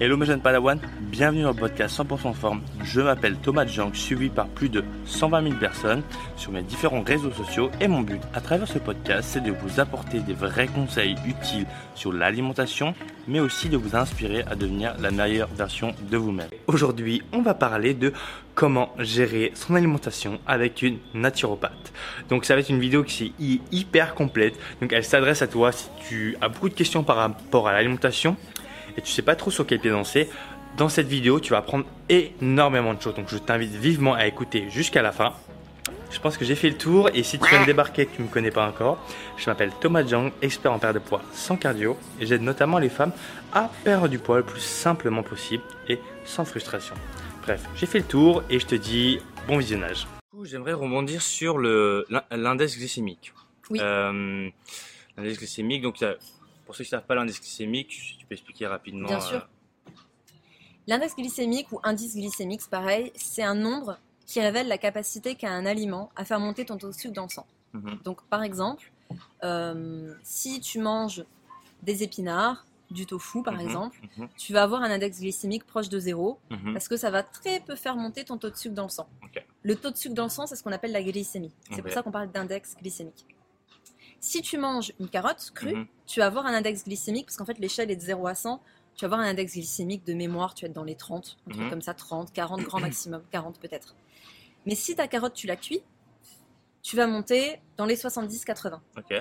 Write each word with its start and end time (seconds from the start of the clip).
Hello 0.00 0.16
mes 0.16 0.24
jeunes 0.24 0.40
Padawan, 0.40 0.80
bienvenue 1.00 1.42
dans 1.42 1.50
le 1.50 1.54
podcast 1.54 2.00
100% 2.00 2.32
forme. 2.32 2.62
Je 2.82 3.02
m'appelle 3.02 3.36
Thomas 3.36 3.66
Jang, 3.66 3.94
suivi 3.94 4.30
par 4.30 4.48
plus 4.48 4.70
de 4.70 4.82
120 5.04 5.42
000 5.42 5.54
personnes 5.56 6.02
sur 6.34 6.50
mes 6.50 6.62
différents 6.62 7.02
réseaux 7.02 7.30
sociaux 7.30 7.70
et 7.78 7.88
mon 7.88 8.00
but 8.00 8.20
à 8.34 8.40
travers 8.40 8.66
ce 8.66 8.78
podcast 8.78 9.28
c'est 9.30 9.42
de 9.42 9.52
vous 9.52 9.80
apporter 9.80 10.20
des 10.20 10.32
vrais 10.32 10.66
conseils 10.66 11.14
utiles 11.26 11.66
sur 11.94 12.10
l'alimentation 12.12 12.94
mais 13.28 13.38
aussi 13.38 13.68
de 13.68 13.76
vous 13.76 13.94
inspirer 13.94 14.42
à 14.50 14.56
devenir 14.56 14.94
la 14.98 15.10
meilleure 15.10 15.48
version 15.54 15.94
de 16.10 16.16
vous-même. 16.16 16.48
Aujourd'hui 16.66 17.22
on 17.32 17.42
va 17.42 17.54
parler 17.54 17.92
de 17.92 18.14
comment 18.54 18.94
gérer 18.98 19.52
son 19.54 19.74
alimentation 19.74 20.40
avec 20.46 20.82
une 20.82 20.98
naturopathe. 21.14 21.92
Donc 22.30 22.46
ça 22.46 22.54
va 22.54 22.60
être 22.60 22.70
une 22.70 22.80
vidéo 22.80 23.04
qui 23.04 23.34
est 23.40 23.60
hyper 23.74 24.14
complète, 24.14 24.54
donc 24.80 24.92
elle 24.92 25.04
s'adresse 25.04 25.42
à 25.42 25.46
toi 25.46 25.70
si 25.70 25.88
tu 26.08 26.36
as 26.40 26.48
beaucoup 26.48 26.70
de 26.70 26.74
questions 26.74 27.04
par 27.04 27.16
rapport 27.16 27.68
à 27.68 27.72
l'alimentation 27.72 28.36
et 28.96 29.02
tu 29.02 29.10
sais 29.10 29.22
pas 29.22 29.36
trop 29.36 29.50
sur 29.50 29.66
quel 29.66 29.80
pied 29.80 29.90
danser, 29.90 30.28
dans 30.76 30.88
cette 30.88 31.06
vidéo, 31.06 31.40
tu 31.40 31.50
vas 31.50 31.58
apprendre 31.58 31.84
énormément 32.08 32.94
de 32.94 33.00
choses. 33.00 33.14
Donc 33.14 33.28
je 33.28 33.38
t'invite 33.38 33.72
vivement 33.72 34.14
à 34.14 34.26
écouter 34.26 34.68
jusqu'à 34.70 35.02
la 35.02 35.12
fin. 35.12 35.34
Je 36.10 36.18
pense 36.20 36.36
que 36.36 36.44
j'ai 36.44 36.54
fait 36.54 36.68
le 36.68 36.76
tour 36.76 37.08
et 37.14 37.22
si 37.22 37.38
tu 37.38 37.48
viens 37.48 37.62
de 37.62 37.66
débarquer 37.66 38.02
et 38.02 38.06
que 38.06 38.16
tu 38.16 38.22
ne 38.22 38.26
me 38.26 38.32
connais 38.32 38.50
pas 38.50 38.66
encore, 38.66 38.98
je 39.38 39.48
m'appelle 39.48 39.72
Thomas 39.80 40.04
Jang, 40.06 40.30
expert 40.42 40.70
en 40.70 40.78
perte 40.78 40.94
de 40.94 40.98
poids 40.98 41.22
sans 41.32 41.56
cardio 41.56 41.96
et 42.20 42.26
j'aide 42.26 42.42
notamment 42.42 42.78
les 42.78 42.90
femmes 42.90 43.12
à 43.52 43.70
perdre 43.82 44.08
du 44.08 44.18
poids 44.18 44.36
le 44.36 44.42
plus 44.42 44.60
simplement 44.60 45.22
possible 45.22 45.62
et 45.88 45.98
sans 46.24 46.44
frustration. 46.44 46.94
Bref, 47.42 47.66
j'ai 47.74 47.86
fait 47.86 47.98
le 47.98 48.04
tour 48.04 48.42
et 48.50 48.58
je 48.58 48.66
te 48.66 48.74
dis 48.74 49.20
bon 49.48 49.56
visionnage. 49.56 50.06
J'aimerais 50.44 50.74
rebondir 50.74 51.22
sur 51.22 51.58
l'index 51.58 52.76
glycémique. 52.76 53.32
Oui. 53.70 53.78
Euh, 53.80 54.50
l'index 55.16 55.38
glycémique, 55.38 55.82
donc 55.82 56.04
pour 56.72 56.76
ceux 56.78 56.84
qui 56.84 56.88
ne 56.94 56.98
savent 57.00 57.06
pas 57.06 57.14
l'indice 57.14 57.38
glycémique, 57.38 58.16
tu 58.18 58.24
peux 58.24 58.32
expliquer 58.32 58.66
rapidement. 58.66 59.06
Bien 59.06 59.20
sûr. 59.20 59.46
euh, 59.86 59.90
L'index 60.86 61.14
glycémique 61.14 61.70
ou 61.70 61.80
indice 61.82 62.16
glycémique, 62.16 62.62
c'est 62.62 62.70
pareil, 62.70 63.12
c'est 63.14 63.42
un 63.42 63.54
nombre 63.54 63.98
qui 64.24 64.40
révèle 64.40 64.68
la 64.68 64.78
capacité 64.78 65.34
qu'a 65.34 65.50
un 65.50 65.66
aliment 65.66 66.10
à 66.16 66.24
faire 66.24 66.40
monter 66.40 66.64
ton 66.64 66.78
taux 66.78 66.88
de 66.88 66.92
sucre 66.94 67.12
dans 67.12 67.24
le 67.24 67.28
sang. 67.28 67.46
mhm, 67.74 67.98
Donc, 68.04 68.22
par 68.30 68.42
exemple, 68.42 68.90
euh, 69.44 70.14
si 70.22 70.60
tu 70.60 70.78
manges 70.78 71.24
des 71.82 72.02
épinards, 72.02 72.64
du 72.90 73.04
tofu 73.06 73.42
par 73.42 73.54
mhm, 73.54 73.60
exemple, 73.60 74.00
mhm, 74.16 74.28
tu 74.38 74.52
vas 74.54 74.62
avoir 74.62 74.82
un 74.82 74.90
index 74.90 75.20
glycémique 75.20 75.64
proche 75.66 75.88
de 75.90 75.98
zéro 75.98 76.38
parce 76.72 76.88
que 76.88 76.96
ça 76.96 77.10
va 77.10 77.22
très 77.22 77.60
peu 77.60 77.74
faire 77.76 77.96
monter 77.96 78.24
ton 78.24 78.38
taux 78.38 78.48
de 78.50 78.56
sucre 78.56 78.74
dans 78.74 78.84
le 78.84 78.88
sang. 78.88 79.08
Le 79.62 79.76
taux 79.76 79.90
de 79.90 79.96
sucre 79.98 80.14
dans 80.14 80.24
le 80.24 80.30
sang, 80.30 80.46
c'est 80.46 80.56
ce 80.56 80.62
qu'on 80.62 80.72
appelle 80.72 80.92
la 80.92 81.02
glycémie. 81.02 81.52
C'est 81.70 81.82
pour 81.82 81.90
ça 81.92 82.02
qu'on 82.02 82.10
parle 82.10 82.30
d'index 82.32 82.76
glycémique. 82.80 83.26
Si 84.22 84.40
tu 84.40 84.56
manges 84.56 84.92
une 85.00 85.08
carotte 85.08 85.50
crue, 85.52 85.74
Mhm. 85.74 85.86
tu 86.06 86.20
vas 86.20 86.26
avoir 86.26 86.46
un 86.46 86.54
index 86.54 86.84
glycémique 86.84 87.26
parce 87.26 87.36
qu'en 87.36 87.44
fait 87.44 87.58
l'échelle 87.58 87.90
est 87.90 87.96
de 87.96 88.00
0 88.00 88.28
à 88.28 88.36
100. 88.36 88.62
Tu 88.94 89.04
vas 89.04 89.06
avoir 89.06 89.20
un 89.20 89.24
index 89.28 89.54
glycémique 89.54 90.04
de 90.06 90.14
mémoire, 90.14 90.54
tu 90.54 90.64
vas 90.64 90.68
être 90.68 90.74
dans 90.74 90.84
les 90.84 90.94
30, 90.94 91.36
un 91.48 91.50
truc 91.50 91.64
Mhm. 91.64 91.70
comme 91.70 91.82
ça, 91.82 91.92
30, 91.92 92.32
40 92.32 92.62
grand 92.62 92.78
maximum, 93.10 93.22
40 93.32 93.58
peut-être. 93.58 93.96
Mais 94.64 94.76
si 94.76 94.94
ta 94.94 95.08
carotte 95.08 95.34
tu 95.34 95.48
la 95.48 95.56
cuis, 95.56 95.82
tu 96.82 96.94
vas 96.94 97.08
monter 97.08 97.60
dans 97.76 97.84
les 97.84 97.96
70-80. 97.96 98.80
Ok. 98.96 99.12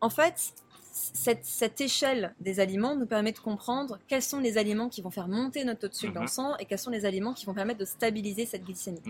En 0.00 0.10
fait, 0.10 0.54
cette, 0.92 1.44
cette 1.44 1.80
échelle 1.80 2.34
des 2.40 2.58
aliments 2.58 2.96
nous 2.96 3.06
permet 3.06 3.30
de 3.30 3.38
comprendre 3.38 4.00
quels 4.08 4.22
sont 4.22 4.40
les 4.40 4.58
aliments 4.58 4.88
qui 4.88 5.02
vont 5.02 5.10
faire 5.12 5.28
monter 5.28 5.62
notre 5.64 5.80
taux 5.82 5.88
de 5.88 5.94
sucre 5.94 6.14
dans 6.14 6.20
Mhm. 6.20 6.26
le 6.26 6.30
sang 6.32 6.56
et 6.56 6.64
quels 6.64 6.78
sont 6.80 6.90
les 6.90 7.04
aliments 7.04 7.32
qui 7.32 7.46
vont 7.46 7.54
permettre 7.54 7.78
de 7.78 7.84
stabiliser 7.84 8.44
cette 8.44 8.64
glycémie. 8.64 9.02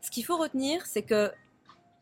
Ce 0.00 0.10
qu'il 0.10 0.24
faut 0.24 0.36
retenir, 0.38 0.84
c'est 0.86 1.02
que 1.02 1.30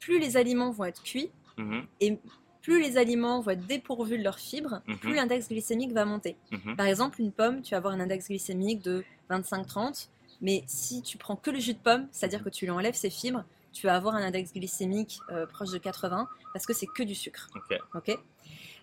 plus 0.01 0.19
les 0.19 0.39
aliments 0.39 0.71
vont 0.71 0.85
être 0.85 1.03
cuits 1.03 1.31
mhm, 1.59 1.87
et 2.01 2.19
plus 2.62 2.81
les 2.83 2.97
aliments 2.98 3.41
vont 3.41 3.53
être 3.53 3.67
dépourvus 3.67 4.19
de 4.19 4.23
leurs 4.25 4.39
fibres, 4.39 4.83
Mhm. 4.87 4.98
plus 4.98 5.14
l'index 5.14 5.48
glycémique 5.48 5.92
va 5.92 6.05
monter. 6.05 6.37
mhm. 6.51 6.77
Par 6.77 6.87
exemple, 6.87 7.20
une 7.20 7.33
pomme, 7.33 7.62
tu 7.62 7.70
vas 7.73 7.78
avoir 7.78 7.95
un 7.95 8.01
index 8.01 8.28
glycémique 8.28 8.83
de 8.83 9.05
25-30, 9.31 10.11
mais 10.41 10.64
si 10.67 11.03
tu 11.03 11.19
prends 11.19 11.36
que 11.36 11.51
le 11.51 11.59
jus 11.59 11.75
de 11.75 11.79
pomme, 11.79 12.09
c'est-à-dire 12.12 12.42
que 12.45 12.48
tu 12.51 12.64
lui 12.64 12.70
enlèves 12.70 12.95
ses 12.95 13.11
fibres, 13.11 13.45
tu 13.73 13.86
vas 13.86 13.95
avoir 13.95 14.14
un 14.14 14.23
index 14.23 14.52
glycémique 14.52 15.20
euh, 15.30 15.46
proche 15.46 15.70
de 15.70 15.79
80 15.79 16.29
parce 16.52 16.67
que 16.67 16.73
c'est 16.73 16.86
que 16.86 17.02
du 17.02 17.14
sucre. 17.14 17.48
Ok. 17.55 17.79
Ok? 17.95 18.19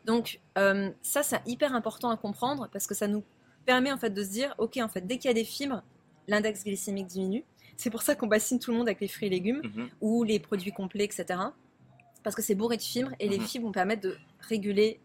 Donc 0.06 0.40
euh, 0.57 0.92
ça, 1.02 1.24
c'est 1.24 1.42
hyper 1.47 1.74
important 1.74 2.09
à 2.12 2.18
comprendre 2.18 2.69
parce 2.72 2.86
que 2.88 2.94
ça 2.94 3.07
nous 3.07 3.24
permet 3.66 3.92
en 3.92 3.97
fait 3.97 4.12
de 4.12 4.24
se 4.24 4.30
dire, 4.30 4.53
ok, 4.59 4.78
en 4.78 4.88
fait, 4.88 5.06
dès 5.06 5.18
qu'il 5.18 5.28
y 5.28 5.31
a 5.31 5.34
des 5.34 5.44
fibres, 5.44 5.81
l'index 6.28 6.63
glycémique 6.63 7.07
diminue. 7.07 7.44
C'est 7.78 7.90
pour 7.90 8.03
ça 8.03 8.16
qu'on 8.16 8.28
bassine 8.28 8.59
tout 8.59 8.72
le 8.72 8.78
monde 8.78 8.88
avec 8.88 9.02
les 9.02 9.07
fruits 9.07 9.28
et 9.28 9.31
légumes 9.31 9.62
ou 10.02 10.24
les 10.24 10.40
produits 10.40 10.72
complets, 10.72 11.03
etc. 11.03 11.25
Parce 12.25 12.36
que 12.36 12.41
c'est 12.41 12.56
bourré 12.56 12.75
de 12.75 12.81
fibres 12.81 13.12
et 13.22 13.30
les 13.30 13.38
Mhm. 13.40 13.46
fibres 13.46 13.68
vont 13.68 13.72
permettre 13.72 14.02
de 14.02 14.18
réguler. 14.41 15.00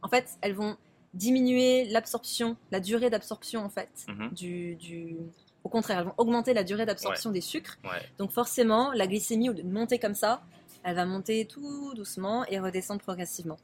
En 0.00 0.08
fait, 0.08 0.30
elles 0.40 0.54
vont 0.54 0.76
diminuer 1.12 1.84
l'absorption, 1.90 2.56
la 2.70 2.80
durée 2.80 3.10
d'absorption 3.10 3.62
en 3.64 3.68
fait. 3.68 3.90
Mhm. 4.08 4.30
Du, 4.30 4.76
du- 4.76 5.16
Au 5.64 5.68
contraire, 5.68 5.98
elles 6.00 6.06
vont 6.06 6.14
augmenter 6.18 6.54
la 6.54 6.64
durée 6.64 6.86
d'absorption 6.86 7.30
des 7.30 7.40
sucres. 7.40 7.78
Ouais. 7.84 7.90
Donc 8.18 8.32
forcément, 8.32 8.92
la 8.92 9.06
glycémie, 9.06 9.48
au 9.48 9.52
lieu 9.52 9.62
de 9.62 9.68
monter 9.72 9.98
comme 10.00 10.14
ça, 10.16 10.42
elle 10.82 10.96
va 10.96 11.04
monter 11.06 11.44
tout 11.46 11.94
doucement 11.94 12.44
et 12.46 12.58
redescendre 12.58 13.00
progressivement. 13.00 13.58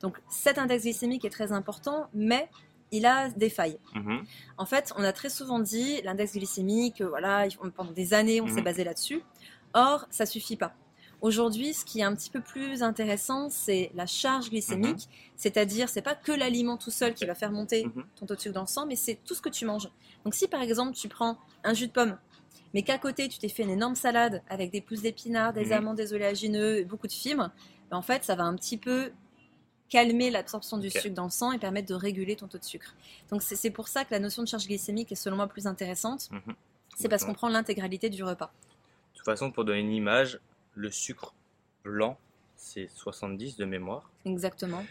Donc 0.00 0.20
cet 0.28 0.58
index 0.58 0.82
glycémique 0.84 1.24
est 1.24 1.30
très 1.30 1.52
important, 1.52 2.08
mais 2.12 2.48
il 2.92 3.04
a 3.06 3.28
des 3.30 3.50
failles. 3.50 3.78
mhm. 3.94 4.24
En 4.58 4.66
fait, 4.66 4.92
on 4.96 5.02
a 5.04 5.12
très 5.12 5.28
souvent 5.28 5.58
dit 5.60 6.00
l'index 6.02 6.32
glycémique, 6.34 7.00
euh, 7.00 7.08
voilà, 7.08 7.46
il- 7.46 7.56
pendant 7.72 7.92
des 7.92 8.14
années, 8.14 8.40
on 8.40 8.46
s'est 8.48 8.62
basé 8.62 8.82
là-dessus. 8.84 9.22
Or, 9.74 10.06
ça 10.10 10.24
suffit 10.26 10.56
pas. 10.56 10.74
Aujourd'hui, 11.28 11.72
ce 11.72 11.86
qui 11.86 12.00
est 12.00 12.02
un 12.02 12.14
petit 12.14 12.28
peu 12.28 12.42
plus 12.42 12.82
intéressant, 12.82 13.48
c'est 13.48 13.90
la 13.94 14.04
charge 14.04 14.50
glycémique, 14.50 15.08
c'est-à-dire 15.36 15.88
c'est 15.88 16.02
pas 16.02 16.14
que 16.14 16.32
l'aliment 16.32 16.76
tout 16.76 16.90
seul 16.90 17.14
qui 17.14 17.24
va 17.24 17.34
faire 17.34 17.50
monter 17.50 17.86
Mhm. 17.86 18.04
ton 18.16 18.26
taux 18.26 18.34
de 18.34 18.40
sucre 18.40 18.54
dans 18.54 18.60
le 18.60 18.66
sang, 18.66 18.84
mais 18.84 18.94
c'est 18.94 19.18
tout 19.24 19.34
ce 19.34 19.40
que 19.40 19.48
tu 19.48 19.64
manges. 19.64 19.88
Donc 20.26 20.34
si 20.34 20.48
par 20.48 20.60
exemple 20.60 20.94
tu 20.94 21.08
prends 21.08 21.38
un 21.64 21.72
jus 21.72 21.86
de 21.86 21.92
pomme, 21.92 22.18
mais 22.74 22.82
qu'à 22.82 22.98
côté 22.98 23.26
tu 23.30 23.38
t'es 23.38 23.48
fait 23.48 23.62
une 23.62 23.70
énorme 23.70 23.94
salade 23.94 24.42
avec 24.50 24.70
des 24.70 24.82
pousses 24.82 25.00
d'épinards, 25.00 25.54
des 25.54 25.64
Mhm. 25.64 25.72
amandes, 25.72 25.96
des 25.96 26.12
oléagineux, 26.12 26.80
et 26.80 26.84
beaucoup 26.84 27.06
de 27.06 27.12
fibres, 27.12 27.50
ben, 27.90 27.96
en 27.96 28.02
fait 28.02 28.22
ça 28.22 28.34
va 28.34 28.44
un 28.44 28.54
petit 28.54 28.76
peu 28.76 29.10
calmer 29.88 30.28
l'absorption 30.30 30.76
du 30.76 30.90
sucre 30.90 31.14
dans 31.14 31.24
le 31.24 31.30
sang 31.30 31.52
et 31.52 31.58
permettre 31.58 31.88
de 31.88 31.94
réguler 31.94 32.36
ton 32.36 32.48
taux 32.48 32.58
de 32.58 32.64
sucre. 32.64 32.94
Donc 33.30 33.40
c'est 33.40 33.56
c'est 33.56 33.70
pour 33.70 33.88
ça 33.88 34.04
que 34.04 34.10
la 34.12 34.18
notion 34.20 34.42
de 34.42 34.48
charge 34.48 34.66
glycémique 34.66 35.10
est 35.10 35.14
selon 35.14 35.36
moi 35.36 35.46
plus 35.46 35.66
intéressante. 35.66 36.28
Mhm. 36.30 36.54
C'est 36.98 37.08
parce 37.08 37.24
qu'on 37.24 37.32
prend 37.32 37.48
l'intégralité 37.48 38.10
du 38.10 38.22
repas. 38.22 38.52
De 39.14 39.16
toute 39.16 39.24
façon, 39.24 39.50
pour 39.50 39.64
donner 39.64 39.80
une 39.80 39.92
image, 39.92 40.38
le 40.74 40.90
sucre 40.90 41.34
blanc, 41.84 42.18
c'est 42.56 42.88
70 42.94 43.56
de 43.56 43.64
mémoire. 43.64 44.10
Exactement. 44.24 44.86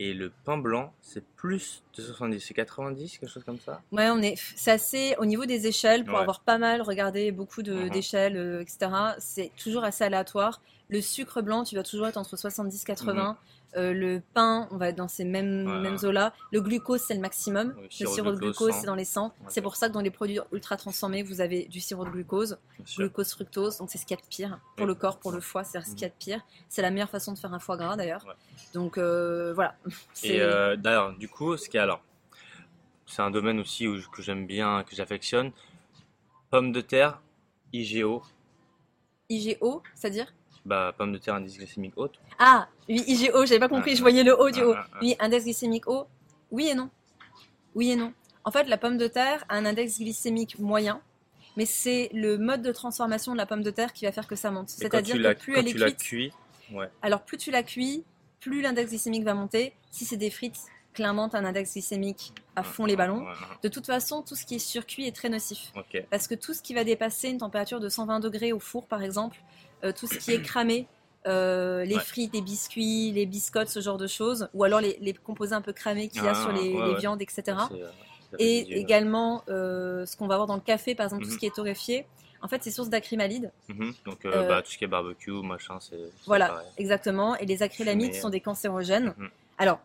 Et 0.00 0.14
le 0.14 0.32
pain 0.44 0.56
blanc, 0.56 0.92
c'est 1.02 1.24
plus 1.36 1.82
de 1.96 2.02
70, 2.02 2.40
c'est 2.40 2.54
90, 2.54 3.18
quelque 3.18 3.30
chose 3.30 3.44
comme 3.44 3.60
ça? 3.60 3.82
Ouais, 3.92 4.08
on 4.10 4.20
est, 4.22 4.34
c'est 4.56 4.70
assez 4.72 5.14
au 5.18 5.26
niveau 5.26 5.44
des 5.44 5.66
échelles 5.66 6.04
pour 6.04 6.14
Ouais. 6.14 6.20
avoir 6.22 6.40
pas 6.40 6.58
mal 6.58 6.82
regardé 6.82 7.30
beaucoup 7.30 7.62
de- 7.62 7.74
Mhm. 7.84 7.90
d'échelles, 7.90 8.36
euh, 8.36 8.60
etc. 8.62 9.14
C'est 9.18 9.52
toujours 9.62 9.84
assez 9.84 10.02
aléatoire. 10.02 10.60
Le 10.92 11.00
sucre 11.00 11.40
blanc, 11.40 11.64
tu 11.64 11.74
vas 11.74 11.82
toujours 11.82 12.06
être 12.06 12.18
entre 12.18 12.36
70-80. 12.36 13.36
Euh, 13.74 13.94
le 13.94 14.20
pain, 14.34 14.68
on 14.70 14.76
va 14.76 14.90
être 14.90 14.96
dans 14.96 15.08
ces 15.08 15.24
mêmes, 15.24 15.62
Mhm. 15.64 15.70
Ouais. 15.72 15.80
mêmes 15.80 15.98
eaux-là. 16.04 16.34
Le 16.52 16.60
glucose, 16.60 17.00
c'est 17.00 17.14
le 17.14 17.20
maximum. 17.20 17.72
Oui, 17.78 17.84
le 17.84 18.06
sirop 18.06 18.30
de 18.32 18.36
glucose, 18.36 18.72
100. 18.72 18.80
c'est 18.82 18.86
dans 18.86 18.94
les 18.94 19.06
100. 19.06 19.32
C'est 19.48 19.62
pour 19.62 19.76
ça 19.76 19.88
que 19.88 19.94
dans 19.94 20.02
les 20.02 20.10
produits 20.10 20.38
ultra 20.52 20.76
transformés, 20.76 21.22
vous 21.22 21.40
avez 21.40 21.64
du 21.64 21.80
sirop 21.80 22.04
de 22.04 22.10
glucose, 22.10 22.58
glucose 22.98 23.32
fructose. 23.32 23.78
Donc 23.78 23.88
c'est 23.90 23.96
ce 23.96 24.04
qu'il 24.04 24.14
y 24.14 24.20
a 24.20 24.22
de 24.22 24.28
pire 24.28 24.60
pour 24.76 24.86
le 24.86 24.94
corps, 24.94 25.18
pour 25.18 25.32
le 25.32 25.40
foie, 25.40 25.64
c'est 25.64 25.80
ce 25.80 25.92
qu'il 25.92 26.02
y 26.02 26.04
a 26.04 26.08
de 26.10 26.14
pire. 26.18 26.42
C'est 26.68 26.82
la 26.82 26.90
meilleure 26.90 27.08
façon 27.08 27.32
de 27.32 27.38
faire 27.38 27.54
un 27.54 27.58
foie 27.58 27.78
gras 27.78 27.96
d'ailleurs. 27.96 28.26
Ouais. 28.26 28.34
Donc 28.74 28.98
euh, 28.98 29.54
voilà. 29.54 29.74
C'est- 30.12 30.28
Et 30.34 30.40
euh, 30.42 30.76
d'ailleurs, 30.76 31.16
du 31.16 31.30
coup, 31.30 31.56
ce 31.56 31.70
qui 31.70 31.78
est 31.78 31.80
alors, 31.80 32.02
c'est 33.06 33.22
un 33.22 33.30
domaine 33.30 33.58
aussi 33.58 33.88
où, 33.88 33.98
que 34.14 34.20
j'aime 34.20 34.46
bien, 34.46 34.84
que 34.84 34.94
j'affectionne. 34.94 35.50
Pommes 36.50 36.72
de 36.72 36.82
terre, 36.82 37.22
IGO, 37.72 38.22
IGO, 39.30 39.82
c'est-à-dire? 39.94 40.26
Bah, 40.64 40.94
pommes 40.96 41.12
de 41.12 41.18
terre 41.18 41.34
indice 41.34 41.56
glycémique 41.58 41.94
haute. 41.96 42.20
Ah, 42.38 42.68
oui, 42.88 43.02
IGO, 43.06 43.44
j'avais 43.46 43.60
pas 43.60 43.68
compris, 43.68 43.92
Ah, 43.92 43.96
je 43.96 44.00
voyais 44.00 44.22
le 44.22 44.38
haut 44.40 44.50
du 44.50 44.60
ah, 44.60 44.66
haut. 44.66 44.74
ah, 44.76 44.86
ah. 44.92 44.98
Oui, 45.00 45.16
index 45.18 45.44
glycémique 45.44 45.86
haut. 45.88 46.06
Oui 46.50 46.68
et 46.68 46.74
non. 46.74 46.90
Oui 47.74 47.90
et 47.90 47.96
non. 47.96 48.12
En 48.44 48.50
fait, 48.50 48.64
la 48.64 48.78
pomme 48.78 48.98
de 48.98 49.06
terre 49.06 49.44
a 49.48 49.56
un 49.56 49.64
index 49.64 49.98
glycémique 49.98 50.58
moyen, 50.58 51.00
mais 51.56 51.66
c'est 51.66 52.10
le 52.12 52.38
mode 52.38 52.62
de 52.62 52.72
transformation 52.72 53.32
de 53.32 53.36
la 53.38 53.46
pomme 53.46 53.62
de 53.62 53.70
terre 53.70 53.92
qui 53.92 54.04
va 54.04 54.12
faire 54.12 54.26
que 54.26 54.36
ça 54.36 54.50
monte. 54.50 54.68
C'est-à-dire 54.68 55.14
que 55.14 55.34
plus 55.34 55.56
elle 55.56 55.68
est 55.68 55.96
cuite, 55.96 56.32
ouais. 56.72 56.88
alors 57.02 57.22
plus 57.22 57.36
tu 57.36 57.50
la 57.50 57.62
cuis, 57.62 58.04
plus 58.40 58.62
l'index 58.62 58.90
glycémique 58.90 59.24
va 59.24 59.34
monter. 59.34 59.74
Si 59.90 60.04
c'est 60.04 60.16
des 60.16 60.30
frites, 60.30 60.58
clairement, 60.92 61.28
tu 61.28 61.36
as 61.36 61.38
un 61.38 61.44
index 61.44 61.72
glycémique 61.72 62.32
à 62.56 62.62
fond 62.62 62.84
les 62.84 62.96
ballons. 62.96 63.24
De 63.62 63.68
toute 63.68 63.86
façon, 63.86 64.22
tout 64.22 64.34
ce 64.34 64.44
qui 64.44 64.56
est 64.56 64.58
surcuit 64.58 65.06
est 65.06 65.14
très 65.14 65.28
nocif. 65.28 65.72
Parce 66.10 66.26
que 66.26 66.34
tout 66.34 66.52
ce 66.52 66.62
qui 66.62 66.74
va 66.74 66.84
dépasser 66.84 67.28
une 67.28 67.38
température 67.38 67.80
de 67.80 67.88
120 67.88 68.20
degrés 68.20 68.52
au 68.52 68.58
four, 68.58 68.86
par 68.86 69.02
exemple, 69.02 69.38
tout 69.90 70.06
ce 70.06 70.18
qui 70.18 70.30
est 70.32 70.42
cramé, 70.42 70.86
euh, 71.26 71.84
les 71.84 71.96
Ouais. 71.96 72.00
frites, 72.02 72.32
les 72.34 72.40
biscuits, 72.40 73.10
les 73.12 73.26
biscottes, 73.26 73.68
ce 73.68 73.80
genre 73.80 73.96
de 73.98 74.06
choses, 74.06 74.48
ou 74.54 74.62
alors 74.62 74.80
les, 74.80 74.96
les 75.00 75.12
composés 75.12 75.54
un 75.54 75.60
peu 75.62 75.72
cramés 75.72 76.08
qu'il 76.08 76.22
y 76.22 76.28
a 76.28 76.32
Ah, 76.36 76.40
sur 76.40 76.52
les, 76.52 76.72
ouais, 76.72 76.84
les 76.86 76.92
ouais. 76.94 76.98
viandes, 77.00 77.22
etc. 77.22 77.42
Euh, 77.72 77.88
Et 78.38 78.78
également 78.78 79.42
euh, 79.48 80.06
ce 80.06 80.16
qu'on 80.16 80.26
va 80.26 80.34
avoir 80.34 80.46
dans 80.46 80.54
le 80.54 80.60
café, 80.62 80.94
par 80.94 81.04
exemple, 81.04 81.22
tout 81.24 81.28
Mhm. 81.28 81.34
ce 81.34 81.38
qui 81.40 81.46
est 81.46 81.54
torréfié. 81.54 82.06
En 82.40 82.48
fait, 82.48 82.62
c'est 82.64 82.70
source 82.72 82.88
d'acrylamide. 82.88 83.52
Mhm. 83.68 83.92
Donc, 84.06 84.24
euh, 84.24 84.32
Euh, 84.34 84.48
bah, 84.48 84.62
tout 84.62 84.70
ce 84.72 84.78
qui 84.78 84.84
est 84.84 84.88
barbecue, 84.88 85.30
machin, 85.30 85.78
c'est. 85.80 85.96
Voilà, 86.26 86.48
pareil. 86.48 86.66
exactement. 86.78 87.36
Et 87.36 87.46
les 87.46 87.62
acrylamides 87.62 88.12
Mais- 88.12 88.20
sont 88.20 88.30
des 88.30 88.40
cancérogènes. 88.40 89.14
Mhm. 89.16 89.28
Alors, 89.58 89.78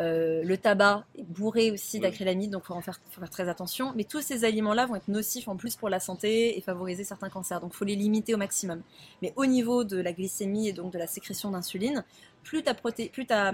Euh, 0.00 0.42
le 0.44 0.56
tabac 0.56 1.04
est 1.16 1.24
bourré 1.24 1.70
aussi 1.72 1.98
d'acrylamide, 1.98 2.50
donc 2.52 2.62
il 2.64 2.66
faut 2.68 2.74
en 2.74 2.80
faire, 2.80 3.00
faut 3.10 3.20
faire 3.20 3.30
très 3.30 3.48
attention. 3.48 3.92
Mais 3.96 4.04
tous 4.04 4.20
ces 4.22 4.44
aliments-là 4.44 4.86
vont 4.86 4.94
être 4.94 5.08
nocifs 5.08 5.48
en 5.48 5.56
plus 5.56 5.74
pour 5.74 5.88
la 5.88 5.98
santé 5.98 6.56
et 6.56 6.60
favoriser 6.60 7.02
certains 7.02 7.28
cancers. 7.28 7.60
Donc 7.60 7.72
il 7.74 7.76
faut 7.76 7.84
les 7.84 7.96
limiter 7.96 8.32
au 8.34 8.36
maximum. 8.36 8.82
Mais 9.22 9.32
au 9.36 9.44
niveau 9.46 9.82
de 9.82 9.96
la 10.00 10.12
glycémie 10.12 10.68
et 10.68 10.72
donc 10.72 10.92
de 10.92 10.98
la 10.98 11.08
sécrétion 11.08 11.50
d'insuline, 11.50 12.04
plus 12.44 12.62
ta, 12.62 12.74
proté- 12.74 13.10
plus 13.10 13.26
ta, 13.26 13.52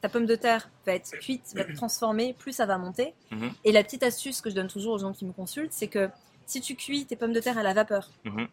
ta 0.00 0.08
pomme 0.08 0.24
de 0.26 0.34
terre 0.34 0.70
va 0.86 0.94
être 0.94 1.10
cuite, 1.18 1.52
va 1.54 1.60
être 1.60 1.74
transformée, 1.74 2.32
plus 2.38 2.52
ça 2.52 2.64
va 2.64 2.78
monter. 2.78 3.12
Mhm. 3.30 3.50
Et 3.64 3.72
la 3.72 3.84
petite 3.84 4.02
astuce 4.02 4.40
que 4.40 4.48
je 4.48 4.54
donne 4.54 4.68
toujours 4.68 4.94
aux 4.94 4.98
gens 4.98 5.12
qui 5.12 5.26
me 5.26 5.32
consultent, 5.32 5.72
c'est 5.74 5.88
que 5.88 6.08
si 6.46 6.60
tu 6.62 6.74
cuis 6.74 7.04
tes 7.04 7.16
pommes 7.16 7.32
de 7.34 7.40
terre 7.40 7.58
à 7.58 7.62
la 7.62 7.74
vapeur 7.74 8.10
Mhm. 8.24 8.48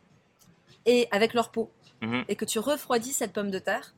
et 0.86 1.08
avec 1.12 1.34
leur 1.34 1.50
peau, 1.52 1.72
Mhm. 2.02 2.26
et 2.28 2.36
que 2.36 2.46
tu 2.46 2.60
refroidis 2.60 3.14
cette 3.14 3.32
pomme 3.34 3.50
de 3.52 3.60
terre, 3.60 3.94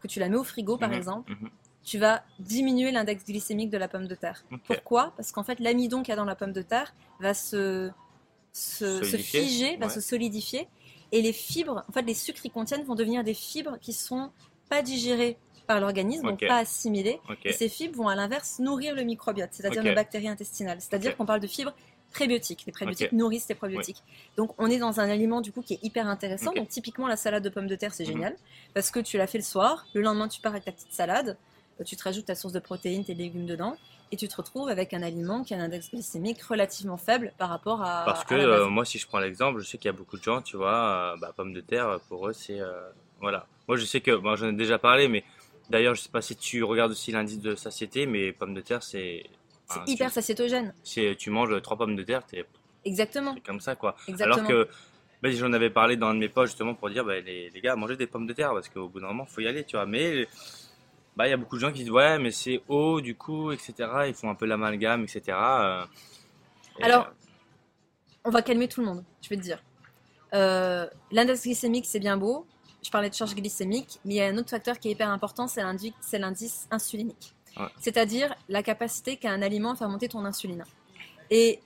que 0.00 0.08
tu 0.08 0.18
la 0.18 0.28
mets 0.28 0.36
au 0.36 0.44
frigo 0.44 0.76
par 0.76 0.92
exemple. 0.92 1.32
Tu 1.84 1.98
vas 1.98 2.22
diminuer 2.38 2.92
l'index 2.92 3.24
glycémique 3.24 3.70
de 3.70 3.78
la 3.78 3.88
pomme 3.88 4.06
de 4.06 4.14
terre. 4.14 4.44
Pourquoi? 4.66 5.12
Parce 5.16 5.32
qu'en 5.32 5.42
fait, 5.42 5.58
l'amidon 5.60 6.02
qu'il 6.02 6.10
y 6.10 6.12
a 6.12 6.16
dans 6.16 6.24
la 6.24 6.36
pomme 6.36 6.52
de 6.52 6.62
terre 6.62 6.94
va 7.20 7.34
se, 7.34 7.90
se, 8.52 9.02
figer, 9.16 9.76
va 9.78 9.88
se 9.88 10.00
solidifier. 10.00 10.68
Et 11.10 11.20
les 11.22 11.32
fibres, 11.32 11.84
en 11.88 11.92
fait, 11.92 12.02
les 12.02 12.14
sucres 12.14 12.40
qu'ils 12.40 12.52
contiennent 12.52 12.84
vont 12.84 12.94
devenir 12.94 13.24
des 13.24 13.34
fibres 13.34 13.78
qui 13.80 13.92
sont 13.92 14.30
pas 14.70 14.82
digérées 14.82 15.36
par 15.66 15.80
l'organisme, 15.80 16.26
donc 16.28 16.46
pas 16.46 16.58
assimilées. 16.58 17.20
Et 17.44 17.52
ces 17.52 17.68
fibres 17.68 17.96
vont 17.96 18.08
à 18.08 18.14
l'inverse 18.14 18.58
nourrir 18.58 18.94
le 18.94 19.02
microbiote, 19.02 19.50
c'est-à-dire 19.52 19.82
nos 19.84 19.94
bactéries 19.94 20.28
intestinales. 20.28 20.80
C'est-à-dire 20.80 21.16
qu'on 21.16 21.26
parle 21.26 21.40
de 21.40 21.46
fibres 21.46 21.74
prébiotiques. 22.12 22.64
Les 22.66 22.72
prébiotiques 22.72 23.12
nourrissent 23.12 23.48
les 23.48 23.54
probiotiques. 23.54 24.02
Donc 24.36 24.52
on 24.58 24.66
est 24.68 24.78
dans 24.78 25.00
un 25.00 25.08
aliment 25.08 25.40
du 25.40 25.50
coup 25.50 25.62
qui 25.62 25.74
est 25.74 25.78
hyper 25.82 26.06
intéressant. 26.06 26.52
Donc 26.52 26.68
typiquement 26.68 27.06
la 27.06 27.16
salade 27.16 27.42
de 27.42 27.48
pommes 27.48 27.66
de 27.66 27.74
terre 27.74 27.94
c'est 27.94 28.04
Mhm. 28.04 28.12
génial 28.12 28.36
parce 28.74 28.90
que 28.90 29.00
tu 29.00 29.16
l'as 29.16 29.26
fait 29.26 29.38
le 29.38 29.44
soir, 29.44 29.86
le 29.94 30.02
lendemain 30.02 30.28
tu 30.28 30.40
pars 30.40 30.52
avec 30.52 30.64
ta 30.64 30.72
petite 30.72 30.92
salade, 30.92 31.38
tu 31.84 31.96
te 31.96 32.04
rajoutes 32.04 32.26
ta 32.26 32.34
source 32.34 32.52
de 32.52 32.58
protéines, 32.60 33.04
tes 33.04 33.14
légumes 33.14 33.46
dedans 33.46 33.76
et 34.10 34.16
tu 34.16 34.28
te 34.28 34.36
retrouves 34.36 34.68
avec 34.68 34.92
un 34.94 35.02
aliment 35.02 35.42
qui 35.42 35.54
a 35.54 35.56
un 35.56 35.60
index 35.60 35.90
glycémique 35.90 36.42
relativement 36.42 36.96
faible 36.98 37.32
par 37.38 37.48
rapport 37.48 37.82
à 37.82 38.04
Parce 38.04 38.24
que 38.24 38.34
à 38.34 38.38
la 38.38 38.46
base. 38.46 38.62
euh, 38.62 38.68
moi, 38.68 38.84
si 38.84 38.98
je 38.98 39.06
prends 39.06 39.18
l'exemple, 39.20 39.60
je 39.60 39.66
sais 39.66 39.78
qu'il 39.78 39.86
y 39.88 39.94
a 39.94 39.96
beaucoup 39.96 40.18
de 40.18 40.22
gens, 40.22 40.42
tu 40.42 40.56
vois, 40.56 41.14
euh, 41.14 41.16
bah, 41.16 41.32
pommes 41.36 41.52
de 41.54 41.60
terre, 41.60 41.98
pour 42.08 42.28
eux, 42.28 42.32
c'est. 42.32 42.60
euh, 42.60 42.90
voilà. 43.20 43.46
Moi, 43.68 43.76
je 43.76 43.84
sais 43.84 44.00
que. 44.00 44.14
Bon, 44.16 44.36
j'en 44.36 44.48
ai 44.48 44.52
déjà 44.52 44.78
parlé, 44.78 45.08
mais 45.08 45.24
d'ailleurs, 45.70 45.94
je 45.94 46.02
sais 46.02 46.10
pas 46.10 46.20
si 46.22 46.36
tu 46.36 46.62
regardes 46.62 46.90
aussi 46.92 47.10
l'indice 47.12 47.40
de 47.40 47.54
satiété, 47.54 48.06
mais 48.06 48.32
pommes 48.32 48.54
de 48.54 48.60
terre, 48.60 48.82
c'est. 48.82 49.24
c'est 49.66 49.88
hyper 49.88 50.08
tu, 50.08 50.14
satiétogène. 50.14 50.74
c'est- 50.82 51.16
tu 51.16 51.30
manges 51.30 51.60
trois 51.62 51.78
pommes 51.78 51.96
de 51.96 52.02
terre, 52.02 52.26
t'es 52.26 52.44
Exactement, 52.84 53.34
t'es 53.34 53.40
comme 53.40 53.60
ça, 53.60 53.76
quoi. 53.76 53.96
exactement. 54.08 54.48
Alors 54.48 54.64
que. 54.66 54.68
bah, 55.22 55.30
j'en 55.30 55.52
avais 55.52 55.70
parlé 55.70 55.96
dans 55.96 56.08
un 56.08 56.14
de 56.14 56.18
mes 56.18 56.28
posts 56.28 56.52
justement 56.54 56.74
pour 56.74 56.90
dire 56.90 57.04
bah, 57.04 57.20
les, 57.20 57.48
les 57.50 57.60
gars 57.60 57.76
mangez 57.76 57.96
des 57.96 58.08
pommes 58.08 58.26
de 58.26 58.32
terre 58.32 58.50
parce 58.52 58.68
qu'au 58.68 58.88
bout 58.88 58.98
d'un 58.98 59.06
moment 59.06 59.24
faut 59.24 59.40
y 59.40 59.46
aller 59.46 59.62
tu 59.62 59.76
vois 59.76 59.86
mais 59.86 60.26
bah 61.16 61.26
il 61.26 61.30
y 61.30 61.34
a 61.34 61.36
beaucoup 61.36 61.56
de 61.56 61.60
gens 61.60 61.72
qui 61.72 61.80
disent 61.80 61.90
ouais 61.90 62.18
mais 62.18 62.30
c'est 62.30 62.62
haut 62.68 63.00
du 63.00 63.14
coup 63.14 63.52
etc 63.52 63.74
ils 64.08 64.14
font 64.14 64.30
un 64.30 64.34
peu 64.34 64.46
l'amalgame 64.46 65.04
etc 65.04 65.36
euh, 65.38 65.84
et, 66.78 66.84
Alors, 66.84 67.06
euh, 67.06 67.10
on 68.24 68.30
va 68.30 68.42
calmer 68.42 68.68
tout 68.68 68.80
le 68.80 68.86
monde, 68.86 69.04
je 69.20 69.28
vais 69.28 69.36
te 69.36 69.42
dire. 69.42 69.62
Euh, 70.34 70.86
L'index 71.10 71.42
glycémique, 71.42 71.86
c'est 71.86 72.00
bien 72.00 72.16
beau. 72.16 72.46
Je 72.82 72.90
parlais 72.90 73.10
de 73.10 73.14
charge 73.14 73.34
glycémique, 73.34 74.00
mais 74.04 74.14
il 74.14 74.16
y 74.16 74.20
a 74.20 74.26
un 74.26 74.36
autre 74.38 74.50
facteur 74.50 74.78
qui 74.78 74.88
est 74.88 74.92
hyper 74.92 75.10
important, 75.10 75.46
c'est 75.46 75.62
l'indice, 75.62 75.92
c'est 76.00 76.18
l'indice 76.18 76.66
insulinique. 76.70 77.34
Ouais. 77.56 77.66
C'est-à-dire 77.78 78.34
la 78.48 78.62
capacité 78.62 79.16
qu'a 79.16 79.30
un 79.30 79.42
aliment 79.42 79.72
à 79.72 79.76
faire 79.76 79.88
monter 79.88 80.08
ton 80.08 80.24
insuline. 80.24 80.64
Et 81.30 81.60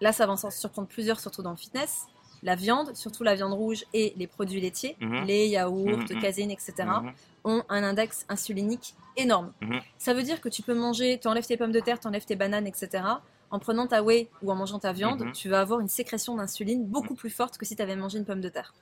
là, 0.00 0.12
ça 0.12 0.26
va 0.26 0.32
en 0.32 0.50
surprendre 0.50 0.88
plusieurs, 0.88 1.20
surtout 1.20 1.42
dans 1.42 1.50
le 1.50 1.56
fitness. 1.56 2.06
La 2.44 2.54
viande, 2.54 2.94
surtout 2.94 3.24
la 3.24 3.34
viande 3.34 3.54
rouge 3.54 3.84
et 3.92 4.12
les 4.16 4.26
produits 4.26 4.60
laitiers, 4.60 4.96
Mhm. 5.00 5.24
lait, 5.26 5.48
yaourt, 5.48 6.08
Mhm, 6.10 6.16
mhm. 6.16 6.20
caséine, 6.22 6.50
etc., 6.50 6.72
mhm. 7.02 7.12
ont 7.44 7.62
un 7.68 7.82
index 7.82 8.24
insulinique 8.28 8.94
énorme. 9.16 9.52
Mhm. 9.60 9.80
Ça 9.98 10.14
veut 10.14 10.22
dire 10.22 10.40
que 10.40 10.48
tu 10.48 10.62
peux 10.62 10.74
manger, 10.74 11.18
tu 11.20 11.26
enlèves 11.26 11.46
tes 11.46 11.56
pommes 11.56 11.72
de 11.72 11.80
terre, 11.80 11.98
tu 11.98 12.06
enlèves 12.06 12.26
tes 12.26 12.36
bananes, 12.36 12.66
etc. 12.66 13.02
En 13.50 13.58
prenant 13.58 13.86
ta 13.86 14.02
whey 14.02 14.28
ou 14.42 14.50
en 14.50 14.56
mangeant 14.56 14.78
ta 14.78 14.92
viande, 14.92 15.32
tu 15.32 15.48
vas 15.48 15.60
avoir 15.60 15.80
une 15.80 15.88
sécrétion 15.88 16.34
d'insuline 16.36 16.84
beaucoup 16.84 17.14
plus 17.14 17.30
forte 17.30 17.56
que 17.56 17.64
si 17.64 17.76
tu 17.76 17.82
avais 17.82 17.94
mangé 17.96 18.18
une 18.18 18.24
pomme 18.24 18.40
de 18.40 18.48
terre. 18.48 18.74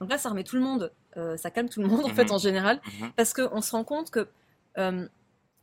Donc 0.00 0.10
là, 0.10 0.18
ça 0.18 0.28
remet 0.28 0.44
tout 0.44 0.56
le 0.56 0.62
monde, 0.62 0.92
euh, 1.16 1.36
ça 1.36 1.50
calme 1.50 1.68
tout 1.68 1.80
le 1.80 1.88
monde 1.88 2.04
en 2.04 2.08
fait 2.14 2.30
en 2.30 2.38
général, 2.38 2.80
parce 3.16 3.32
qu'on 3.32 3.60
se 3.62 3.70
rend 3.72 3.84
compte 3.84 4.10
que 4.10 4.28
euh, 4.76 5.08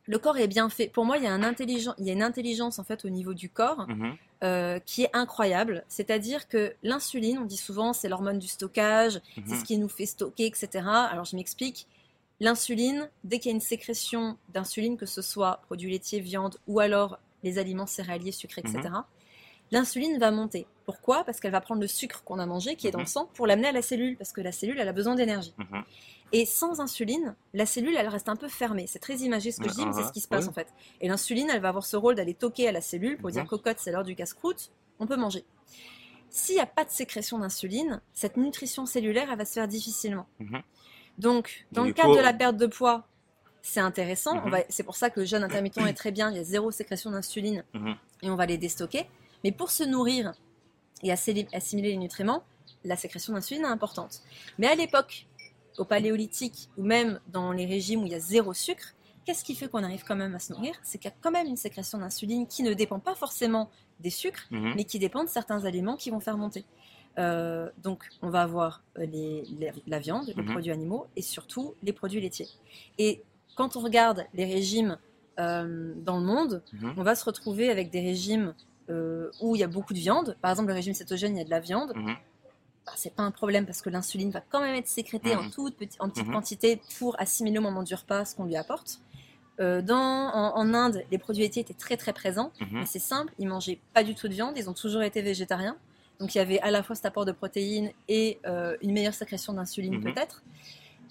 le 0.07 0.18
corps 0.19 0.38
est 0.38 0.48
bien 0.48 0.69
fait. 0.69 0.88
Pour 0.88 1.04
moi, 1.06 1.18
il 1.18 1.24
y 1.24 1.28
a, 1.28 1.34
un 1.34 1.42
intelligent- 1.44 1.96
il 1.98 2.06
y 2.06 2.10
a 2.10 2.13
une 2.13 2.22
intelligence 2.24 2.78
en 2.80 2.84
fait 2.84 3.06
au 3.06 3.10
niveau 3.10 3.34
du 3.34 3.50
corps 3.50 3.86
Mhm. 3.88 4.16
euh, 4.44 4.80
qui 4.86 5.04
est 5.04 5.10
incroyable. 5.13 5.84
C'est-à-dire 5.88 6.48
que 6.48 6.74
l'insuline, 6.84 7.40
on 7.40 7.46
dit 7.46 7.57
souvent, 7.57 7.94
c'est 7.94 8.07
l'hormone 8.10 8.38
du 8.38 8.48
stockage, 8.48 9.19
c'est 9.36 9.42
Mhm. 9.54 9.60
ce 9.60 9.63
qui 9.63 9.78
nous 9.78 9.90
fait 9.90 10.06
stocker, 10.06 10.46
etc. 10.46 10.86
Alors 11.12 11.25
je 11.25 11.36
m'explique. 11.36 11.88
L'insuline, 12.42 13.10
dès 13.24 13.40
qu'il 13.40 13.50
y 13.50 13.54
a 13.54 13.56
une 13.56 13.62
sécrétion 13.62 14.38
d'insuline, 14.54 14.98
que 14.98 15.06
ce 15.06 15.22
soit 15.22 15.62
produits 15.68 15.90
laitiers, 15.90 16.19
viande 16.19 16.58
ou 16.68 16.80
alors 16.80 17.18
les 17.44 17.58
aliments 17.60 17.88
céréaliers, 17.88 18.31
sucrés, 18.34 18.62
etc., 18.66 18.90
l'insuline 19.72 20.18
va 20.19 20.31
monter. 20.31 20.68
Pourquoi? 20.86 21.24
Parce 21.24 21.40
qu'elle 21.40 21.52
va 21.52 21.62
prendre 21.62 21.82
le 21.82 21.88
sucre 21.88 22.24
qu'on 22.24 22.38
a 22.40 22.46
mangé, 22.46 22.76
qui 22.76 22.88
est 22.88 22.92
dans 22.92 23.00
le 23.00 23.04
Mhm. 23.06 23.10
sang, 23.10 23.30
pour 23.34 23.48
l'amener 23.48 23.68
à 23.70 23.72
la 23.72 23.82
cellule, 23.82 24.18
parce 24.18 24.32
que 24.32 24.42
la 24.42 24.52
cellule, 24.52 24.80
elle 24.80 24.88
a 24.88 24.94
besoin 24.94 25.16
d'énergie. 25.16 25.54
Mhm. 25.58 25.84
Et 26.32 26.46
sans 26.46 26.80
insuline, 26.82 27.36
la 27.54 27.66
cellule, 27.66 27.96
elle 27.98 28.08
reste 28.08 28.30
un 28.30 28.36
peu 28.36 28.48
fermée. 28.48 28.86
C'est 28.88 29.00
très 29.00 29.18
imagé 29.18 29.52
ce 29.52 29.60
que 29.62 29.70
je 29.70 29.74
dis, 29.76 29.86
mais 29.86 29.94
c'est 29.94 30.04
ce 30.04 30.12
qui 30.12 30.22
se 30.22 30.28
passe 30.28 30.48
en 30.48 30.52
fait. 30.54 30.68
Et 31.02 31.08
l'insuline, 31.08 31.50
elle 31.52 31.62
va 31.62 31.70
avoir 31.70 31.86
ce 31.86 31.96
rôle 31.98 32.16
d'aller 32.16 32.34
toquer 32.34 32.68
à 32.68 32.72
la 32.72 32.82
cellule 32.82 33.18
pour 33.18 33.28
Mhm. 33.30 33.34
dire 33.34 33.46
cocotte, 33.46 33.78
c'est 33.80 33.92
l'heure 33.92 34.04
du 34.04 34.16
casse-croûte, 34.16 34.72
on 35.00 35.08
peut 35.08 35.16
manger. 35.18 35.44
S'il 36.30 36.56
n'y 36.56 36.62
a 36.62 36.66
pas 36.66 36.84
de 36.84 36.90
sécrétion 36.90 37.40
d'insuline, 37.40 38.02
cette 38.14 38.38
nutrition 38.38 38.86
cellulaire, 38.86 39.30
elle 39.32 39.38
va 39.38 39.46
se 39.46 39.54
faire 39.54 39.68
difficilement. 39.68 40.28
Mhm. 40.40 40.62
Donc, 41.18 41.66
dans 41.72 41.84
le 41.86 41.94
cadre 41.94 42.16
de 42.16 42.22
la 42.22 42.34
perte 42.34 42.58
de 42.58 42.66
poids, 42.68 43.08
c'est 43.62 43.80
intéressant. 43.80 44.36
Mhm. 44.46 44.64
C'est 44.70 44.84
pour 44.84 44.96
ça 44.98 45.10
que 45.10 45.22
le 45.22 45.26
jeûne 45.26 45.44
intermittent 45.44 45.78
est 45.78 45.94
très 45.94 46.12
bien. 46.12 46.30
Il 46.32 46.38
y 46.38 46.40
a 46.40 46.44
zéro 46.44 46.72
sécrétion 46.72 47.12
d'insuline 47.12 47.64
Mhm. 47.74 47.96
et 48.24 48.30
on 48.30 48.36
va 48.36 48.46
les 48.46 48.58
déstocker. 48.58 49.08
Mais 49.44 49.52
pour 49.52 49.70
se 49.72 49.84
nourrir 49.84 50.34
et 51.04 51.12
assimiler 51.12 51.90
les 51.92 51.98
nutriments, 51.98 52.44
la 52.84 52.96
sécrétion 52.96 53.34
d'insuline 53.34 53.64
est 53.64 53.68
importante. 53.68 54.22
Mais 54.58 54.68
à 54.68 54.76
l'époque, 54.76 55.28
au 55.78 55.86
paléolithique 55.86 56.70
ou 56.78 56.84
même 56.84 57.20
dans 57.28 57.52
les 57.52 57.66
régimes 57.66 58.04
où 58.04 58.06
il 58.06 58.12
y 58.12 58.16
a 58.16 58.20
zéro 58.20 58.54
sucre, 58.54 58.94
qu'est-ce 59.26 59.44
qui 59.44 59.56
fait 59.56 59.68
qu'on 59.68 59.84
arrive 59.84 60.04
quand 60.08 60.16
même 60.16 60.36
à 60.36 60.40
se 60.40 60.54
nourrir? 60.54 60.76
C'est 60.84 60.98
qu'il 60.98 61.10
y 61.10 61.14
a 61.14 61.18
quand 61.22 61.32
même 61.32 61.48
une 61.48 61.58
sécrétion 61.58 61.98
d'insuline 61.98 62.48
qui 62.48 62.64
ne 62.64 62.74
dépend 62.74 63.00
pas 63.00 63.16
forcément 63.16 63.70
des 64.00 64.10
sucres, 64.10 64.46
Mhm. 64.52 64.74
mais 64.76 64.84
qui 64.86 65.00
dépend 65.00 65.24
de 65.24 65.30
certains 65.30 65.66
aliments 65.66 65.96
qui 65.98 66.10
vont 66.12 66.20
faire 66.20 66.38
monter. 66.38 66.64
Euh, 67.18 67.70
donc, 67.82 68.08
on 68.22 68.30
va 68.30 68.42
avoir 68.42 68.84
les- 68.98 69.44
les- 69.60 69.72
la 69.88 70.00
viande, 70.00 70.28
les 70.28 70.42
Mhm. 70.44 70.52
produits 70.52 70.72
animaux 70.72 71.08
et 71.16 71.22
surtout 71.22 71.74
les 71.82 71.94
produits 71.94 72.20
laitiers. 72.22 72.50
Et 72.98 73.24
quand 73.56 73.76
on 73.78 73.80
regarde 73.80 74.26
les 74.34 74.46
régimes 74.46 74.98
euh, 75.38 75.94
dans 75.98 76.18
le 76.18 76.26
monde, 76.26 76.64
Mhm. 76.72 76.94
on 76.96 77.04
va 77.04 77.14
se 77.16 77.26
retrouver 77.26 77.70
avec 77.70 77.90
des 77.90 78.00
régimes 78.00 78.54
euh, 78.89 79.32
où 79.42 79.56
il 79.56 79.60
y 79.60 79.63
a 79.63 79.68
beaucoup 79.68 79.94
de 79.94 80.00
viande. 80.00 80.36
Par 80.42 80.51
exemple, 80.51 80.68
le 80.70 80.74
régime 80.75 80.94
cétogène, 80.94 81.36
il 81.36 81.39
y 81.39 81.42
a 81.42 81.46
de 81.46 81.50
la 81.50 81.60
viande. 81.60 81.94
Mhm. 81.96 82.15
Bah, 82.86 82.92
c'est 82.96 83.13
pas 83.15 83.24
un 83.24 83.32
problème 83.32 83.65
parce 83.65 83.82
que 83.82 83.89
l'insuline 83.89 84.30
va 84.30 84.42
quand 84.42 84.62
même 84.62 84.75
être 84.75 84.88
sécrétée 84.88 85.36
en, 85.36 85.44
Mhm. 85.44 85.51
toute 85.51 85.75
petite, 85.75 86.00
en 86.00 86.10
petite 86.10 86.27
Mhm. 86.27 86.34
quantité 86.34 86.82
pour 87.00 87.20
assimiler 87.20 87.58
au 87.58 87.62
moment 87.62 87.82
du 87.84 87.96
repas 87.96 88.25
ce 88.25 88.36
qu'on 88.36 88.46
lui 88.46 88.56
apporte. 88.56 89.00
Euh, 89.60 89.82
dans, 89.82 89.96
en, 89.98 90.56
en 90.58 90.74
Inde, 90.74 91.04
les 91.12 91.18
produits 91.18 91.42
laitiers 91.44 91.62
étaient 91.63 91.74
très 91.74 91.98
très 91.98 92.13
présents. 92.13 92.51
Mhm. 92.60 92.68
Mais 92.74 92.86
c'est 92.86 93.00
simple, 93.00 93.34
ils 93.39 93.48
mangeaient 93.48 93.80
pas 93.94 94.04
du 94.04 94.13
tout 94.13 94.27
de 94.27 94.34
viande, 94.34 94.54
ils 94.58 94.70
ont 94.70 94.74
toujours 94.74 95.01
été 95.01 95.22
végétariens. 95.22 95.77
Donc 96.20 96.36
il 96.36 96.38
y 96.38 96.42
avait 96.42 96.60
à 96.60 96.72
la 96.72 96.84
fois 96.84 96.96
cet 96.96 97.06
apport 97.08 97.25
de 97.25 97.32
protéines 97.32 97.92
et 98.08 98.39
euh, 98.46 98.77
une 98.82 98.92
meilleure 98.94 99.13
sécrétion 99.15 99.54
d'insuline 99.54 100.00
peut-être. 100.01 100.44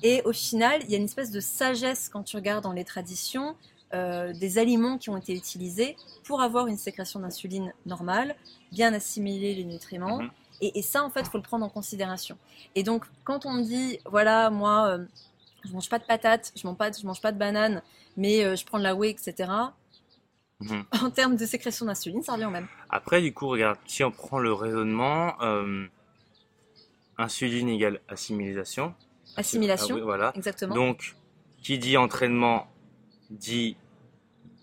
Et 0.03 0.23
au 0.25 0.33
final, 0.33 0.81
il 0.85 0.91
y 0.91 0.95
a 0.95 0.99
une 0.99 1.05
espèce 1.05 1.31
de 1.31 1.41
sagesse 1.41 2.09
quand 2.09 2.23
tu 2.23 2.37
regardes 2.37 2.63
dans 2.65 2.73
les 2.73 2.85
traditions 2.85 3.57
euh, 3.93 4.33
des 4.33 4.59
aliments 4.59 4.99
qui 4.99 5.11
ont 5.11 5.17
été 5.17 5.35
utilisés 5.35 5.97
pour 6.25 6.41
avoir 6.41 6.67
une 6.67 6.77
sécrétion 6.79 7.21
d'insuline 7.21 7.73
normale, 7.87 8.35
bien 8.73 8.93
assimiler 8.95 9.55
les 9.55 9.65
nutriments. 9.65 10.19
Mhm. 10.23 10.31
Et, 10.61 10.79
et 10.79 10.83
ça, 10.83 11.05
en 11.05 11.11
fait, 11.11 11.27
faut 11.27 11.37
le 11.39 11.43
prendre 11.43 11.65
en 11.65 11.69
considération. 11.69 12.39
Et 12.75 12.83
donc, 12.83 13.05
quand 13.25 13.45
on 13.47 13.53
me 13.53 13.63
dit, 13.63 13.99
voilà, 14.07 14.51
moi, 14.51 14.87
euh, 14.89 15.05
je 15.65 15.73
mange 15.73 15.89
pas 15.89 15.99
de 15.99 16.05
patates, 16.05 16.53
je 16.57 16.67
mange 16.67 16.77
pas, 16.77 16.91
de- 16.91 16.97
je 16.97 17.07
mange 17.07 17.21
pas 17.21 17.33
de 17.33 17.39
bananes, 17.39 17.83
mais 18.17 18.45
euh, 18.45 18.55
je 18.57 18.65
prends 18.65 18.79
de 18.79 18.85
la 18.85 18.95
whey, 18.95 19.11
etc. 19.11 19.51
Mhm. 20.61 20.85
En 21.03 21.11
termes 21.11 21.37
de 21.37 21.45
sécrétion 21.45 21.87
d'insuline, 21.87 22.23
ça 22.23 22.33
revient 22.35 22.45
au 22.47 22.51
même. 22.51 22.69
Après, 22.89 23.21
du 23.21 23.35
coup, 23.35 23.49
regarde, 23.49 23.79
si 23.87 24.03
on 24.05 24.11
prend 24.13 24.39
le 24.39 24.53
raisonnement, 24.53 25.35
euh, 25.43 25.87
insuline 27.19 27.69
égale 27.69 28.01
assimilisation. 28.09 28.95
Assimilation, 29.37 29.97
Ah 29.97 29.99
oui, 29.99 30.03
voilà. 30.05 30.33
exactement. 30.37 30.75
Donc, 30.75 31.17
qui 31.63 31.79
dit 31.79 31.97
entraînement 31.97 32.69
dit 33.35 33.77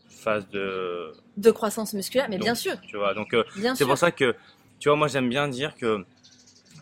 phase 0.10 0.48
de. 0.50 1.13
de 1.38 1.51
croissance 1.51 1.94
musculaire, 1.94 2.28
mais 2.30 2.38
Donc, 2.38 2.46
bien 2.46 2.56
sûr, 2.56 2.80
Tu 2.82 2.98
vois, 2.98 3.13
donc 3.13 3.34
euh, 3.34 3.44
c'est 3.75 3.86
pour 3.86 3.98
ça 3.98 4.12
que, 4.12 4.36
tu 4.80 4.90
vois, 4.90 4.96
moi 4.96 5.08
j'aime 5.08 5.30
bien 5.30 5.48
dire 5.48 5.75
que, 5.75 6.06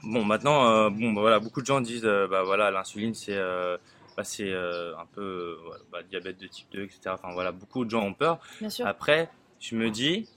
bon, 0.03 0.24
maintenant, 0.25 0.67
euh, 0.69 0.89
bon, 0.89 1.13
bah, 1.13 1.22
voilà, 1.22 1.39
beaucoup 1.39 1.62
de 1.62 1.65
gens 1.65 1.81
disent, 1.81 2.05
euh, 2.05 2.27
bah 2.27 2.43
voilà, 2.43 2.69
l'insuline 2.72 3.13
c'est, 3.13 3.38
euh, 3.38 3.77
bah, 4.17 4.24
c'est 4.24 4.53
un 4.53 5.05
peu, 5.13 5.58
bah, 5.91 6.00
diabète 6.03 6.38
de 6.39 6.48
type 6.48 6.67
2, 6.72 6.84
etc. 6.84 7.00
Enfin 7.08 7.34
voilà, 7.34 7.51
beaucoup 7.51 7.86
de 7.86 7.89
gens 7.89 8.03
ont 8.03 8.13
peur. 8.13 8.39
Bien 8.60 8.69
sûr. 8.69 8.86
Après, 8.86 9.29
je 9.60 9.75
me 9.75 9.89
dis, 9.89 10.27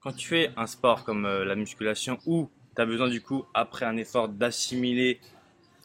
quand 0.00 0.12
tu 0.12 0.28
fais 0.28 0.50
un 0.56 0.66
sport 0.66 1.04
comme 1.04 1.26
la 1.26 1.54
musculation 1.54 2.18
où 2.26 2.50
tu 2.76 2.82
as 2.82 2.86
besoin 2.86 3.08
du 3.08 3.22
coup, 3.22 3.46
après 3.54 3.86
un 3.86 3.96
effort, 3.96 4.28
d'assimiler, 4.28 5.20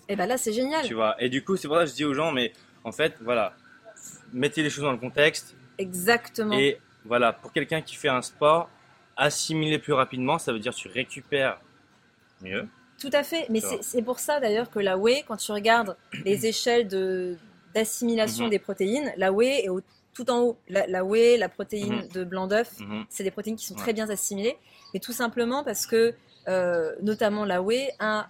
Et 0.10 0.16
ben 0.16 0.25
là, 0.25 0.38
c'est 0.38 0.51
génial. 0.54 0.86
tu 0.86 0.96
vois. 0.96 1.16
Et 1.22 1.30
du 1.30 1.44
coup, 1.44 1.56
c'est 1.56 1.68
pour 1.68 1.78
ça 1.78 1.84
que 1.86 1.89
je 1.92 1.96
dis 1.96 2.04
aux 2.06 2.13
gens, 2.16 2.32
mais 2.34 2.51
en 2.84 2.92
fait, 2.92 3.16
voilà, 3.22 3.54
mettez 4.33 4.62
les 4.63 4.69
choses 4.69 4.83
dans 4.83 4.91
le 4.91 4.98
contexte. 4.98 5.55
Exactement. 5.77 6.57
Et 6.57 6.79
voilà, 7.05 7.33
pour 7.33 7.51
quelqu'un 7.53 7.81
qui 7.81 7.95
fait 7.95 8.09
un 8.09 8.21
sport, 8.21 8.69
assimiler 9.17 9.79
plus 9.79 9.93
rapidement, 9.93 10.38
ça 10.39 10.51
veut 10.53 10.59
dire 10.59 10.74
tu 10.74 10.88
récupères 10.88 11.59
mieux. 12.41 12.67
Tout 13.00 13.09
à 13.13 13.24
fait, 13.24 13.45
mais 13.50 13.62
c'est 13.81 14.01
pour 14.01 14.19
ça 14.19 14.39
d'ailleurs 14.39 14.69
que 14.69 14.79
la 14.79 14.98
whey, 14.98 15.24
quand 15.27 15.38
tu 15.38 15.51
regardes 15.51 15.95
les 16.25 16.45
échelles 16.45 16.88
de 16.88 17.38
d'assimilation 17.75 18.45
Mhm. 18.45 18.50
des 18.50 18.59
protéines, 18.59 19.13
la 19.15 19.31
whey 19.31 19.63
est 19.65 19.69
au- 19.69 19.81
tout 20.15 20.29
en 20.31 20.39
haut. 20.41 20.57
La, 20.67 20.88
la 20.88 21.05
whey, 21.05 21.38
la 21.38 21.50
protéine 21.50 21.98
Mhm. 21.98 22.07
de 22.09 22.24
blanc 22.24 22.48
d'œuf, 22.48 22.71
Mhm. 22.79 23.05
c'est 23.09 23.24
des 23.24 23.29
protéines 23.31 23.55
qui 23.57 23.65
sont 23.67 23.75
Ouais. 23.75 23.81
très 23.81 23.93
bien 23.93 24.09
assimilées, 24.09 24.57
mais 24.93 25.00
tout 25.00 25.12
simplement 25.13 25.63
parce 25.63 25.86
que, 25.86 26.15
euh, 26.48 26.95
notamment 27.03 27.45
la 27.45 27.62
whey, 27.62 27.91
un- 28.00 28.25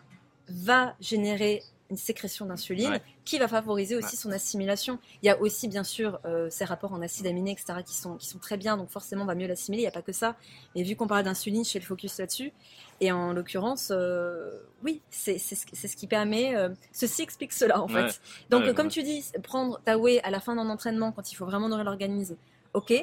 va 0.49 0.93
générer 0.99 1.61
une 1.89 1.97
sécrétion 1.97 2.45
d'insuline 2.45 2.91
Ouais. 2.91 3.01
qui 3.25 3.39
va 3.39 3.47
favoriser 3.47 3.95
aussi 3.95 4.15
Ouais. 4.15 4.21
son 4.21 4.31
assimilation. 4.31 4.99
Il 5.23 5.25
y 5.25 5.29
a 5.29 5.39
aussi 5.41 5.67
bien 5.67 5.83
sûr 5.83 6.19
euh, 6.25 6.47
ces 6.49 6.63
rapports 6.65 6.93
en 6.93 7.01
acides 7.01 7.25
aminés, 7.27 7.51
etc., 7.51 7.79
qui 7.85 7.95
sont, 7.95 8.15
qui 8.17 8.27
sont 8.27 8.37
très 8.39 8.57
bien, 8.57 8.77
donc 8.77 8.89
forcément 8.89 9.23
on 9.23 9.25
va 9.25 9.35
mieux 9.35 9.47
l'assimiler, 9.47 9.81
il 9.83 9.85
n'y 9.85 9.89
a 9.89 9.91
pas 9.91 10.01
que 10.01 10.11
ça. 10.11 10.35
Mais 10.75 10.83
vu 10.83 10.95
qu'on 10.95 11.07
parle 11.07 11.23
d'insuline, 11.23 11.65
je 11.65 11.71
fais 11.71 11.79
le 11.79 11.85
focus 11.85 12.17
là-dessus. 12.19 12.53
Et 13.01 13.11
en 13.11 13.33
l'occurrence, 13.33 13.91
euh, 13.91 14.59
oui, 14.83 15.01
c'est 15.09 15.37
ce, 15.39 15.95
qui 15.95 16.05
permet... 16.07 16.55
euh, 16.55 16.69
ceci 16.91 17.21
explique 17.21 17.53
cela 17.53 17.81
en 17.81 17.87
fait. 17.87 18.21
Donc 18.49 18.63
Ouais, 18.65 18.73
comme 18.73 18.89
tu 18.89 19.01
dis, 19.03 19.23
prendre 19.43 19.79
ta 19.85 19.97
whey 19.97 20.19
à 20.23 20.29
la 20.29 20.39
fin 20.39 20.55
d'un 20.55 20.69
entraînement 20.69 21.11
quand 21.11 21.31
il 21.31 21.35
faut 21.35 21.45
vraiment 21.45 21.69
nourrir 21.69 21.85
l'organisme, 21.85 22.35
ok. 22.73 22.93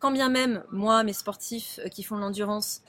Quand 0.00 0.12
bien 0.12 0.28
même, 0.28 0.62
moi, 0.70 1.02
mes 1.02 1.12
sportifs 1.12 1.80
qui 1.90 2.04
font 2.04 2.14
de 2.16 2.20
l'endurance, 2.20 2.82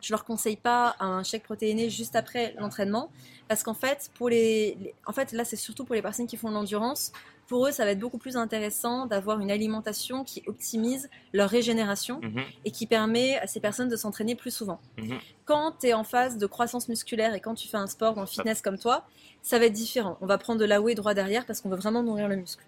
je 0.00 0.12
leur 0.12 0.24
conseille 0.24 0.56
pas 0.56 0.96
un 1.00 1.22
chèque 1.22 1.42
protéiné 1.42 1.90
juste 1.90 2.16
après 2.16 2.54
l'entraînement 2.58 3.10
parce 3.48 3.62
qu'en 3.62 3.74
fait, 3.74 4.10
pour 4.14 4.28
les, 4.28 4.76
les- 4.80 4.94
en 5.06 5.12
fait, 5.12 5.32
là, 5.32 5.44
c'est 5.44 5.56
surtout 5.56 5.84
pour 5.84 5.94
les 5.94 6.02
personnes 6.02 6.26
qui 6.26 6.36
font 6.36 6.48
de 6.48 6.54
l'endurance. 6.54 7.12
Pour 7.48 7.66
eux, 7.66 7.72
ça 7.72 7.84
va 7.84 7.90
être 7.90 7.98
beaucoup 7.98 8.18
plus 8.18 8.36
intéressant 8.36 9.06
d'avoir 9.06 9.40
une 9.40 9.50
alimentation 9.50 10.22
qui 10.22 10.42
optimise 10.46 11.10
leur 11.32 11.50
régénération 11.50 12.20
Mhm. 12.22 12.42
et 12.64 12.70
qui 12.70 12.86
permet 12.86 13.38
à 13.38 13.48
ces 13.48 13.58
personnes 13.58 13.88
de 13.88 13.96
s'entraîner 13.96 14.36
plus 14.36 14.52
souvent. 14.52 14.78
Mhm. 14.98 15.18
Quand 15.46 15.72
tu 15.80 15.88
es 15.88 15.92
en 15.92 16.04
phase 16.04 16.38
de 16.38 16.46
croissance 16.46 16.88
musculaire 16.88 17.34
et 17.34 17.40
quand 17.40 17.54
tu 17.56 17.66
fais 17.66 17.76
un 17.76 17.88
sport 17.88 18.14
dans 18.14 18.20
le 18.20 18.28
fitness 18.28 18.62
comme 18.62 18.78
toi, 18.78 19.04
ça 19.42 19.58
va 19.58 19.64
être 19.64 19.72
différent. 19.72 20.16
On 20.20 20.26
va 20.26 20.38
prendre 20.38 20.60
de 20.60 20.64
la 20.64 20.80
whey 20.80 20.94
droit 20.94 21.12
derrière 21.14 21.44
parce 21.44 21.60
qu'on 21.60 21.70
veut 21.70 21.76
vraiment 21.76 22.04
nourrir 22.04 22.28
le 22.28 22.36
muscle. 22.36 22.62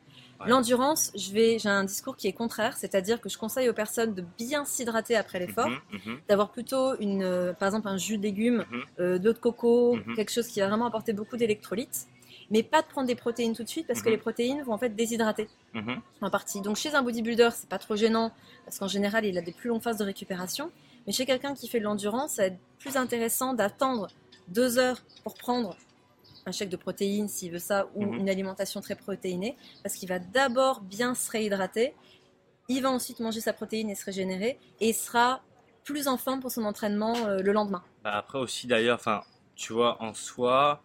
L'endurance, 0.48 1.12
je 1.16 1.32
vais, 1.32 1.58
j'ai 1.58 1.68
un 1.68 1.84
discours 1.84 2.16
qui 2.16 2.26
est 2.28 2.32
contraire, 2.32 2.76
c'est-à-dire 2.76 3.20
que 3.20 3.28
je 3.28 3.38
conseille 3.38 3.68
aux 3.68 3.72
personnes 3.74 4.14
de 4.14 4.24
bien 4.38 4.64
s'hydrater 4.64 5.16
après 5.16 5.38
l'effort, 5.38 5.68
Mhm. 5.68 5.78
Mhm. 6.06 6.18
d'avoir 6.28 6.50
plutôt 6.50 6.96
une, 6.98 7.22
euh, 7.22 7.52
par 7.52 7.68
exemple 7.68 7.88
un 7.88 7.96
jus 7.96 8.18
de 8.18 8.22
légumes, 8.22 8.64
euh, 9.00 9.18
de 9.18 9.26
l'eau 9.26 9.32
de 9.32 9.38
coco, 9.38 9.96
Mhm. 9.96 10.16
quelque 10.16 10.32
chose 10.32 10.46
qui 10.48 10.60
va 10.60 10.68
vraiment 10.68 10.86
apporter 10.86 11.12
beaucoup 11.12 11.36
d'électrolytes, 11.36 12.06
mais 12.50 12.62
pas 12.62 12.82
de 12.82 12.86
prendre 12.86 13.06
des 13.06 13.14
protéines 13.14 13.54
tout 13.54 13.62
de 13.64 13.68
suite 13.68 13.86
parce 13.86 14.02
que 14.02 14.08
les 14.10 14.18
protéines 14.18 14.62
vont 14.62 14.72
en 14.72 14.78
fait 14.78 14.90
déshydrater 14.90 15.48
en 16.20 16.30
partie. 16.30 16.60
Donc 16.60 16.76
chez 16.76 16.94
un 16.94 17.02
bodybuilder, 17.02 17.50
c'est 17.54 17.68
pas 17.68 17.78
trop 17.78 17.96
gênant 17.96 18.32
parce 18.64 18.78
qu'en 18.78 18.88
général, 18.88 19.24
il 19.24 19.38
a 19.38 19.42
des 19.42 19.52
plus 19.52 19.68
longues 19.68 19.82
phases 19.82 19.96
de 19.98 20.04
récupération. 20.04 20.70
Mais 21.06 21.12
chez 21.12 21.26
quelqu'un 21.26 21.54
qui 21.54 21.66
fait 21.68 21.78
de 21.78 21.84
l'endurance, 21.84 22.32
ça 22.34 22.42
va 22.42 22.46
être 22.48 22.58
plus 22.78 22.96
intéressant 22.96 23.54
d'attendre 23.54 24.08
deux 24.48 24.78
heures 24.78 24.98
pour 25.24 25.34
prendre 25.34 25.76
un 26.46 26.52
chèque 26.52 26.68
de 26.70 26.76
protéines 26.76 27.28
s'il 27.28 27.52
veut 27.52 27.58
ça 27.58 27.88
ou 27.94 28.04
Mhm. 28.04 28.14
une 28.20 28.28
alimentation 28.28 28.80
très 28.80 28.96
protéinée 28.96 29.56
parce 29.82 29.94
qu'il 29.94 30.08
va 30.08 30.18
d'abord 30.18 30.80
bien 30.80 31.14
se 31.14 31.30
réhydrater. 31.30 31.94
Il 32.68 32.82
va 32.82 32.90
ensuite 32.90 33.20
manger 33.20 33.40
sa 33.40 33.52
protéine 33.52 33.90
et 33.90 33.94
se 33.94 34.04
régénérer 34.04 34.58
et 34.80 34.88
il 34.90 34.94
sera 34.94 35.42
plus 35.84 36.08
en 36.08 36.16
forme 36.16 36.40
pour 36.40 36.50
son 36.50 36.64
entraînement 36.64 37.14
euh, 37.26 37.40
le 37.42 37.52
lendemain. 37.52 37.82
Bah, 38.04 38.12
après 38.16 38.38
aussi 38.38 38.66
d'ailleurs, 38.66 38.96
enfin, 38.98 39.22
tu 39.56 39.72
vois, 39.72 40.00
en 40.02 40.14
soi, 40.14 40.82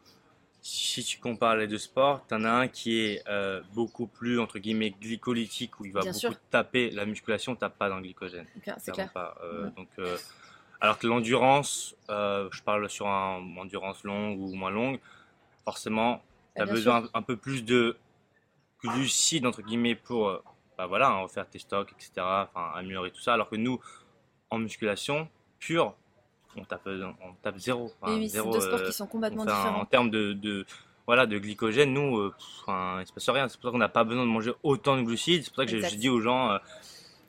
si 0.62 1.04
tu 1.04 1.20
compares 1.20 1.56
les 1.56 1.68
deux 1.68 1.78
sports, 1.78 2.26
t'en 2.28 2.44
as 2.44 2.50
un 2.52 2.68
qui 2.68 3.00
est 3.00 3.24
euh, 3.30 3.62
beaucoup 3.74 4.08
plus 4.08 4.40
entre 4.40 4.60
guillemets 4.60 4.92
glycolytique 4.92 5.80
où 5.80 5.86
il 5.86 5.94
va 5.94 6.02
Bien 6.02 6.12
beaucoup 6.12 6.20
sûr. 6.20 6.36
taper 6.50 6.90
la 6.92 7.06
musculation, 7.06 7.56
tape 7.56 7.78
pas 7.78 7.90
dans 7.90 7.98
le 7.98 8.02
glycogène. 8.02 8.48
C'est 8.80 8.92
clair. 8.92 9.12
pas. 9.14 9.36
Euh, 9.44 9.66
Ouais. 9.66 9.72
Donc, 9.78 9.88
euh, 10.00 10.18
alors 10.82 10.98
que 11.00 11.08
l'endurance, 11.08 11.96
je 12.10 12.62
parle 12.64 12.90
sur 12.90 13.08
un 13.08 13.42
endurance 13.58 14.04
longue 14.04 14.40
ou 14.40 14.54
moins 14.54 14.70
longue, 14.72 15.00
forcément, 15.68 16.22
tu 16.56 16.62
Ah, 16.62 16.64
as 16.64 16.66
bien 16.66 16.74
besoin 16.76 17.04
un, 17.14 17.20
un 17.20 17.22
peu 17.22 17.38
plus 17.38 17.64
de 17.64 17.98
glucides 18.84 19.46
entre 19.46 19.62
guillemets 19.62 19.96
pour, 19.96 20.30
euh, 20.30 20.44
bah 20.78 20.88
voilà, 20.88 21.10
hein, 21.10 21.22
refaire 21.24 21.50
tes 21.50 21.60
stocks, 21.60 21.92
etc. 21.92 22.48
Enfin, 22.50 22.72
améliorer 22.76 23.12
tout 23.12 23.22
ça. 23.22 23.34
Alors 23.34 23.50
que 23.50 23.56
nous, 23.56 23.80
en 24.50 24.60
musculation 24.60 25.28
pure, 25.60 25.96
on 26.56 26.64
tape, 26.66 26.88
on 26.88 27.34
tape 27.44 27.58
zéro. 27.60 27.92
Enfin, 28.02 28.20
Oui, 28.20 28.30
zéro, 28.30 28.52
deux 28.54 28.60
sports 28.62 28.80
euh, 28.80 28.86
qui 28.88 28.94
sont 28.94 29.08
complètement 29.08 29.44
Enfin, 29.44 29.54
différents. 29.56 29.82
en 29.82 29.86
termes 29.86 30.10
de, 30.10 30.34
de- 30.34 30.66
voilà, 31.08 31.26
de 31.26 31.38
glycogène, 31.38 31.94
nous, 31.94 32.18
euh, 32.18 32.34
pff, 32.38 32.48
enfin, 32.64 33.02
il 33.02 33.08
se 33.08 33.14
passe 33.14 33.30
rien. 33.30 33.48
C'est 33.50 33.58
pour 33.60 33.70
ça 33.70 33.72
qu'on 33.72 33.78
n'a 33.80 33.90
pas 33.90 34.04
besoin 34.06 34.24
de 34.26 34.30
manger 34.32 34.54
autant 34.64 34.98
de 34.98 35.04
glucides. 35.04 35.44
C'est 35.44 35.50
pour 35.54 35.64
ça 35.64 35.66
que 35.66 35.80
j'ai- 35.80 35.98
dis 35.98 36.10
aux 36.10 36.22
gens, 36.22 36.52
euh, 36.52 36.60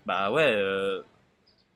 bah 0.06 0.30
ouais, 0.32 0.52
euh, 0.54 1.02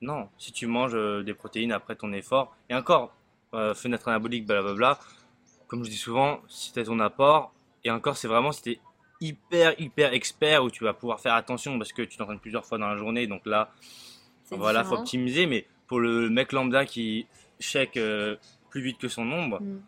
non, 0.00 0.28
si 0.38 0.52
tu 0.52 0.66
manges 0.66 0.94
euh, 0.94 1.22
des 1.22 1.34
protéines 1.34 1.72
après 1.72 1.96
ton 1.96 2.12
effort, 2.12 2.56
et 2.70 2.74
encore, 2.74 3.14
euh, 3.54 3.74
fenêtre 3.74 4.08
anabolique, 4.08 4.46
blablabla, 4.46 4.98
comme 5.72 5.84
je 5.86 5.90
dis 5.90 5.96
souvent, 5.96 6.42
si 6.48 6.70
tu 6.70 6.80
as 6.80 6.84
ton 6.84 7.00
apport, 7.00 7.50
et 7.82 7.90
encore, 7.90 8.18
c'est 8.18 8.28
vraiment 8.28 8.52
si 8.52 8.62
tu 8.62 8.70
es 8.72 8.80
hyper, 9.22 9.72
hyper 9.80 10.12
expert 10.12 10.62
où 10.62 10.70
tu 10.70 10.84
vas 10.84 10.92
pouvoir 10.92 11.18
faire 11.18 11.32
attention 11.32 11.78
parce 11.78 11.94
que 11.94 12.02
tu 12.02 12.18
t'entraînes 12.18 12.40
plusieurs 12.40 12.66
fois 12.66 12.76
dans 12.76 12.88
la 12.88 12.98
journée, 12.98 13.26
donc 13.26 13.46
là, 13.46 13.70
voilà, 14.50 14.84
faut 14.84 14.96
optimiser, 14.96 15.46
mais 15.46 15.66
pour 15.86 15.98
le 15.98 16.28
mec 16.28 16.52
lambda 16.52 16.84
qui 16.84 17.26
check 17.58 17.96
euh, 17.96 18.36
plus 18.68 18.82
vite 18.82 18.98
que 18.98 19.08
son 19.08 19.32
ombre, 19.32 19.60
Mm. 19.62 19.80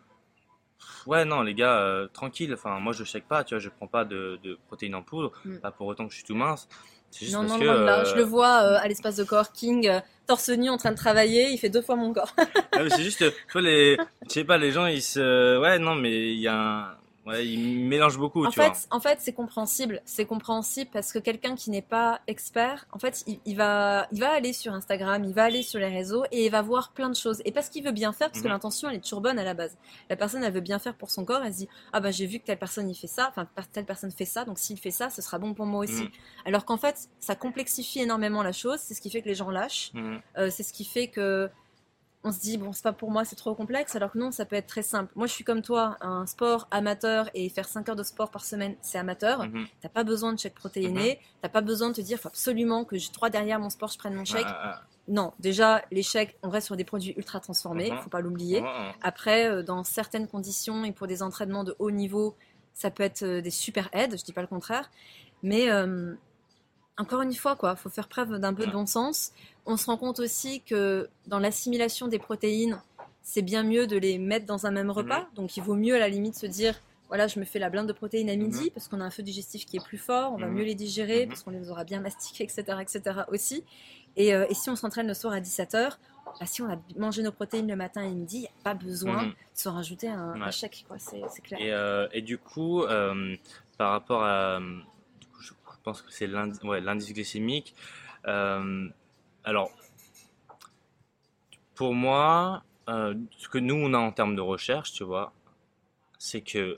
Ouais, 1.07 1.23
non, 1.23 1.41
les 1.41 1.53
gars, 1.53 1.79
euh, 1.79 2.07
tranquille. 2.07 2.53
Enfin, 2.53 2.79
moi, 2.79 2.91
je 2.91 3.03
check 3.03 3.27
pas, 3.27 3.43
tu 3.43 3.53
vois, 3.53 3.59
je 3.59 3.69
prends 3.69 3.87
pas 3.87 4.05
de, 4.05 4.39
de 4.43 4.57
protéines 4.67 4.95
en 4.95 5.03
poudre. 5.03 5.31
Mm. 5.45 5.57
Pas 5.57 5.71
pour 5.71 5.87
autant 5.87 6.05
que 6.05 6.11
je 6.11 6.17
suis 6.17 6.25
tout 6.25 6.35
mince. 6.35 6.67
Juste 7.17 7.33
Non, 7.33 7.39
parce 7.41 7.51
non, 7.53 7.59
que. 7.59 7.63
de 7.63 7.83
là. 7.85 7.99
euh, 7.99 8.05
Je 8.05 8.15
le 8.15 8.23
vois 8.23 8.61
euh, 8.63 8.77
à 8.81 8.87
l'espace 8.87 9.15
de 9.15 9.23
coworking, 9.23 9.87
euh, 9.87 9.99
torse 10.27 10.49
nu 10.49 10.69
en 10.69 10.77
train 10.77 10.91
de 10.91 10.97
travailler, 10.97 11.49
il 11.51 11.57
fait 11.57 11.69
deux 11.69 11.81
fois 11.81 11.95
mon 11.95 12.13
corps. 12.13 12.33
c'est 12.89 13.01
juste, 13.03 13.19
tu 13.19 13.31
vois, 13.53 13.61
les. 13.61 13.97
Je 14.27 14.33
sais 14.33 14.43
pas, 14.43 14.57
les 14.57 14.71
gens, 14.71 14.85
ils 14.85 15.01
se. 15.01 15.57
Ouais, 15.59 15.79
non, 15.79 15.95
mais 15.95 16.11
il 16.33 16.39
y 16.39 16.47
a 16.47 16.55
un. 16.55 16.87
Ouais, 17.25 17.45
ils 17.47 17.85
mélangent 17.87 18.19
beaucoup, 18.19 18.45
en 18.45 18.49
tu 18.49 18.59
fait, 18.59 18.67
vois. 18.67 18.77
en 18.91 18.99
fait, 18.99 19.17
c'est 19.19 19.33
compréhensible. 19.33 20.01
C'est 20.05 20.25
compréhensible 20.25 20.91
parce 20.93 21.11
que 21.11 21.17
quelqu'un 21.19 21.55
qui 21.55 21.71
n'est 21.71 21.81
pas 21.81 22.21
expert, 22.27 22.85
en 22.91 22.99
fait, 22.99 23.23
il, 23.25 23.39
il 23.45 23.55
va, 23.57 24.07
il 24.11 24.19
va 24.19 24.31
aller 24.31 24.53
sur 24.53 24.73
Instagram, 24.73 25.23
il 25.23 25.33
va 25.33 25.45
aller 25.45 25.63
sur 25.63 25.79
les 25.79 25.87
réseaux 25.87 26.23
et 26.31 26.45
il 26.45 26.51
va 26.51 26.61
voir 26.61 26.91
plein 26.91 27.09
de 27.09 27.15
choses. 27.15 27.41
Et 27.45 27.51
parce 27.51 27.69
qu'il 27.69 27.83
veut 27.83 27.91
bien 27.91 28.13
faire, 28.13 28.29
parce 28.29 28.41
que 28.41 28.47
Mhm. 28.47 28.53
l'intention, 28.53 28.89
elle 28.89 28.97
est 28.97 29.01
toujours 29.03 29.21
bonne 29.21 29.39
à 29.39 29.43
la 29.43 29.55
base. 29.55 29.75
La 30.09 30.15
personne, 30.15 30.43
elle 30.43 30.53
veut 30.53 30.61
bien 30.61 30.77
faire 30.77 30.93
pour 30.95 31.09
son 31.09 31.25
corps. 31.25 31.41
Elle 31.43 31.53
se 31.53 31.57
dit, 31.59 31.69
ah 31.93 31.99
bah 31.99 32.11
j'ai 32.11 32.27
vu 32.27 32.39
que 32.39 32.45
telle 32.45 32.59
personne 32.59 32.89
il 32.89 32.95
fait 32.95 33.07
ça, 33.07 33.27
enfin 33.29 33.47
telle 33.71 33.85
personne 33.85 34.11
fait 34.11 34.25
ça, 34.25 34.45
donc 34.45 34.59
s'il 34.59 34.77
fait 34.77 34.91
ça, 34.91 35.09
ce 35.09 35.21
sera 35.23 35.39
bon 35.39 35.53
pour 35.55 35.65
moi 35.65 35.79
aussi. 35.83 36.03
Mhm. 36.03 36.09
Alors 36.45 36.63
qu'en 36.65 36.77
fait, 36.77 37.09
ça 37.19 37.35
complexifie 37.35 38.01
énormément 38.01 38.43
la 38.43 38.51
chose. 38.51 38.79
C'est 38.79 38.93
ce 38.93 39.01
qui 39.01 39.09
fait 39.09 39.21
que 39.23 39.27
les 39.29 39.35
gens 39.35 39.49
lâchent. 39.49 39.91
Mhm. 39.93 40.21
Euh, 40.37 40.49
c'est 40.51 40.63
ce 40.63 40.73
qui 40.73 40.85
fait 40.85 41.07
que 41.07 41.49
on 42.27 42.31
se 42.31 42.39
dit 42.39 42.57
bon 42.57 42.73
c'est 42.73 42.83
pas 42.83 42.91
pour 42.91 43.11
moi 43.11 43.23
c'est 43.23 43.35
trop 43.35 43.53
complexe 43.55 43.95
alors 43.95 44.11
que 44.11 44.17
non 44.17 44.31
ça 44.31 44.45
peut 44.45 44.55
être 44.55 44.67
très 44.67 44.81
simple 44.81 45.11
moi 45.15 45.27
je 45.27 45.31
suis 45.33 45.43
comme 45.43 45.61
toi 45.61 45.95
un 46.01 46.25
sport 46.25 46.67
amateur 46.71 47.29
et 47.35 47.47
faire 47.49 47.67
5 47.67 47.87
heures 47.89 47.95
de 47.95 48.03
sport 48.03 48.31
par 48.31 48.43
semaine 48.43 48.75
c'est 48.81 48.97
amateur 48.97 49.43
Mhm. 49.45 49.65
t'as 49.81 49.89
pas 49.89 50.03
besoin 50.03 50.33
de 50.33 50.39
chèque 50.39 50.55
protéiné 50.55 51.19
t'as 51.41 51.49
pas 51.49 51.61
besoin 51.61 51.89
de 51.89 51.93
te 51.93 52.01
dire 52.01 52.17
faut 52.19 52.27
absolument 52.27 52.83
que 52.83 52.97
j'ai 52.97 53.11
trois 53.11 53.29
derrière 53.29 53.59
mon 53.59 53.69
sport 53.69 53.89
je 53.89 53.97
prenne 53.97 54.15
mon 54.15 54.25
chèque 54.25 54.45
Ah, 54.47 54.81
non 55.07 55.33
déjà 55.39 55.83
les 55.91 56.01
chèques 56.03 56.35
on 56.41 56.49
reste 56.49 56.65
sur 56.65 56.75
des 56.75 56.83
produits 56.83 57.13
ultra 57.15 57.39
transformés 57.39 57.91
Mhm. 57.91 57.99
faut 57.99 58.09
pas 58.09 58.17
ah, 58.17 58.21
l'oublier 58.21 58.61
ah, 58.65 58.73
ah. 58.91 58.95
après 59.03 59.47
euh, 59.47 59.61
dans 59.63 59.83
certaines 59.83 60.27
conditions 60.27 60.83
et 60.83 60.91
pour 60.91 61.05
des 61.07 61.21
entraînements 61.21 61.63
de 61.63 61.75
haut 61.79 61.91
niveau 61.91 62.35
ça 62.73 62.89
peut 62.89 63.03
être 63.03 63.21
euh, 63.23 63.41
des 63.41 63.51
super 63.51 63.87
aides 63.93 64.17
je 64.17 64.23
dis 64.25 64.33
pas 64.33 64.41
le 64.41 64.47
contraire 64.47 64.89
mais 65.43 65.69
euh, 65.69 66.15
encore 66.97 67.21
une 67.23 67.33
fois, 67.33 67.57
quoi, 67.57 67.75
faut 67.75 67.89
faire 67.89 68.07
preuve 68.07 68.39
d'un 68.39 68.53
peu 68.53 68.65
de 68.65 68.71
bon 68.71 68.85
sens. 68.85 69.33
On 69.65 69.77
se 69.77 69.85
rend 69.87 69.97
compte 69.97 70.19
aussi 70.19 70.61
que 70.61 71.09
dans 71.27 71.39
l'assimilation 71.39 72.07
des 72.07 72.19
protéines, 72.19 72.79
c'est 73.23 73.41
bien 73.41 73.63
mieux 73.63 73.87
de 73.87 73.97
les 73.97 74.17
mettre 74.19 74.45
dans 74.45 74.65
un 74.67 74.71
même 74.71 74.91
repas. 74.91 75.21
Mhm. 75.21 75.27
Donc, 75.35 75.57
il 75.57 75.63
vaut 75.63 75.75
mieux 75.75 75.95
à 75.95 75.99
la 75.99 76.09
limite 76.09 76.35
se 76.35 76.45
dire, 76.45 76.75
voilà, 77.07 77.27
je 77.27 77.39
me 77.39 77.45
fais 77.45 77.57
la 77.59 77.69
blinde 77.69 77.87
de 77.87 77.93
protéines 77.93 78.29
à 78.29 78.35
midi 78.35 78.65
Mhm. 78.65 78.69
parce 78.71 78.87
qu'on 78.87 79.01
a 79.01 79.03
un 79.03 79.09
feu 79.09 79.23
digestif 79.23 79.65
qui 79.65 79.77
est 79.77 79.83
plus 79.83 79.97
fort, 79.97 80.33
on 80.33 80.37
va 80.37 80.47
Mhm. 80.47 80.53
mieux 80.55 80.63
les 80.65 80.75
digérer 80.75 81.25
parce 81.27 81.41
qu'on 81.43 81.51
les 81.51 81.69
aura 81.71 81.83
bien 81.83 81.99
mastiqués, 81.99 82.43
etc., 82.43 82.63
etc. 82.81 83.21
aussi. 83.29 83.63
Et, 84.15 84.33
euh, 84.35 84.45
et 84.49 84.53
si 84.53 84.69
on 84.69 84.75
s'entraîne 84.75 85.07
le 85.07 85.13
soir 85.15 85.33
à 85.33 85.39
17h, 85.41 85.97
bah, 86.39 86.45
si 86.45 86.61
on 86.61 86.69
a 86.69 86.77
mangé 86.97 87.21
nos 87.23 87.31
protéines 87.31 87.67
le 87.67 87.75
matin 87.75 88.01
et 88.03 88.09
midi, 88.11 88.37
il 88.37 88.41
n'y 88.41 88.47
a 88.47 88.63
pas 88.63 88.73
besoin 88.75 89.27
de 89.27 89.31
se 89.53 89.67
rajouter 89.69 90.07
un, 90.09 90.51
chèque. 90.51 90.85
C'est 90.97 91.41
clair. 91.41 91.59
Et, 91.59 91.71
euh, 91.73 92.07
et 92.11 92.21
du 92.21 92.37
coup, 92.37 92.83
euh, 92.83 93.35
par 93.77 93.91
rapport 93.91 94.23
à. 94.23 94.59
du 94.59 95.27
coup, 95.27 95.41
je 95.41 95.53
pense 95.83 96.01
que 96.01 96.11
c'est 96.11 96.27
l'indice 96.27 96.61
ouais, 96.63 96.81
l'indice 96.81 97.13
glycémique. 97.13 97.73
Alors, 99.45 99.71
pour 101.75 101.93
moi, 101.93 102.63
euh, 102.89 103.13
ce 103.37 103.47
que 103.47 103.59
nous, 103.59 103.75
on 103.75 103.93
a 103.93 103.97
en 103.99 104.11
termes 104.11 104.35
de 104.35 104.41
recherche, 104.41 104.91
tu 104.91 105.03
vois, 105.03 105.33
c'est 106.17 106.41
que 106.41 106.77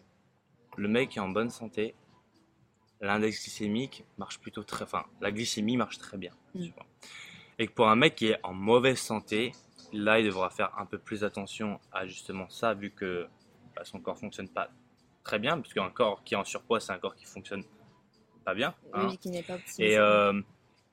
le 0.75 0.88
mec 0.88 1.09
qui 1.09 1.19
est 1.19 1.21
en 1.21 1.29
bonne 1.29 1.50
santé, 1.50 1.95
l'index 3.00 3.41
glycémique 3.41 4.03
marche 4.17 4.39
plutôt 4.39 4.63
très. 4.63 4.83
Enfin, 4.83 5.05
la 5.21 5.31
glycémie 5.31 5.77
marche 5.77 5.97
très 5.97 6.17
bien. 6.17 6.33
Mm. 6.53 6.63
tu 6.65 6.71
vois. 6.71 6.86
Et 7.57 7.67
que 7.67 7.71
pour 7.71 7.88
un 7.88 7.95
mec 7.95 8.15
qui 8.15 8.27
est 8.27 8.39
en 8.43 8.53
mauvaise 8.53 9.00
santé, 9.00 9.53
là, 9.93 10.19
il 10.19 10.25
devra 10.25 10.50
faire 10.50 10.77
un 10.77 10.86
peu 10.86 10.97
plus 10.97 11.24
attention 11.24 11.79
à 11.93 12.05
justement 12.05 12.50
ça, 12.50 12.74
vu 12.74 12.91
que 12.91 13.27
bah, 13.75 13.83
son 13.86 14.01
corps 14.01 14.17
fonctionne 14.17 14.50
pas 14.50 14.69
très 15.24 15.39
bien, 15.39 15.57
parce 15.57 15.74
qu'un 15.74 15.89
corps 15.89 16.24
qui 16.25 16.33
est 16.33 16.38
en 16.38 16.43
surpoids, 16.43 16.81
c'est 16.81 16.91
un 16.91 17.00
corps 17.00 17.15
qui 17.15 17.25
fonctionne 17.25 17.63
pas 18.43 18.53
bien. 18.53 18.75
Oui, 18.83 18.89
hein. 18.93 19.07
oui, 19.09 19.17
qui 19.17 19.29
n'est 19.29 19.43
pas 19.43 19.55
optimisé. 19.55 19.93
Et, 19.93 19.97
euh, 19.97 20.41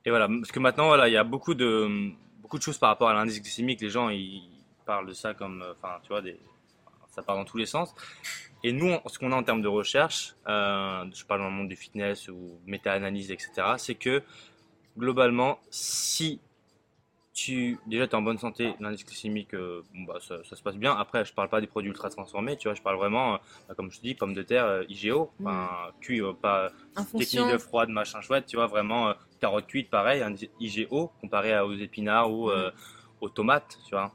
Et 0.05 0.11
voilà, 0.11 0.29
parce 0.29 0.53
que 0.53 0.61
maintenant, 0.61 0.89
voilà, 0.89 1.09
il 1.09 1.13
y 1.13 1.17
a 1.17 1.25
beaucoup 1.25 1.55
de, 1.55 2.11
beaucoup 2.43 2.59
de 2.59 2.63
choses 2.63 2.79
par 2.79 2.91
rapport 2.91 3.09
à 3.09 3.15
l'indice 3.15 3.41
glycémique. 3.41 3.81
Les 3.81 3.91
gens, 3.91 4.11
ils 4.11 4.43
parlent 4.85 5.07
de 5.07 5.15
ça 5.15 5.35
comme, 5.35 5.63
euh, 5.63 5.73
enfin, 5.73 5.99
tu 6.03 6.09
vois, 6.09 6.21
des, 6.21 6.39
ça 7.15 7.23
part 7.23 7.37
dans 7.37 7.45
tous 7.45 7.57
les 7.57 7.67
sens. 7.67 7.95
Et 8.63 8.73
nous, 8.73 8.97
ce 9.07 9.19
qu'on 9.19 9.31
a 9.33 9.37
en 9.37 9.43
termes 9.43 9.63
de 9.63 9.69
recherche, 9.69 10.35
euh, 10.49 11.05
je 11.15 11.25
parle 11.25 11.41
dans 11.41 11.51
le 11.51 11.55
monde 11.55 11.69
du 11.69 11.77
fitness 11.77 12.29
ou 12.29 12.59
méta-analyse, 12.67 13.31
etc., 13.31 13.53
c'est 13.77 13.95
que 13.95 14.23
globalement, 14.97 15.59
si 15.71 16.41
tu 17.35 17.79
déjà 17.87 18.05
es 18.05 18.15
en 18.15 18.23
bonne 18.23 18.39
santé, 18.39 18.75
l'indice 18.81 19.05
glycémique, 19.05 19.55
euh, 19.55 19.83
bah, 20.07 20.19
ça, 20.21 20.43
se 20.45 20.63
passe 20.63 20.77
bien. 20.77 20.93
Après, 20.93 21.25
je 21.25 21.35
parle 21.35 21.49
pas 21.49 21.61
des 21.61 21.67
produits 21.67 21.91
ultra 21.91 22.09
transformés, 22.09 22.57
tu 22.57 22.69
vois, 22.69 22.75
je 22.75 22.81
parle 22.81 22.97
vraiment, 22.97 23.35
euh, 23.35 23.39
bah, 23.69 23.75
comme 23.75 23.91
je 23.91 23.99
te 23.99 24.03
dis, 24.03 24.15
pommes 24.15 24.35
de 24.35 24.43
terre, 24.43 24.85
IGO, 24.89 25.31
mm. 25.41 25.67
cuit, 26.01 26.23
pas 26.41 26.71
technique 27.19 27.53
de 27.53 27.59
froide, 27.59 27.91
machin 27.91 28.21
chouette, 28.21 28.47
tu 28.47 28.57
vois, 28.57 28.67
vraiment 28.67 29.13
carotte 29.45 29.67
cuite, 29.67 29.91
pareil, 29.91 30.23
un 30.23 30.35
IGO 30.61 31.13
comparé 31.21 31.59
aux 31.61 31.75
épinards 31.75 32.31
ou 32.31 32.51
mm. 32.51 32.73
aux 33.21 33.29
tomates, 33.29 33.79
tu 33.87 33.95
vois. 33.95 34.13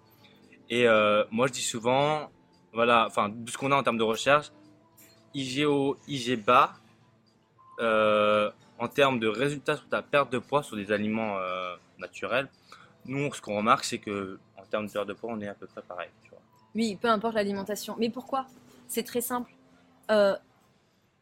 Et 0.69 0.85
moi, 1.31 1.47
je 1.47 1.53
dis 1.53 1.61
souvent, 1.61 2.29
voilà, 2.73 3.05
enfin, 3.07 3.29
de 3.29 3.49
ce 3.49 3.57
qu'on 3.57 3.71
a 3.71 3.75
en 3.75 3.83
termes 3.83 3.97
de 3.97 4.03
recherche, 4.03 4.51
IGO, 5.33 5.97
IG 6.07 6.43
bas, 6.43 6.73
en 7.79 8.87
termes 8.87 9.19
de 9.19 9.27
résultats 9.27 9.77
sur 9.77 9.89
ta 9.89 10.01
perte 10.01 10.31
de 10.31 10.39
poids 10.39 10.63
sur 10.63 10.75
des 10.75 10.91
aliments 10.91 11.37
naturels, 11.97 12.47
nous, 13.05 13.33
ce 13.33 13.41
qu'on 13.41 13.57
remarque, 13.57 13.83
c'est 13.85 13.99
que 13.99 14.39
en 14.57 14.65
termes 14.65 14.87
de 14.87 14.91
perte 14.91 15.07
de 15.07 15.13
poids, 15.13 15.31
on 15.33 15.41
est 15.41 15.47
à 15.47 15.55
peu 15.55 15.67
près 15.67 15.81
pareil. 15.81 16.09
Oui, 16.75 16.97
peu 17.01 17.07
importe 17.07 17.35
l'alimentation. 17.35 17.95
Mais 17.97 18.09
pourquoi? 18.09 18.45
C'est 18.87 19.03
très 19.03 19.21
simple. 19.21 19.51
Euh, 20.11 20.35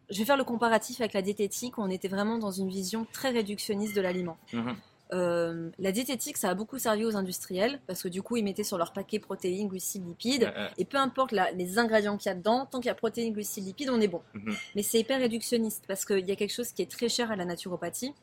je 0.09 0.19
vais 0.19 0.25
faire 0.25 0.37
le 0.37 0.43
comparatif 0.43 1.01
avec 1.01 1.13
la 1.13 1.21
diététique 1.21 1.77
où 1.77 1.81
on 1.81 1.89
était 1.89 2.07
vraiment 2.07 2.37
dans 2.37 2.51
une 2.51 2.69
vision 2.69 3.05
très 3.11 3.29
réductionniste 3.29 3.95
de 3.95 4.01
l'aliment. 4.01 4.37
Mhm. 4.53 4.75
Euh, 5.13 5.69
la 5.79 5.91
diététique, 5.93 6.35
ça 6.35 6.49
a 6.49 6.53
beaucoup 6.53 6.77
servi 6.79 7.05
aux 7.05 7.15
industriels 7.15 7.79
parce 7.87 8.03
que 8.03 8.09
du 8.09 8.21
coup, 8.21 8.35
ils 8.37 8.43
mettaient 8.43 8.63
sur 8.63 8.77
leur 8.77 8.91
paquet 8.91 9.19
protéines, 9.19 9.67
glucides, 9.67 10.05
lipides. 10.05 10.51
Et 10.77 10.85
peu 10.85 10.97
importe 10.97 11.33
les 11.55 11.79
ingrédients 11.79 12.17
qu'il 12.17 12.29
y 12.29 12.31
a 12.31 12.35
dedans, 12.35 12.65
tant 12.65 12.79
qu'il 12.79 12.87
y 12.87 12.91
a 12.91 12.95
protéines, 12.95 13.33
glucides, 13.33 13.65
lipides, 13.65 13.89
on 13.89 14.01
est 14.01 14.07
bon. 14.07 14.21
Mhm. 14.33 14.55
Mais 14.75 14.83
c'est 14.83 14.99
hyper 14.99 15.19
réductionniste 15.19 15.85
parce 15.87 16.05
qu'il 16.05 16.27
y 16.27 16.31
a 16.31 16.35
quelque 16.35 16.53
chose 16.53 16.71
qui 16.71 16.81
est 16.81 16.91
très 16.91 17.09
cher 17.09 17.31
à 17.31 17.35
la 17.35 17.45
naturopathie. 17.45 18.13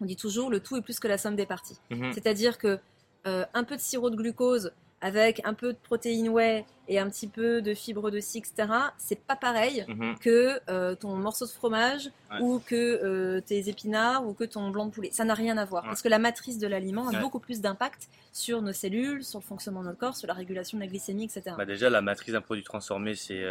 On 0.00 0.04
dit 0.04 0.16
toujours 0.16 0.50
le 0.50 0.60
tout 0.60 0.76
est 0.76 0.82
plus 0.82 0.98
que 0.98 1.08
la 1.08 1.18
somme 1.18 1.36
des 1.36 1.46
parties. 1.46 1.78
Mhm. 1.90 2.12
C'est-à-dire 2.12 2.58
que 2.58 2.78
euh, 3.26 3.44
un 3.54 3.62
peu 3.64 3.76
de 3.76 3.80
sirop 3.80 4.10
de 4.10 4.16
glucose 4.16 4.72
avec 5.02 5.42
un 5.44 5.52
peu 5.52 5.72
de 5.72 5.78
protéines 5.78 6.28
whey 6.30 6.64
et 6.88 6.98
un 6.98 7.10
petit 7.10 7.26
peu 7.26 7.60
de 7.60 7.74
fibres 7.74 8.10
de 8.10 8.20
scie, 8.20 8.38
etc., 8.38 8.68
c'est 8.96 9.20
pas 9.20 9.36
pareil 9.36 9.84
mhm. 9.88 10.16
que 10.20 10.58
euh, 10.70 10.94
ton 10.94 11.16
morceau 11.16 11.44
de 11.44 11.50
fromage 11.50 12.10
ou 12.40 12.60
que 12.64 12.74
euh, 12.74 13.40
tes 13.40 13.68
épinards 13.68 14.26
ou 14.26 14.32
que 14.32 14.44
ton 14.44 14.70
blanc 14.70 14.86
de 14.86 14.92
poulet. 14.92 15.10
Ça 15.12 15.24
n'a 15.24 15.34
rien 15.34 15.58
à 15.58 15.64
voir 15.64 15.82
parce 15.84 16.00
que 16.00 16.08
la 16.08 16.18
matrice 16.18 16.58
de 16.58 16.66
l'aliment 16.66 17.08
a 17.08 17.20
beaucoup 17.20 17.40
plus 17.40 17.60
d'impact 17.60 18.08
sur 18.32 18.62
nos 18.62 18.72
cellules, 18.72 19.24
sur 19.24 19.40
le 19.40 19.44
fonctionnement 19.44 19.80
de 19.80 19.88
notre 19.88 19.98
corps, 19.98 20.16
sur 20.16 20.28
la 20.28 20.34
régulation 20.34 20.78
de 20.78 20.82
la 20.82 20.88
glycémie, 20.88 21.24
etc. 21.24 21.56
Bah 21.58 21.66
déjà, 21.66 21.90
la 21.90 22.00
matrice 22.00 22.32
d'un 22.32 22.40
produit 22.40 22.64
transformé, 22.64 23.14
c'est 23.14 23.44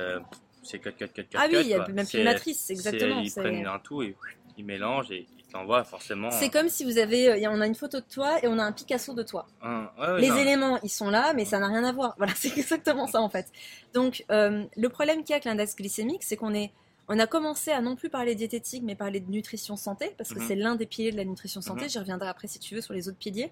c'est 0.64 0.80
4, 0.80 0.96
4, 0.96 1.14
4, 1.14 1.30
4, 1.30 1.44
Ah 1.44 1.48
oui, 1.52 1.58
il 1.62 1.68
n'y 1.68 1.74
a 1.74 1.88
même 1.88 2.06
plus 2.06 2.20
de 2.20 2.24
matrice, 2.24 2.70
exactement. 2.70 3.20
Ils 3.20 3.32
prennent 3.32 3.66
un 3.66 3.80
tout 3.80 4.04
et 4.04 4.16
ils 4.62 4.66
mélangent 4.66 5.12
et 5.12 5.28
t'envoies 5.52 5.84
forcément. 5.84 6.32
C'est 6.32 6.50
comme 6.50 6.70
si 6.70 6.86
vous 6.86 6.98
avez, 6.98 7.30
euh, 7.30 7.50
on 7.52 7.62
a 7.62 7.68
une 7.68 7.76
photo 7.76 8.00
de 8.00 8.06
toi 8.06 8.38
et 8.44 8.48
on 8.48 8.58
a 8.58 8.64
un 8.64 8.72
Picasso 8.72 9.14
de 9.14 9.24
toi. 9.24 9.48
Ah, 9.62 9.92
les 10.20 10.30
éléments, 10.30 10.80
ils 10.84 10.90
sont 10.90 11.10
là, 11.10 11.34
mais 11.34 11.46
ça 11.46 11.60
n'a 11.60 11.68
rien 11.68 11.84
à 11.84 11.92
voir. 11.92 12.16
Voilà, 12.22 12.34
c'est 12.36 12.56
exactement 12.58 13.08
ça 13.08 13.22
en 13.22 13.30
fait. 13.30 13.48
Donc, 13.94 14.24
euh, 14.32 14.64
le 14.78 14.90
problème 14.90 15.24
qu'il 15.24 15.30
y 15.30 15.34
a 15.34 15.36
avec 15.36 15.46
l'index 15.46 15.76
glycémique, 15.76 16.24
c'est 16.24 16.36
qu'on 16.38 16.54
est, 16.54 16.72
on 17.08 17.18
a 17.18 17.26
commencé 17.26 17.72
à 17.72 17.82
non 17.82 17.96
plus 17.96 18.10
parler 18.10 18.36
diététique, 18.36 18.84
mais 18.84 18.96
parler 18.96 19.20
de 19.20 19.30
nutrition 19.32 19.76
santé, 19.76 20.14
parce 20.18 20.30
que 20.30 20.40
mhm. 20.40 20.46
c'est 20.48 20.56
l'un 20.56 20.76
des 20.76 20.86
piliers 20.86 21.12
de 21.12 21.18
la 21.18 21.26
nutrition 21.26 21.62
santé. 21.62 21.84
Mhm. 21.84 21.90
J'y 21.90 22.00
reviendrai 22.00 22.30
après 22.30 22.48
si 22.48 22.60
tu 22.60 22.76
veux 22.76 22.82
sur 22.82 22.94
les 22.94 23.08
autres 23.08 23.18
piliers. 23.18 23.52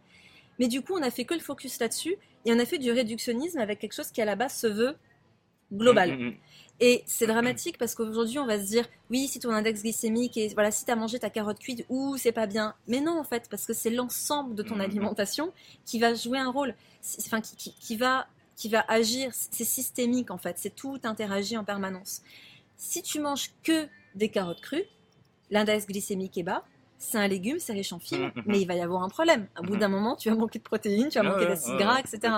Mais 0.60 0.68
du 0.68 0.82
coup, 0.82 0.94
on 0.94 1.02
a 1.02 1.10
fait 1.10 1.26
que 1.26 1.34
le 1.34 1.40
focus 1.40 1.80
là-dessus 1.80 2.16
et 2.46 2.54
on 2.54 2.60
a 2.60 2.66
fait 2.66 2.78
du 2.78 2.92
réductionnisme 2.92 3.60
avec 3.60 3.80
quelque 3.80 3.94
chose 3.94 4.12
qui 4.12 4.22
à 4.22 4.26
la 4.26 4.36
base 4.36 4.54
se 4.54 4.68
veut 4.68 4.96
global. 5.74 6.18
Mhm, 6.18 6.36
et 6.80 7.04
c'est 7.06 7.28
dramatique 7.28 7.78
parce 7.78 7.94
qu'aujourd'hui, 7.94 8.40
on 8.40 8.46
va 8.46 8.58
se 8.58 8.66
dire, 8.66 8.88
oui, 9.10 9.28
si 9.28 9.40
ton 9.40 9.52
index 9.52 9.82
glycémique 9.82 10.38
et 10.38 10.48
voilà, 10.54 10.72
si 10.72 10.86
tu 10.86 10.92
as 10.92 10.96
mangé 10.96 11.20
ta 11.20 11.30
carotte 11.30 11.60
cuite, 11.60 11.86
ou 11.90 12.16
c'est 12.18 12.32
pas 12.32 12.48
bien. 12.48 12.74
Mais 12.88 13.02
non, 13.02 13.20
en 13.20 13.24
fait, 13.26 13.48
parce 13.50 13.66
que 13.66 13.74
c'est 13.74 13.90
l'ensemble 13.90 14.56
de 14.56 14.64
ton 14.64 14.76
mhm. 14.76 14.82
alimentation 14.82 15.52
qui 15.86 16.00
va 16.00 16.14
jouer 16.14 16.40
un 16.40 16.50
rôle, 16.50 16.76
enfin, 17.20 17.42
qui, 17.42 17.74
qui, 17.74 17.98
va, 17.98 18.28
qui 18.56 18.70
va 18.70 18.86
agir. 18.88 19.32
C'est 19.34 19.66
systémique, 19.66 20.32
en 20.32 20.38
fait. 20.38 20.58
C'est 20.58 20.74
tout 20.74 20.98
interagit 21.04 21.58
en 21.58 21.66
permanence. 21.66 22.22
Si 22.78 23.02
tu 23.02 23.20
manges 23.20 23.52
que 23.64 23.88
des 24.16 24.30
carottes 24.30 24.62
crues, 24.62 24.86
l'index 25.52 25.86
glycémique 25.86 26.38
est 26.38 26.44
bas. 26.44 26.64
C'est 26.98 27.18
un 27.18 27.28
légume, 27.28 27.60
c'est 27.60 27.72
riche 27.74 27.94
en 27.94 28.00
fibres, 28.00 28.32
mhm. 28.36 28.44
mais 28.46 28.62
il 28.62 28.68
va 28.68 28.76
y 28.76 28.82
avoir 28.82 29.04
un 29.04 29.10
problème. 29.10 29.48
À 29.56 29.62
bout 29.62 29.74
mhm. 29.74 29.80
d'un 29.80 29.88
moment, 29.90 30.16
tu 30.16 30.30
vas 30.30 30.36
manquer 30.36 30.60
de 30.60 30.64
protéines, 30.64 31.10
tu 31.10 31.20
vas 31.20 31.24
manquer 31.24 31.46
d'acides 31.46 31.78
gras, 31.78 32.00
etc. 32.00 32.36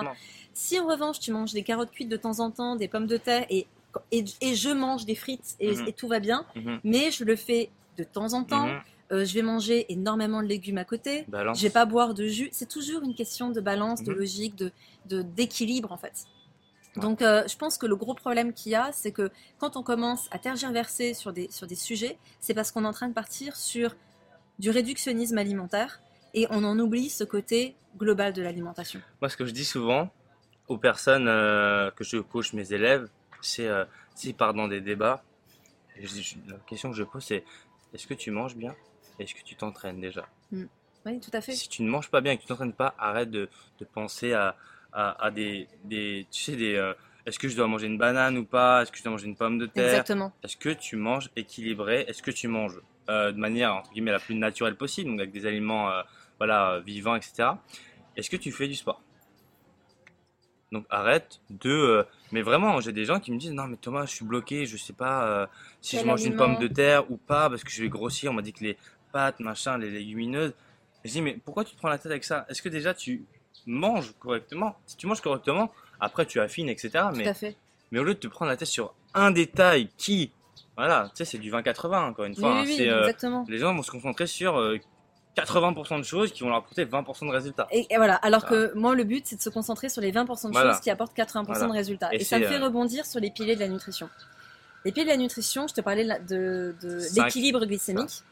Si 0.54 0.80
en 0.80 0.88
revanche, 0.88 1.20
tu 1.20 1.32
manges 1.32 1.54
des 1.54 1.64
carottes 1.64 1.92
cuites 1.92 2.10
de 2.10 2.18
temps 2.18 2.40
en 2.40 2.50
temps, 2.50 2.76
des 2.76 2.88
pommes 2.88 3.08
de 3.08 3.18
terre 3.18 3.46
et 3.52 3.68
et, 4.12 4.56
je 4.56 4.70
mange 4.70 5.06
des 5.06 5.16
frites 5.16 5.56
et, 5.60 5.76
mhm. 5.76 5.92
tout 5.94 6.08
va 6.08 6.20
bien, 6.20 6.46
mhm. 6.56 6.80
mais 6.84 7.12
je 7.12 7.24
le 7.24 7.36
fais 7.36 7.70
de 7.98 8.04
temps 8.04 8.34
en 8.34 8.44
temps. 8.44 8.68
Mhm. 8.68 8.82
Euh, 9.12 9.26
je 9.26 9.34
vais 9.34 9.42
manger 9.42 9.92
énormément 9.92 10.42
de 10.42 10.48
légumes 10.48 10.78
à 10.78 10.86
côté. 10.86 11.26
Balance. 11.28 11.58
Je 11.58 11.64
vais 11.64 11.70
pas 11.70 11.86
boire 11.86 12.14
de 12.14 12.28
jus. 12.28 12.48
C'est 12.54 12.70
toujours 12.70 13.04
une 13.04 13.14
question 13.14 13.50
de 13.50 13.60
balance, 13.60 14.04
de 14.04 14.14
logique, 14.14 14.56
de 14.56 14.72
d'équilibre 15.10 15.92
en 15.92 15.98
fait. 15.98 16.26
Donc, 16.98 17.22
euh, 17.22 17.44
je 17.48 17.56
pense 17.56 17.78
que 17.78 17.86
le 17.86 17.96
gros 17.96 18.14
problème 18.14 18.54
qu'il 18.54 18.74
y 18.74 18.76
a, 18.76 18.92
c'est 18.92 19.12
que 19.12 19.30
quand 19.60 19.78
on 19.78 19.84
commence 19.84 20.28
à 20.32 20.40
tergiverser 20.40 21.14
sur 21.14 21.32
des, 21.32 21.50
sur 21.50 21.68
des 21.68 21.76
sujets, 21.76 22.18
c'est 22.40 22.54
parce 22.54 22.72
qu'on 22.72 22.84
est 22.84 22.88
en 22.88 22.94
train 22.94 23.08
de 23.08 23.14
partir 23.14 23.56
sur 23.56 23.96
du 24.60 24.70
réductionnisme 24.70 25.38
alimentaire 25.38 26.02
et 26.34 26.48
on 26.50 26.64
en 26.64 26.78
oublie 26.80 27.10
ce 27.10 27.24
côté 27.24 27.76
global 27.98 28.34
de 28.34 28.42
l'alimentation. 28.42 29.02
Moi, 29.22 29.30
ce 29.30 29.38
que 29.38 29.46
je 29.46 29.52
dis 29.52 29.66
souvent 29.66 30.10
aux 30.68 30.78
personnes 30.78 31.28
euh, 31.28 31.92
que 31.92 32.04
je 32.04 32.18
coach 32.18 32.54
mes 32.54 32.74
élèves, 32.74 33.10
c'est 33.42 33.68
euh, 33.68 33.86
s'il 34.16 34.36
part 34.36 34.54
dans 34.54 34.68
des 34.68 34.82
débats, 34.82 35.24
la 35.98 36.58
question 36.68 36.92
que 36.92 36.98
je 36.98 37.04
pose 37.04 37.24
c'est 37.24 37.44
est-ce 37.94 38.08
que 38.08 38.14
tu 38.14 38.32
manges 38.32 38.56
bien 38.56 38.76
Est-ce 39.20 39.36
que 39.36 39.44
tu 39.44 39.56
t'entraînes 39.56 40.00
déjà 40.00 40.28
mm. 40.52 40.66
Oui, 41.06 41.20
tout 41.20 41.32
à 41.34 41.42
fait. 41.42 41.54
Si 41.54 41.68
tu 41.68 41.82
ne 41.82 41.90
manges 41.90 42.10
pas 42.10 42.22
bien 42.22 42.34
et 42.34 42.38
que 42.38 42.44
tu 42.44 42.48
t'entraînes 42.48 42.74
pas, 42.74 42.94
arrête 43.00 43.32
de, 43.32 43.50
de 43.80 43.86
penser 43.86 44.34
à, 44.34 44.56
à, 44.94 45.32
des, 45.32 45.68
des, 45.84 46.28
tu 46.30 46.44
sais, 46.44 46.56
des, 46.56 46.76
euh, 46.76 46.94
est-ce 47.26 47.40
que 47.40 47.48
je 47.48 47.56
dois 47.56 47.68
manger 47.68 47.88
une 47.88 47.98
banane 47.98 48.38
ou 48.38 48.46
pas? 48.46 48.82
Est-ce 48.82 48.92
que 48.92 48.98
je 48.98 49.04
dois 49.04 49.12
manger 49.12 49.26
une 49.26 49.36
pomme 49.36 49.58
de 49.58 49.66
terre? 49.66 49.86
Exactement. 49.86 50.32
Est-ce 50.44 50.58
que 50.58 50.70
tu 50.70 50.96
manges 50.96 51.30
équilibré? 51.36 52.06
Est-ce 52.08 52.22
que 52.22 52.32
tu 52.32 52.48
manges 52.48 52.80
euh, 53.10 53.32
de 53.32 53.38
manière 53.38 53.76
entre 53.76 53.92
guillemets 53.92 54.12
la 54.12 54.20
plus 54.20 54.36
naturelle 54.36 54.76
possible, 54.76 55.10
donc 55.10 55.20
avec 55.20 55.32
des 55.32 55.46
aliments 55.46 55.90
euh, 55.90 56.04
voilà 56.38 56.80
vivants, 56.86 57.16
etc. 57.16 57.50
Est-ce 58.16 58.30
que 58.30 58.38
tu 58.38 58.52
fais 58.52 58.68
du 58.68 58.76
sport? 58.76 59.02
Donc 60.72 60.86
arrête 60.90 61.40
de. 61.50 61.70
Euh, 61.70 62.04
mais 62.32 62.42
vraiment, 62.42 62.80
j'ai 62.80 62.94
des 62.94 63.06
gens 63.06 63.20
qui 63.20 63.32
me 63.32 63.38
disent 63.38 63.52
non 63.52 63.68
mais 63.68 63.78
Thomas, 63.78 64.06
je 64.06 64.12
suis 64.12 64.26
bloqué, 64.26 64.66
je 64.66 64.78
sais 64.78 64.94
pas 64.94 65.28
euh, 65.28 65.48
si 65.82 66.00
je 66.00 66.06
mange 66.06 66.24
une 66.24 66.36
pomme 66.36 66.58
de 66.58 66.68
terre 66.68 67.10
ou 67.12 67.18
pas 67.18 67.50
parce 67.50 67.64
que 67.64 67.72
je 67.72 67.82
vais 67.82 67.90
grossir. 67.90 68.32
On 68.32 68.34
m'a 68.34 68.42
dit 68.42 68.54
que 68.54 68.64
les 68.64 68.78
pâtes, 69.12 69.40
machin, 69.40 69.78
les 69.78 69.90
légumineuses. 69.90 70.54
je 71.04 71.12
dis 71.12 71.22
mais 71.22 71.38
pourquoi 71.44 71.66
tu 71.66 71.74
te 71.74 71.78
prends 71.78 71.90
la 71.90 71.98
tête 71.98 72.12
avec 72.12 72.24
ça? 72.24 72.46
Est-ce 72.50 72.62
que 72.62 72.70
déjà 72.70 72.94
tu 72.94 73.26
manges 73.66 74.14
correctement? 74.20 74.76
Si 74.86 74.96
tu 74.96 75.08
manges 75.08 75.22
correctement, 75.22 75.72
après 76.00 76.26
tu 76.26 76.40
affines, 76.40 76.70
etc. 76.70 77.06
Mais, 77.14 77.24
Tout 77.24 77.30
à 77.30 77.34
fait. 77.34 77.56
mais 77.92 78.00
au 78.00 78.04
lieu 78.04 78.14
de 78.14 78.20
te 78.20 78.28
prendre 78.28 78.50
la 78.50 78.58
tête 78.58 78.70
sur 78.70 78.94
un 79.14 79.32
détail 79.32 79.90
qui, 79.98 80.32
voilà, 80.78 81.10
tu 81.10 81.18
sais, 81.18 81.26
c'est 81.26 81.38
du 81.38 81.52
20-80 81.52 82.10
encore 82.10 82.26
une 82.26 82.36
fois. 82.36 82.62
Oui, 82.62 82.76
oui, 82.80 82.90
hein. 82.90 83.00
exactement. 83.00 83.46
Les 83.50 83.58
gens 83.58 83.76
vont 83.76 83.84
se 83.84 83.92
concentrer 83.92 84.26
sur 84.26 84.58
80% 85.38 86.00
de 86.00 86.04
choses 86.04 86.34
qui 86.34 86.44
vont 86.44 86.50
leur 86.50 86.58
apporter 86.60 86.86
20% 86.86 87.28
de 87.28 87.32
résultats. 87.32 87.68
Et, 87.72 87.88
voilà, 87.96 88.16
alors 88.16 88.46
que 88.46 88.74
moi 88.76 88.96
le 88.96 89.04
but 89.04 89.26
c'est 89.26 89.38
de 89.38 89.42
se 89.42 89.50
concentrer 89.50 89.90
sur 89.90 90.02
les 90.02 90.12
20% 90.12 90.50
de 90.50 90.54
choses 90.54 90.80
qui 90.82 90.90
apportent 90.90 91.16
80% 91.16 91.68
de 91.68 91.72
résultats. 91.72 92.10
Et, 92.14 92.24
ça 92.24 92.40
me 92.40 92.46
fait 92.46 92.60
euh, 92.60 92.66
rebondir 92.66 93.06
sur 93.06 93.20
les 93.20 93.32
piliers 93.32 93.56
de 93.56 93.62
la 93.62 93.68
nutrition. 93.68 94.10
Les 94.84 94.92
piliers 94.92 95.06
de 95.06 95.12
la 95.12 95.18
nutrition, 95.18 95.68
je 95.68 95.74
te 95.74 95.82
parlais 95.82 96.06
de, 96.28 96.76
l'équilibre 97.16 97.66
glycémique. 97.66 98.24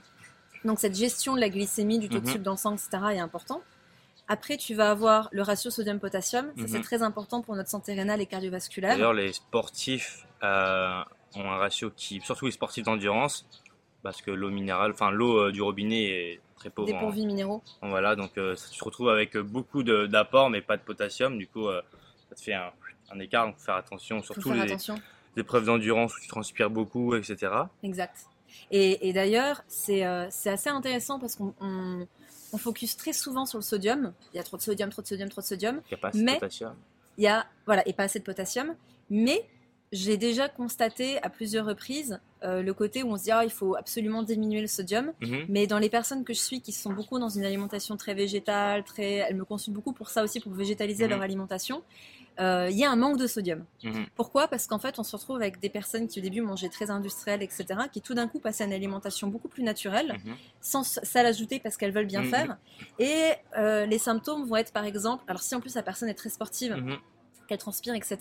Donc 0.66 0.80
cette 0.80 0.96
gestion 0.96 1.36
de 1.36 1.40
la 1.40 1.50
glycémie, 1.50 2.00
du 2.00 2.10
taux 2.10 2.20
de 2.20 2.26
mhm. 2.26 2.32
sucre 2.32 2.44
dans 2.44 2.52
le 2.52 2.58
sang, 2.58 2.74
etc. 2.74 2.90
est 3.14 3.20
important. 3.20 3.62
Après, 4.28 4.58
tu 4.58 4.76
vas 4.76 4.92
avoir 4.92 5.30
le 5.32 5.42
ratio 5.42 5.72
sodium-potassium. 5.72 6.52
Ça, 6.56 6.64
c'est 6.68 6.78
mhm. 6.78 6.84
très 6.84 7.02
important 7.02 7.42
pour 7.42 7.56
notre 7.56 7.70
santé 7.70 7.94
rénale 7.94 8.22
et 8.22 8.26
cardiovasculaire. 8.26 8.92
D'ailleurs, 8.92 9.14
les 9.14 9.34
sportifs 9.34 10.28
euh, 10.44 11.02
ont 11.36 11.50
un 11.50 11.58
ratio 11.58 11.92
qui, 11.96 12.22
surtout 12.22 12.46
les 12.46 12.52
sportifs 12.52 12.84
d'endurance, 12.84 13.48
parce 14.04 14.22
que 14.22 14.32
l'eau 14.32 14.50
minérale, 14.50 14.92
enfin 14.92 15.12
l'eau 15.12 15.38
euh, 15.38 15.52
du 15.52 15.62
robinet 15.62 16.04
est 16.04 16.40
très 16.60 16.70
pauvre. 16.70 16.88
Dépourvu 16.88 17.26
minéraux. 17.26 17.64
Voilà, 17.82 18.16
donc 18.16 18.38
euh, 18.38 18.56
tu 18.72 18.78
te 18.78 18.84
retrouves 18.84 19.10
avec 19.10 19.38
beaucoup 19.38 19.84
d'apports 19.84 20.50
mais 20.50 20.62
pas 20.62 20.78
de 20.78 20.84
potassium. 20.84 21.38
Du 21.38 21.48
coup, 21.48 21.68
euh, 21.68 21.82
ça 22.30 22.36
te 22.36 22.42
fait 22.42 22.54
un, 22.54 23.20
écart. 23.20 23.48
Donc, 23.48 23.56
faut 23.58 23.66
faire 23.66 23.76
attention, 23.76 24.22
surtout 24.22 24.52
les 24.52 24.78
épreuves 25.38 25.66
d'endurance 25.66 26.16
où 26.16 26.20
tu 26.20 26.28
transpires 26.28 26.70
beaucoup, 26.70 27.16
etc. 27.16 27.52
Exact. 27.84 28.26
Et, 28.72 29.14
d'ailleurs, 29.14 29.64
c'est 29.68 30.04
assez 30.04 30.70
intéressant 30.70 31.20
parce 31.20 31.36
qu'on 31.36 31.54
on, 31.60 32.08
focus 32.58 32.98
très 32.98 33.14
souvent 33.14 33.46
sur 33.46 33.60
le 33.60 33.64
sodium. 33.64 34.14
Il 34.34 34.38
y 34.38 34.40
a 34.40 34.44
trop 34.44 34.58
de 34.58 34.62
sodium, 34.62 34.90
trop 34.90 35.02
de 35.02 35.08
sodium, 35.08 35.30
trop 35.30 35.42
de 35.42 35.46
sodium. 35.46 35.82
Il 35.86 35.94
n'y 35.94 35.94
a 35.94 35.98
pas 35.98 36.08
assez 36.10 36.24
mais 36.24 36.34
de 36.34 36.40
potassium. 36.40 36.76
Il 37.18 37.24
y 37.24 37.28
a, 37.28 37.46
voilà, 37.66 37.88
et 37.88 37.94
pas 37.94 38.04
assez 38.04 38.20
de 38.20 38.24
potassium. 38.24 38.76
Mais 39.10 39.46
j'ai 39.92 40.18
déjà 40.18 40.50
constaté 40.50 41.22
à 41.24 41.30
plusieurs 41.30 41.66
reprises 41.66 42.20
euh, 42.44 42.62
le 42.62 42.74
côté 42.74 43.04
où 43.04 43.12
on 43.12 43.18
se 43.18 43.24
dit 43.24 43.32
ah, 43.32 43.44
il 43.44 43.50
faut 43.52 43.76
absolument 43.76 44.24
diminuer 44.24 44.62
le 44.62 44.68
sodium. 44.68 45.12
Mhm. 45.22 45.46
Mais 45.50 45.68
dans 45.68 45.80
les 45.80 45.90
personnes 45.90 46.24
que 46.24 46.34
je 46.34 46.40
suis 46.40 46.62
qui 46.62 46.72
sont 46.72 46.94
beaucoup 46.94 47.20
dans 47.20 47.30
une 47.30 47.44
alimentation 47.46 47.98
très 47.98 48.14
végétale, 48.14 48.84
très, 48.84 49.14
elles 49.16 49.36
me 49.36 49.46
consultent 49.46 49.76
beaucoup 49.76 49.94
pour 49.94 50.10
ça 50.10 50.24
aussi, 50.24 50.40
pour 50.40 50.54
végétaliser 50.54 51.04
Mhm. 51.06 51.10
leur 51.12 51.22
alimentation, 51.22 51.84
euh, 52.40 52.68
il 52.72 52.78
y 52.78 52.86
a 52.86 52.90
un 52.92 52.96
manque 52.96 53.18
de 53.18 53.28
sodium. 53.28 53.66
Mhm. 53.84 54.06
Pourquoi? 54.16 54.48
Parce 54.48 54.66
qu'en 54.68 54.80
fait, 54.80 54.98
on 55.00 55.04
se 55.04 55.14
retrouve 55.16 55.36
avec 55.36 55.60
des 55.60 55.70
personnes 55.70 56.08
qui 56.08 56.20
au 56.20 56.22
début 56.22 56.40
mangeaient 56.42 56.70
très 56.70 56.90
industriel, 56.90 57.44
etc., 57.44 57.66
qui 57.92 58.02
tout 58.02 58.14
d'un 58.14 58.28
coup 58.30 58.40
passent 58.40 58.62
à 58.62 58.66
une 58.66 58.72
alimentation 58.74 59.28
beaucoup 59.28 59.50
plus 59.50 59.64
naturelle, 59.64 60.16
sans 60.62 60.84
sel 60.84 61.26
ajouté 61.26 61.60
parce 61.60 61.76
qu'elles 61.76 61.92
veulent 61.92 62.06
bien 62.06 62.24
faire. 62.24 62.58
Et 63.00 63.32
euh, 63.58 63.86
les 63.86 63.98
symptômes 63.98 64.46
vont 64.46 64.56
être 64.56 64.72
par 64.72 64.86
exemple, 64.86 65.24
alors 65.28 65.42
si 65.42 65.54
en 65.56 65.60
plus 65.60 65.76
la 65.76 65.84
personne 65.84 66.08
est 66.08 66.14
très 66.14 66.30
sportive. 66.30 66.74
Qu'elle 67.50 67.58
transpire, 67.58 67.94
etc., 67.96 68.18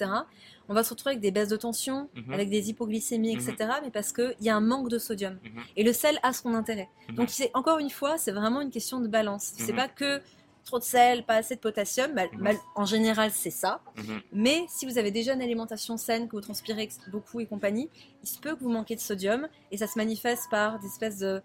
on 0.69 0.75
va 0.75 0.83
se 0.83 0.91
retrouver 0.91 1.11
avec 1.13 1.21
des 1.21 1.31
baisses 1.31 1.49
de 1.49 1.57
tension, 1.57 2.09
Mhm. 2.17 2.33
avec 2.33 2.49
des 2.51 2.71
hypoglycémies, 2.71 3.37
Mhm. 3.37 3.49
etc., 3.49 3.71
mais 3.85 3.91
parce 3.91 4.13
qu'il 4.13 4.35
y 4.41 4.49
a 4.51 4.57
un 4.57 4.61
manque 4.61 4.89
de 4.89 4.99
sodium. 4.99 5.39
Mhm. 5.45 5.63
Et 5.77 5.85
le 5.85 5.93
sel 5.93 6.19
a 6.23 6.33
son 6.33 6.55
intérêt. 6.55 6.89
Mhm. 7.11 7.15
Donc 7.17 7.29
c'est 7.31 7.51
encore 7.55 7.79
une 7.79 7.91
fois, 7.91 8.19
c'est 8.19 8.33
vraiment 8.33 8.61
une 8.61 8.71
question 8.71 9.01
de 9.01 9.07
balance. 9.09 9.53
C'est 9.57 9.73
Mhm. 9.73 9.77
pas 9.77 9.89
que 9.89 10.21
trop 10.65 10.79
de 10.79 10.85
sel, 10.85 11.25
pas 11.25 11.37
assez 11.37 11.55
de 11.57 11.61
potassium. 11.61 12.13
Mal- 12.13 12.29
Mhm. 12.33 12.41
mal- 12.43 12.59
en 12.75 12.85
général, 12.85 13.31
c'est 13.31 13.51
ça. 13.51 13.81
Mhm. 13.97 14.21
Mais 14.33 14.67
si 14.69 14.85
vous 14.87 14.99
avez 14.99 15.11
déjà 15.11 15.33
une 15.35 15.41
alimentation 15.43 15.97
saine, 15.97 16.27
que 16.29 16.37
vous 16.37 16.43
transpirez 16.43 16.89
beaucoup 17.11 17.41
et 17.41 17.47
compagnie, 17.47 17.89
il 18.23 18.29
se 18.29 18.39
peut 18.39 18.55
que 18.55 18.63
vous 18.63 18.69
manquiez 18.71 18.97
de 18.97 19.01
sodium 19.01 19.47
et 19.71 19.77
ça 19.79 19.87
se 19.87 19.97
manifeste 19.99 20.51
par 20.51 20.79
des 20.79 20.87
espèces 20.87 21.19
de. 21.19 21.41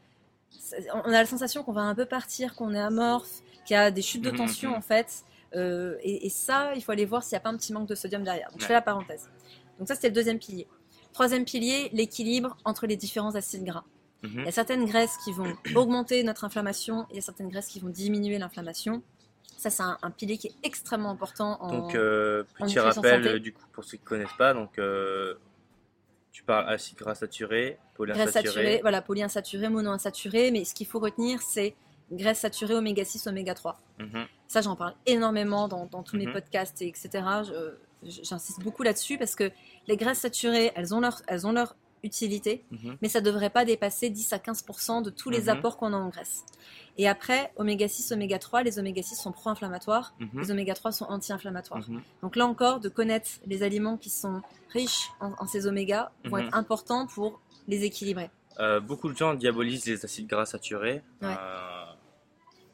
On 0.93 1.09
a 1.09 1.11
la 1.11 1.25
sensation 1.25 1.63
qu'on 1.63 1.71
va 1.73 1.81
un 1.81 1.95
peu 1.95 2.05
partir, 2.05 2.53
qu'on 2.55 2.73
est 2.73 2.79
amorphe, 2.79 3.41
qu'il 3.65 3.75
y 3.75 3.77
a 3.77 3.91
des 3.91 4.01
chutes 4.01 4.21
de 4.21 4.31
Mhm, 4.31 4.37
tension 4.37 4.69
mhm. 4.71 4.75
en 4.77 4.81
fait. 4.81 5.23
Euh, 5.55 5.97
et, 6.01 6.25
et 6.25 6.29
ça, 6.29 6.73
il 6.75 6.83
faut 6.83 6.91
aller 6.91 7.05
voir 7.05 7.23
s'il 7.23 7.35
n'y 7.35 7.37
a 7.37 7.41
pas 7.41 7.49
un 7.49 7.57
petit 7.57 7.73
manque 7.73 7.87
de 7.87 7.95
sodium 7.95 8.23
derrière. 8.23 8.49
Donc 8.51 8.61
je 8.61 8.65
fais 8.65 8.73
la 8.73 8.81
parenthèse. 8.81 9.29
Donc 9.79 9.87
ça, 9.87 9.95
c'était 9.95 10.09
le 10.09 10.15
deuxième 10.15 10.39
pilier. 10.39 10.67
Troisième 11.13 11.45
pilier, 11.45 11.89
l'équilibre 11.93 12.57
entre 12.65 12.87
les 12.87 12.97
différents 12.97 13.35
acides 13.35 13.63
gras. 13.63 13.83
Mhm. 14.23 14.39
Il 14.39 14.45
y 14.45 14.47
a 14.47 14.51
certaines 14.51 14.85
graisses 14.85 15.17
qui 15.23 15.31
vont 15.31 15.53
augmenter 15.75 16.23
notre 16.23 16.43
inflammation 16.43 17.03
et 17.03 17.05
il 17.11 17.15
y 17.15 17.19
a 17.19 17.21
certaines 17.21 17.49
graisses 17.49 17.67
qui 17.67 17.79
vont 17.79 17.89
diminuer 17.89 18.37
l'inflammation. 18.37 19.03
Ça, 19.57 19.69
c'est 19.69 19.83
un, 19.83 19.97
un 20.01 20.11
pilier 20.11 20.37
qui 20.37 20.47
est 20.47 20.55
extrêmement 20.63 21.11
important 21.11 21.61
en, 21.61 21.71
Donc, 21.71 21.95
euh, 21.95 22.43
petit 22.57 22.79
rappel, 22.79 23.23
santé. 23.23 23.39
du 23.39 23.53
coup, 23.53 23.63
pour 23.71 23.83
ceux 23.83 23.97
qui 23.97 24.03
ne 24.03 24.09
connaissent 24.09 24.37
pas, 24.37 24.53
donc, 24.53 24.77
euh, 24.79 25.35
tu 26.31 26.43
parles 26.43 26.67
acide 26.67 26.97
gras 26.97 27.15
saturé, 27.15 27.61
graisse 27.61 27.79
polyinsaturé. 27.93 28.43
saturée, 28.43 28.79
voilà, 28.81 29.01
polyinsaturée, 29.01 29.69
monoinsaturée, 29.69 30.51
mais 30.51 30.65
ce 30.65 30.73
qu'il 30.73 30.87
faut 30.87 30.99
retenir, 30.99 31.41
c'est 31.41 31.75
graisse 32.11 32.39
saturée, 32.39 32.75
oméga 32.75 33.03
6, 33.05 33.27
oméga 33.27 33.53
3. 33.53 33.79
Mhm. 33.99 34.25
Ça, 34.47 34.61
j'en 34.61 34.75
parle 34.75 34.93
énormément 35.05 35.67
dans, 35.67 35.85
dans 35.87 36.03
tous 36.03 36.15
mes 36.17 36.27
Mhm. 36.27 36.33
podcasts, 36.33 36.81
et 36.81 36.87
etc. 36.87 37.23
J'insiste 38.03 38.59
beaucoup 38.61 38.83
là-dessus 38.83 39.17
parce 39.17 39.33
que 39.35 39.49
les 39.87 39.95
graisses 39.97 40.19
saturées, 40.19 40.71
elles 40.75 40.93
ont 40.93 40.99
leur, 40.99 41.21
elles 41.27 41.47
ont 41.47 41.53
leur 41.53 41.75
utilité, 42.03 42.65
Mhm. 42.69 42.97
mais 43.01 43.07
ça 43.07 43.21
ne 43.21 43.25
devrait 43.25 43.49
pas 43.49 43.63
dépasser 43.63 44.09
10 44.09 44.33
à 44.33 44.37
15% 44.39 45.01
de 45.01 45.09
tous 45.09 45.29
les 45.29 45.47
apports 45.47 45.77
qu'on 45.77 45.93
a 45.93 45.95
en 45.95 46.09
graisse. 46.09 46.43
Et 46.97 47.07
après, 47.07 47.53
oméga 47.55 47.87
6, 47.87 48.11
oméga 48.11 48.39
3, 48.39 48.61
les 48.61 48.77
oméga 48.77 49.01
6 49.01 49.15
sont 49.15 49.31
pro-inflammatoires, 49.31 50.13
les 50.33 50.51
oméga 50.51 50.73
3 50.73 50.91
sont 50.91 51.05
anti-inflammatoires. 51.05 51.87
Donc 52.21 52.35
là 52.35 52.45
encore, 52.45 52.81
de 52.81 52.89
connaître 52.89 53.29
les 53.47 53.63
aliments 53.63 53.95
qui 53.95 54.09
sont 54.09 54.41
riches 54.73 55.09
en, 55.21 55.31
en 55.39 55.47
ces 55.47 55.65
oméga 55.65 56.11
vont 56.25 56.37
être 56.39 56.53
importants 56.55 57.07
pour 57.07 57.39
les 57.69 57.85
équilibrer. 57.85 58.29
Euh, 58.59 58.79
beaucoup 58.79 59.09
de 59.11 59.17
gens 59.17 59.33
diabolisent 59.33 59.85
les 59.85 60.03
acides 60.05 60.27
gras 60.27 60.45
saturés. 60.45 61.01
Ouais. 61.21 61.35
Euh, 61.39 61.83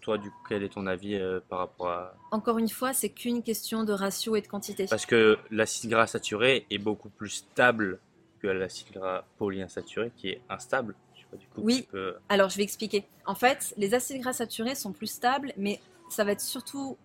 toi, 0.02 0.18
du 0.18 0.30
coup, 0.30 0.38
quel 0.48 0.64
est 0.64 0.70
ton 0.70 0.88
avis 0.88 1.16
euh, 1.16 1.40
par 1.50 1.60
rapport 1.60 1.90
à... 1.90 2.14
Encore 2.32 2.58
une 2.58 2.70
fois, 2.70 2.94
c'est 2.94 3.10
qu'une 3.10 3.44
question 3.44 3.84
de 3.84 3.94
ratio 3.94 4.36
et 4.36 4.42
de 4.42 4.48
quantité. 4.48 4.86
Parce 4.90 5.06
que 5.06 5.38
l'acide 5.52 5.90
gras 5.90 6.08
saturé 6.08 6.66
est 6.70 6.78
beaucoup 6.78 7.10
plus 7.10 7.30
stable 7.30 8.00
que 8.42 8.48
l'acide 8.48 8.88
gras 8.94 9.24
polyinsaturé 9.38 10.12
qui 10.18 10.30
est 10.30 10.42
instable. 10.50 10.96
Je 11.16 11.20
sais 11.22 11.28
pas, 11.32 11.38
du 11.38 11.46
coup, 11.48 11.62
Oui. 11.64 11.88
peux- 11.92 12.16
Alors, 12.30 12.50
je 12.50 12.58
vais 12.58 12.64
expliquer. 12.64 13.06
En 13.26 13.36
fait, 13.36 13.74
les 13.78 13.94
acides 13.94 14.22
gras 14.22 14.34
saturés 14.34 14.76
sont 14.76 14.94
plus 14.94 15.08
stables, 15.08 15.54
mais 15.58 15.80
ça 16.10 16.24
va 16.24 16.32
être 16.32 16.42
surtout 16.42 16.98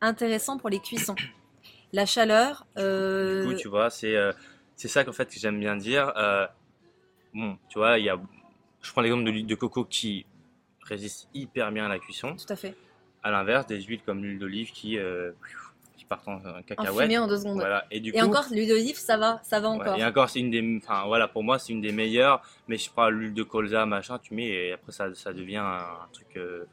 intéressant 0.00 0.58
pour 0.58 0.68
les 0.68 0.80
cuissons. 0.80 1.16
La 1.94 2.06
chaleur, 2.06 2.66
Du 2.76 3.44
coup, 3.46 3.54
tu 3.54 3.68
vois, 3.68 3.90
c'est 3.90 4.16
c'est 4.76 4.88
ça 4.88 5.04
qu'en 5.04 5.12
fait 5.12 5.26
que 5.26 5.38
j'aime 5.38 5.60
bien 5.60 5.76
dire. 5.76 6.12
Bon, 7.34 7.56
tu 7.68 7.78
vois, 7.78 7.98
il 7.98 8.04
y 8.04 8.10
a, 8.10 8.20
je 8.82 8.92
prends 8.92 9.00
l'exemple 9.00 9.24
de 9.24 9.30
l'huile 9.30 9.46
de 9.46 9.54
coco 9.54 9.84
qui 9.84 10.26
résiste 10.82 11.28
hyper 11.34 11.70
bien 11.72 11.86
à 11.86 11.88
la 11.88 11.98
cuisson. 11.98 12.34
tout 12.36 12.52
à 12.52 12.56
fait. 12.56 12.74
À 13.22 13.30
l'inverse, 13.30 13.66
des 13.66 13.80
huiles 13.80 14.02
comme 14.04 14.22
l'huile 14.22 14.38
d'olive 14.38 14.72
qui, 14.72 14.98
euh, 14.98 15.30
qui 15.96 16.04
partent 16.04 16.26
en, 16.28 16.34
en 16.44 16.58
En 16.58 16.62
cacahuète. 16.62 17.02
fumée 17.04 17.18
en 17.18 17.28
deux 17.28 17.38
secondes. 17.38 17.54
Voilà. 17.54 17.86
Et 17.90 18.00
du 18.00 18.10
Et 18.10 18.18
coup, 18.18 18.26
encore, 18.26 18.46
l'huile 18.50 18.68
d'olive, 18.68 18.96
ça 18.98 19.16
va, 19.16 19.40
ça 19.44 19.60
va 19.60 19.70
ouais, 19.70 19.76
encore. 19.76 19.96
et 19.96 20.04
encore, 20.04 20.28
c'est 20.28 20.40
une 20.40 20.50
des, 20.50 20.78
enfin 20.82 21.04
voilà, 21.06 21.28
pour 21.28 21.44
moi, 21.44 21.58
c'est 21.60 21.72
une 21.72 21.80
des 21.80 21.92
meilleures. 21.92 22.42
Mais 22.68 22.76
je 22.76 22.90
prends 22.90 23.08
l'huile 23.08 23.32
de 23.32 23.44
colza, 23.44 23.86
machin, 23.86 24.18
tu 24.18 24.34
mets 24.34 24.48
et 24.48 24.72
après 24.72 24.90
ça, 24.92 25.14
ça 25.14 25.32
devient 25.32 25.58
un 25.58 26.08
truc. 26.12 26.36
euh, 26.36 26.64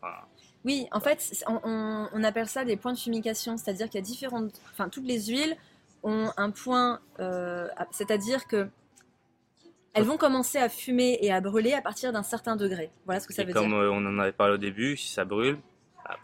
Oui, 0.66 0.88
en 0.92 1.00
fait, 1.00 1.46
on, 1.48 2.08
on- 2.14 2.24
appelle 2.24 2.48
ça 2.48 2.66
des 2.66 2.76
points 2.76 2.94
de 2.94 2.98
fumigation, 3.00 3.56
c'est-à-dire 3.58 3.86
qu'il 3.90 4.00
y 4.00 4.04
a 4.04 4.06
différentes, 4.06 4.60
enfin 4.72 4.90
toutes 4.90 5.06
les 5.06 5.22
huiles 5.28 5.56
ont 6.04 6.32
un 6.36 6.50
point, 6.52 7.00
euh, 7.20 7.68
c'est-à-dire 7.92 8.46
que 8.48 8.68
elles 9.94 10.04
vont 10.04 10.18
commencer 10.18 10.58
à 10.58 10.70
fumer 10.70 11.18
et 11.22 11.32
à 11.32 11.42
brûler 11.42 11.74
à 11.74 11.82
partir 11.82 12.12
d'un 12.14 12.24
certain 12.24 12.56
degré. 12.56 12.92
Voilà 13.06 13.20
ce 13.20 13.28
que 13.28 13.34
ça 13.34 13.42
et 13.42 13.46
veut 13.46 13.54
comme 13.54 13.68
dire. 13.68 13.76
euh, 13.78 13.90
on 13.92 14.06
en 14.06 14.20
avait 14.20 14.32
parlé 14.32 14.54
au 14.54 14.58
début, 14.58 14.96
si 14.98 15.12
ça 15.12 15.26
brûle. 15.26 15.58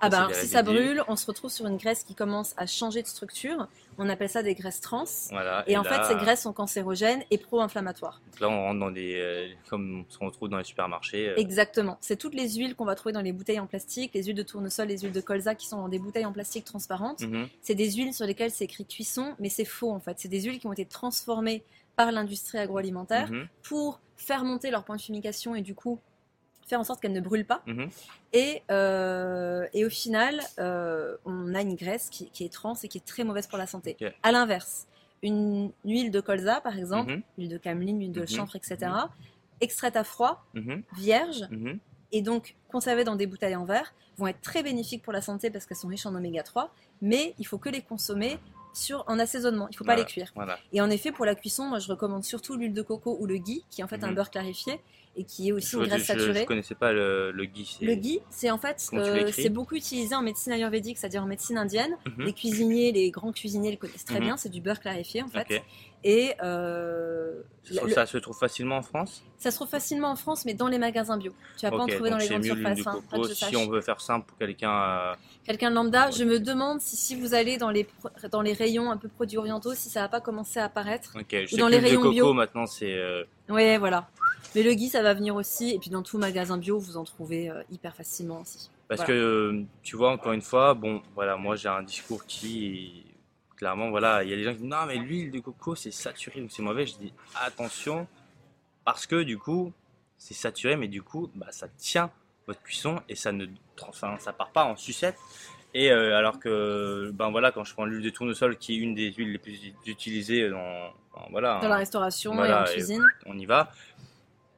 Ah 0.02 0.10
bah 0.10 0.17
alors, 0.17 0.30
des 0.30 0.34
si 0.36 0.48
ça 0.48 0.63
brûle, 0.63 1.04
on 1.08 1.15
se 1.15 1.26
retrouve 1.28 1.52
sur 1.52 1.67
une 1.67 1.78
graisse 1.78 2.04
qui 2.04 2.15
commence 2.15 2.54
à 2.58 2.65
changer 2.65 3.02
de 3.02 3.08
structure. 3.08 3.67
On 3.98 4.10
appelle 4.10 4.30
ça 4.30 4.43
des 4.43 4.56
graisses 4.56 4.82
trans. 4.82 5.06
Voilà. 5.32 5.63
Et, 5.67 5.78
en 5.78 5.84
là, 5.84 6.04
fait, 6.04 6.13
ces 6.13 6.19
graisses 6.19 6.41
sont 6.41 6.54
cancérogènes 6.54 7.24
et 7.32 7.38
pro-inflammatoires. 7.38 8.19
donc 8.32 8.39
là, 8.41 8.50
on 8.50 8.63
rentre 8.63 8.80
dans 8.80 8.91
des, 8.91 9.15
euh, 9.15 9.48
comme 9.69 10.06
ce 10.10 10.17
qu'on 10.17 10.30
trouve 10.32 10.50
dans 10.50 10.58
les 10.58 10.63
supermarchés. 10.63 11.30
euh, 11.30 11.36
Exactement. 11.38 11.98
C'est 12.02 12.17
toutes 12.17 12.34
les 12.36 12.50
huiles 12.56 12.76
qu'on 12.76 12.84
va 12.86 12.95
trouver 12.95 13.13
dans 13.13 13.21
les 13.21 13.32
bouteilles 13.32 13.60
en 13.60 13.67
plastique, 13.67 14.12
les 14.13 14.24
huiles 14.24 14.36
de 14.36 14.43
tournesol, 14.43 14.88
les 14.88 14.98
huiles 14.98 15.12
de 15.13 15.21
colza 15.21 15.56
qui 15.56 15.67
sont 15.67 15.78
dans 15.78 15.88
des 15.89 16.00
bouteilles 16.00 16.26
en 16.26 16.34
plastique 16.34 16.65
transparentes. 16.65 17.21
mhm. 17.21 17.48
C'est 17.62 17.76
des 17.76 17.91
huiles 17.91 18.13
sur 18.13 18.26
lesquelles 18.26 18.52
c'est 18.52 18.65
écrit 18.65 18.86
cuisson, 18.86 19.34
mais 19.39 19.50
c'est 19.50 19.65
faux 19.65 19.91
en 19.91 20.00
fait. 20.00 20.17
C'est 20.19 20.28
des 20.30 20.41
huiles 20.41 20.60
qui 20.60 20.67
ont 20.67 20.74
été 20.74 20.86
transformées 20.86 21.63
par 21.95 22.12
l'industrie 22.12 22.58
agroalimentaire 22.58 23.32
Mhm. 23.32 23.48
pour 23.63 24.02
faire 24.17 24.43
monter 24.43 24.71
leur 24.71 24.84
point 24.84 24.95
de 24.98 25.02
fumigation 25.02 25.56
et 25.56 25.62
du 25.62 25.76
coup 25.76 26.00
faire 26.65 26.80
en 26.80 26.84
sorte 26.84 27.01
qu'elles 27.01 27.13
ne 27.13 27.21
brûlent 27.21 27.45
pas. 27.45 27.62
Mhm. 27.67 27.89
Et, 28.34 28.63
euh, 28.71 29.67
et 29.73 29.86
au 29.86 29.89
final, 29.89 30.41
euh, 30.60 31.15
on 31.25 31.54
a 31.56 31.62
une 31.62 31.75
graisse 31.75 32.10
qui, 32.10 32.30
qui 32.32 32.43
est 32.43 32.51
trans 32.51 32.73
et 32.84 32.88
qui 32.88 32.97
est 32.97 33.06
très 33.06 33.23
mauvaise 33.23 33.47
pour 33.47 33.58
la 33.58 33.67
santé. 33.67 33.95
Ok. 34.01 34.13
À 34.23 34.32
l'inverse, 34.32 34.88
une 35.23 35.71
huile 35.86 36.12
de 36.12 36.21
colza 36.21 36.62
par 36.62 36.78
exemple, 36.78 37.12
Mhm. 37.13 37.21
huile 37.38 37.49
de 37.49 37.58
cameline, 37.58 37.99
huile 37.99 38.12
de 38.12 38.21
Mhm. 38.21 38.28
chanvre, 38.28 38.56
etc., 38.56 38.91
extraite 39.62 39.95
à 39.95 40.04
froid, 40.04 40.43
Mhm. 40.54 40.84
vierge, 40.97 41.47
Mhm. 41.49 41.80
et 42.12 42.21
donc 42.21 42.56
conservées 42.67 43.04
dans 43.04 43.15
des 43.15 43.28
bouteilles 43.28 43.56
en 43.56 43.65
verre, 43.65 43.93
vont 44.17 44.28
être 44.28 44.41
très 44.41 44.63
bénéfiques 44.63 45.04
pour 45.04 45.13
la 45.13 45.21
santé 45.21 45.49
parce 45.49 45.65
qu'elles 45.65 45.78
sont 45.78 45.88
riches 45.88 46.06
en 46.06 46.15
oméga 46.15 46.41
3, 46.43 46.73
mais 47.01 47.34
il 47.38 47.45
faut 47.45 47.58
que 47.58 47.69
les 47.69 47.82
consommer 47.82 48.38
sur, 48.75 49.03
en 49.07 49.17
assaisonnement, 49.19 49.67
il 49.69 49.71
ne 49.71 49.77
faut 49.77 49.83
pas 49.83 49.95
les 49.95 50.05
cuire. 50.05 50.31
Voilà. 50.35 50.59
Et 50.73 50.81
en 50.81 50.89
effet, 50.89 51.11
pour 51.11 51.25
la 51.25 51.35
cuisson, 51.35 51.65
moi 51.65 51.79
je 51.79 51.88
recommande 51.88 52.23
surtout 52.23 52.55
l'huile 52.55 52.73
de 52.73 52.81
coco 52.81 53.17
ou 53.19 53.25
le 53.25 53.38
ghee, 53.38 53.63
qui 53.69 53.81
est 53.81 53.83
en 53.83 53.88
fait 53.88 54.03
un 54.03 54.09
Mhm. 54.09 54.15
beurre 54.15 54.29
clarifié 54.31 54.79
et 55.17 55.23
qui 55.23 55.47
est 55.47 55.51
aussi 55.53 55.71
Je, 55.71 55.77
une 55.77 55.83
graisse 55.85 56.01
je- 56.01 56.13
je 56.13 56.19
saturée. 56.19 56.45
connaissais 56.45 56.75
pas 56.75 56.91
le, 56.91 57.31
le 57.31 57.45
ghee. 57.45 57.77
Le 57.81 57.95
ghee, 57.95 58.19
c'est 58.29 58.51
en 58.51 58.57
fait, 58.57 58.85
euh, 58.93 59.31
c'est 59.31 59.49
beaucoup 59.49 59.75
utilisé 59.75 60.13
en 60.13 60.21
médecine 60.21 60.51
ayurvédique, 60.51 60.97
c'est-à-dire 60.97 61.23
en 61.23 61.27
médecine 61.27 61.57
indienne. 61.57 61.95
Mhm. 62.05 62.25
Les 62.25 62.33
cuisiniers, 62.33 62.91
les 62.91 63.11
grands 63.11 63.31
cuisiniers 63.31 63.71
le 63.71 63.77
connaissent 63.77 64.05
très 64.05 64.15
Mhm. 64.19 64.25
bien, 64.25 64.38
c'est 64.38 64.49
du 64.49 64.59
beurre 64.61 64.79
clarifié 64.79 65.23
en 65.23 65.27
fait. 65.29 65.63
Et 66.08 66.34
euh, 66.44 67.41
Ça, 67.63 67.84
le- 67.84 67.89
ça 67.91 68.06
se 68.06 68.18
trouve 68.20 68.38
facilement 68.38 68.78
en 68.78 68.82
France 68.84 69.24
ça 69.38 69.52
se 69.52 69.58
trouve 69.58 69.68
facilement 69.68 70.10
en 70.10 70.15
France, 70.15 70.46
mais 70.46 70.54
dans 70.54 70.68
les 70.68 70.78
magasins 70.80 71.18
bio. 71.18 71.32
Tu 71.58 71.65
vas 71.65 71.72
pas 71.72 71.78
en 71.78 71.88
trouver 71.88 72.10
dans 72.10 72.18
les 72.18 72.28
grandes 72.28 72.44
surfaces. 72.44 72.88
hein, 72.88 73.02
coco 73.12 73.28
si 73.28 73.56
on 73.56 73.68
veut 73.68 73.82
faire 73.82 74.00
simple 74.02 74.26
pour 74.28 74.38
quelqu'un. 74.38 74.72
euh, 74.72 75.13
Quelqu'un 75.46 75.70
de 75.70 75.76
lambda, 75.76 76.10
je 76.12 76.24
me 76.24 76.39
demande 76.39 76.80
si, 76.80 76.96
si 76.96 77.15
vous 77.20 77.34
allez 77.36 77.58
dans 77.58 77.70
les, 77.70 77.88
dans 78.32 78.41
les 78.41 78.54
rayons 78.54 78.89
un 78.91 78.98
peu 78.98 79.08
produits 79.08 79.38
orientaux, 79.38 79.74
si 79.76 79.89
ça 79.89 80.02
va 80.02 80.10
pas 80.10 80.22
commencer 80.22 80.60
à 80.60 80.65
apparaître. 80.65 81.12
Ok, 81.15 81.26
je 81.32 81.46
sais 81.48 81.58
dans 81.58 81.68
les 81.68 81.78
rayons 81.80 82.02
coco 82.02 82.12
bio. 82.13 82.34
maintenant 82.34 82.65
c'est. 82.65 82.94
euh, 82.94 83.24
Ouais, 83.50 83.78
voilà. 83.78 84.08
Mais 84.56 84.63
le 84.63 84.74
ghee, 84.74 84.89
ça 84.89 85.04
va 85.04 85.13
venir 85.13 85.36
aussi. 85.36 85.72
Et 85.72 85.80
puis 85.80 85.89
dans 85.91 86.02
tout 86.02 86.18
magasin 86.18 86.58
bio, 86.58 86.80
vous 86.80 86.98
en 86.98 87.04
trouvez 87.04 87.50
euh, 87.50 87.62
hyper 87.72 87.96
facilement 87.96 88.41
aussi. 88.41 88.70
Parce 88.88 89.02
Voilà. 89.02 89.13
que 89.13 89.63
tu 89.84 89.96
vois, 89.98 90.12
encore 90.12 90.32
une 90.34 90.41
fois, 90.41 90.74
bon, 90.76 91.02
voilà, 91.13 91.36
moi 91.36 91.56
j'ai 91.56 91.70
un 91.70 91.84
discours 91.84 92.26
qui. 92.26 93.04
Clairement, 93.65 93.89
voilà, 93.89 94.23
il 94.23 94.30
y 94.30 94.34
a 94.34 94.36
des 94.36 94.43
gens 94.43 94.51
qui 94.51 94.58
disent 94.58 94.67
non, 94.69 94.86
mais 94.86 94.97
l'huile 94.97 95.32
de 95.32 95.39
coco 95.39 95.73
c'est 95.73 95.89
saturé 95.89 96.39
donc 96.39 96.51
c'est 96.51 96.62
mauvais. 96.62 96.86
Je 96.86 96.97
dis 96.99 97.12
attention, 97.34 98.06
parce 98.84 99.08
que 99.08 99.23
du 99.23 99.39
coup, 99.39 99.73
c'est 100.19 100.36
saturé, 100.36 100.75
mais 100.75 100.88
du 100.88 101.01
coup, 101.01 101.32
bah, 101.34 101.47
ça 101.49 101.67
tient 101.69 102.12
votre 102.45 102.62
cuisson 102.62 103.01
et 103.10 103.15
ça 103.15 103.32
ne 103.32 103.47
enfin, 103.82 104.17
ça 104.19 104.34
part 104.34 104.51
pas 104.51 104.65
en 104.65 104.75
sucette. 104.75 105.17
Et 105.73 105.91
euh, 105.91 106.15
alors 106.15 106.38
que, 106.39 107.10
ben 107.15 107.32
voilà, 107.32 107.51
quand 107.51 107.63
je 107.63 107.73
prends 107.73 107.86
l'huile 107.86 108.04
de 108.04 108.12
tournesol, 108.12 108.56
qui 108.58 108.75
est 108.75 108.78
une 108.78 108.93
des 108.93 109.12
huiles 109.12 109.32
les 109.32 109.39
plus 109.39 109.60
utilisées 109.88 110.47
dans, 110.51 110.93
voilà, 111.32 111.58
Dans 111.60 111.67
la 111.67 111.78
restauration 111.78 112.36
Voilà, 112.36 112.60
et 112.60 112.62
en 112.62 112.65
et- 112.65 112.73
cuisine. 112.75 113.04
on 113.25 113.36
y 113.39 113.47
va. 113.47 113.71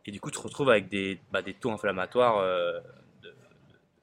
Et 0.05 0.11
du 0.11 0.19
coup, 0.19 0.31
tu 0.31 0.37
te 0.37 0.43
retrouves 0.43 0.69
avec 0.69 0.89
des, 0.89 1.17
bah, 1.31 1.41
des 1.41 1.53
taux 1.53 1.71
inflammatoires 1.71 2.39
euh, 2.39 2.73
de, 3.23 3.29
de- 3.29 3.33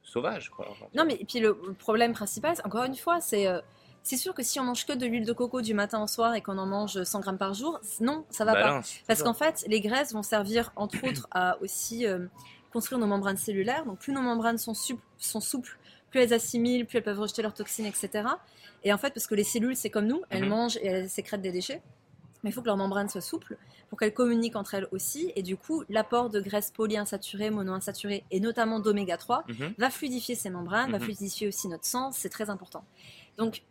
sauvages. 0.03 0.49
Quoi. 0.49 0.67
Non, 0.95 1.05
mais 1.05 1.17
et 1.21 1.27
puis 1.27 1.41
le 1.41 1.57
le 1.67 1.75
problème 1.75 2.15
principal, 2.15 2.57
encore 2.65 2.85
une 2.85 2.97
fois, 2.97 3.21
c'est 3.21 3.47
euh, 3.47 3.61
C'est 4.07 4.19
sûr 4.19 4.35
que 4.35 4.43
si 4.43 4.61
on 4.61 4.65
mange 4.65 4.85
que 4.85 4.93
de 4.93 5.07
l'huile 5.07 5.25
de 5.25 5.33
coco 5.33 5.63
du 5.63 5.73
matin 5.75 6.03
au 6.03 6.07
soir 6.07 6.35
et 6.35 6.43
qu'on 6.43 6.59
en 6.59 6.67
mange 6.67 7.03
100 7.03 7.21
grammes 7.21 7.39
par 7.39 7.55
jour, 7.55 7.81
non, 8.01 8.25
ça 8.31 8.45
va 8.45 8.53
pas. 8.53 8.63
Balance. 8.65 8.95
Parce 9.07 9.23
qu'en 9.23 9.33
fait, 9.35 9.65
les 9.67 9.81
graisses 9.81 10.13
vont 10.13 10.23
servir 10.23 10.73
entre 10.77 11.03
autres 11.09 11.27
à 11.31 11.57
aussi 11.63 12.07
euh, 12.07 12.27
construire 12.71 12.99
nos 13.01 13.07
membranes 13.07 13.39
cellulaires. 13.39 13.87
Donc 13.87 13.99
plus 13.99 14.13
nos 14.13 14.21
membranes 14.21 14.59
sont, 14.59 14.75
sup- 14.75 15.01
sont 15.19 15.41
souples, 15.41 15.79
plus 16.11 16.21
elles 16.21 16.35
assimilent, 16.35 16.85
plus 16.87 16.99
elles 16.99 17.03
peuvent 17.03 17.19
rejeter 17.19 17.41
leurs 17.41 17.55
toxines, 17.55 17.87
etc. 17.87 18.29
Et 18.85 18.93
en 18.93 18.99
fait, 18.99 19.15
parce 19.15 19.27
que 19.27 19.35
les 19.35 19.43
cellules, 19.45 19.75
c'est 19.75 19.89
comme 19.91 20.07
nous, 20.07 20.23
elles 20.29 20.43
Mhm. 20.43 20.49
mangent 20.51 20.77
et 20.77 20.87
elles 20.87 21.09
sécrètent 21.09 21.41
des 21.43 21.53
déchets. 21.53 21.81
Mais 22.43 22.51
il 22.51 22.53
faut 22.53 22.61
que 22.61 22.67
leurs 22.67 22.77
membranes 22.77 23.09
soient 23.09 23.23
souples 23.23 23.57
pour 23.89 23.99
qu'elles 23.99 24.13
communiquent 24.13 24.57
entre 24.57 24.75
elles 24.75 24.87
aussi. 24.93 25.33
Et 25.35 25.43
du 25.43 25.57
coup, 25.57 25.83
l'apport 25.89 26.29
de 26.29 26.43
graisses 26.43 26.71
polyinsaturées, 26.73 27.49
monoinsaturées 27.49 28.23
et 28.31 28.39
notamment 28.39 28.81
d'oméga 28.81 29.17
3 29.17 29.45
Mhm. 29.49 29.73
va 29.79 29.89
fluidifier 29.89 30.35
ces 30.35 30.51
membranes, 30.51 30.91
va 30.93 30.99
Mhm. 30.99 31.05
fluidifier 31.05 31.49
aussi 31.49 31.69
notre 31.69 31.87
sang, 31.87 32.13
c'est 32.13 32.29
très 32.29 32.51
important. 32.51 32.85
Donc, 33.39 33.63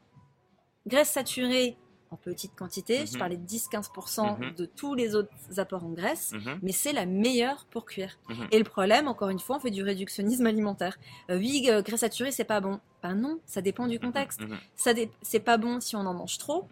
graisse 0.87 1.09
saturée 1.09 1.77
en 2.11 2.15
petite 2.15 2.53
quantité, 2.55 3.07
je 3.07 3.13
Mhm. 3.13 3.17
parlais 3.19 3.37
de 3.37 3.45
10-15% 3.45 4.37
Mhm. 4.37 4.53
de 4.55 4.65
tous 4.65 4.93
les 4.93 5.15
autres 5.15 5.31
apports 5.57 5.83
en 5.83 5.89
graisse, 5.89 6.31
Mhm. 6.33 6.59
mais 6.61 6.71
c'est 6.71 6.93
la 6.93 7.07
meilleure 7.07 7.65
pour 7.71 7.85
cuire. 7.85 8.19
Et 8.51 8.59
le 8.59 8.63
problème, 8.63 9.07
encore 9.07 9.29
une 9.29 9.39
fois, 9.39 9.55
on 9.55 9.59
fait 9.59 9.71
du 9.71 9.81
réductionnisme 9.81 10.45
alimentaire. 10.45 10.97
Euh, 11.31 11.37
oui, 11.39 11.65
euh, 11.71 11.81
graisse 11.81 12.01
saturée, 12.01 12.31
c'est 12.31 12.43
pas 12.43 12.61
bon. 12.61 12.79
Ben 13.01 13.15
non, 13.15 13.39
ça 13.47 13.61
dépend 13.61 13.87
du 13.87 13.99
contexte. 13.99 14.41
Ça 14.75 14.93
dé- 14.93 15.09
c'est 15.23 15.39
pas 15.39 15.57
bon 15.57 15.79
si 15.81 15.95
on 15.95 16.01
en 16.01 16.13
mange 16.13 16.37
trop. 16.37 16.67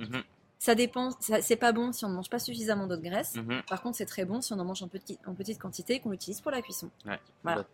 Ça 0.60 0.76
dépend. 0.76 1.10
C'est 1.20 1.56
pas 1.56 1.72
bon 1.72 1.92
si 1.92 2.06
on 2.06 2.10
ne 2.10 2.14
mange 2.14 2.30
pas 2.30 2.38
suffisamment 2.38 2.86
d'autres 2.86 3.02
graisses. 3.02 3.34
Mhm. 3.36 3.64
Par 3.68 3.82
contre, 3.82 3.98
c'est 3.98 4.06
très 4.06 4.26
bon 4.26 4.42
si 4.42 4.54
on 4.54 4.60
en 4.60 4.64
mange 4.66 4.84
en, 4.84 4.88
petit- 4.88 5.18
en 5.26 5.34
petite 5.34 5.58
quantité 5.58 5.96
et 5.96 6.00
qu'on 6.00 6.12
l'utilise 6.12 6.40
pour 6.40 6.52
la 6.52 6.62
cuisson. 6.62 6.92
Ouais, 7.08 7.20
Voilà. 7.44 7.66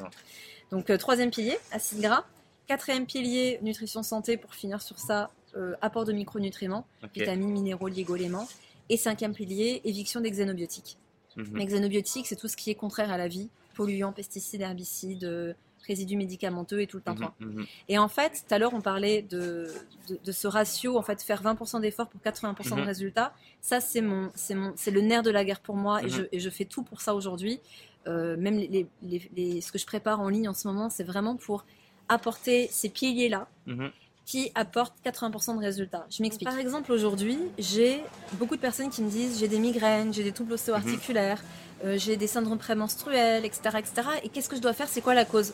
Donc 0.72 0.90
euh, 0.90 0.98
troisième 0.98 1.32
pilier, 1.32 1.58
acides 1.74 2.00
gras. 2.00 2.24
Quatrième 2.66 3.06
pilier, 3.06 3.60
nutrition 3.62 4.04
santé, 4.04 4.38
pour 4.38 4.54
finir 4.54 4.82
sur 4.82 5.00
ça, 5.00 5.32
euh, 5.58 5.74
apport 5.82 6.06
de 6.06 6.14
micronutriments, 6.14 6.86
vitamines, 7.14 7.52
minéraux, 7.52 7.86
oligo-éléments. 7.88 8.48
Et 8.90 8.96
cinquième 8.96 9.34
pilier, 9.34 9.82
éviction 9.84 10.22
des 10.22 10.32
xénobiotiques. 10.32 10.98
Mhm. 11.36 11.58
Les 11.58 11.66
xénobiotiques, 11.66 12.28
c'est 12.28 12.38
tout 12.38 12.48
ce 12.48 12.56
qui 12.56 12.70
est 12.70 12.76
contraire 12.76 13.12
à 13.12 13.18
la 13.18 13.28
vie, 13.28 13.50
polluants, 13.76 14.14
pesticides, 14.14 14.62
herbicides, 14.62 15.26
euh, 15.26 15.54
résidus 15.86 16.16
médicamenteux 16.18 16.82
et 16.82 16.88
tout 16.88 16.98
le 16.98 17.04
tintouin. 17.04 17.34
Mhm. 17.40 17.48
Mhm. 17.60 17.66
Et 17.90 17.98
en 17.98 18.08
fait, 18.08 18.44
tout 18.48 18.54
à 18.54 18.60
l'heure, 18.60 18.74
on 18.74 18.82
parlait 18.82 19.22
de, 19.24 19.68
de, 20.10 20.20
de 20.24 20.32
ce 20.32 20.48
ratio, 20.48 20.98
en 20.98 21.02
fait, 21.02 21.22
faire 21.22 21.42
20% 21.44 21.80
d'efforts 21.82 22.08
pour 22.10 22.22
80% 22.22 22.76
de 22.76 22.82
Mhm. 22.82 22.88
résultats. 22.88 23.34
Ça, 23.62 23.80
c'est 23.82 24.02
mon, 24.02 24.32
c'est 24.36 24.56
mon, 24.56 24.72
c'est 24.78 24.92
le 24.92 25.02
nerf 25.02 25.22
de 25.24 25.30
la 25.32 25.44
guerre 25.44 25.60
pour 25.60 25.76
moi, 25.76 26.02
et, 26.02 26.06
Mhm. 26.06 26.10
je, 26.10 26.22
et 26.32 26.40
je 26.40 26.50
fais 26.50 26.66
tout 26.66 26.84
pour 26.84 27.02
ça 27.02 27.14
aujourd'hui. 27.14 27.60
Euh, 28.08 28.38
même 28.38 28.58
les, 28.58 28.68
les- 28.68 28.88
les- 29.04 29.30
les- 29.36 29.62
ce 29.62 29.72
que 29.74 29.78
je 29.78 29.86
prépare 29.86 30.22
en 30.22 30.30
ligne 30.30 30.48
en 30.48 30.54
ce 30.54 30.66
moment, 30.68 30.90
c'est 30.90 31.04
vraiment 31.04 31.36
pour 31.36 31.66
apporter 32.10 32.68
ces 32.72 32.88
piliers-là 32.90 33.48
Mhm. 33.66 33.92
Qui 34.28 34.52
apportent 34.56 34.98
80% 35.06 35.56
de 35.56 35.62
résultats. 35.62 36.06
Je 36.12 36.22
m'explique. 36.22 36.48
Par 36.50 36.60
exemple, 36.60 36.92
aujourd'hui, 36.92 37.40
j'ai 37.58 38.04
beaucoup 38.34 38.58
de 38.58 38.62
personnes 38.62 38.90
qui 38.90 39.02
me 39.02 39.10
disent 39.10 39.40
j'ai 39.40 39.48
des 39.48 39.58
migraines, 39.58 40.14
j'ai 40.14 40.24
des 40.24 40.34
troubles 40.34 40.52
ostéo-articulaires, 40.54 41.42
euh, 41.86 41.98
j'ai 41.98 42.18
des 42.18 42.28
syndromes 42.28 42.58
prémenstruels, 42.58 43.46
etc., 43.46 43.78
etc. 43.80 44.08
Et 44.24 44.30
qu'est-ce 44.30 44.50
que 44.50 44.58
je 44.58 44.62
dois 44.62 44.74
faire? 44.74 44.90
C'est 44.90 45.00
quoi 45.02 45.16
la 45.16 45.24
cause? 45.24 45.54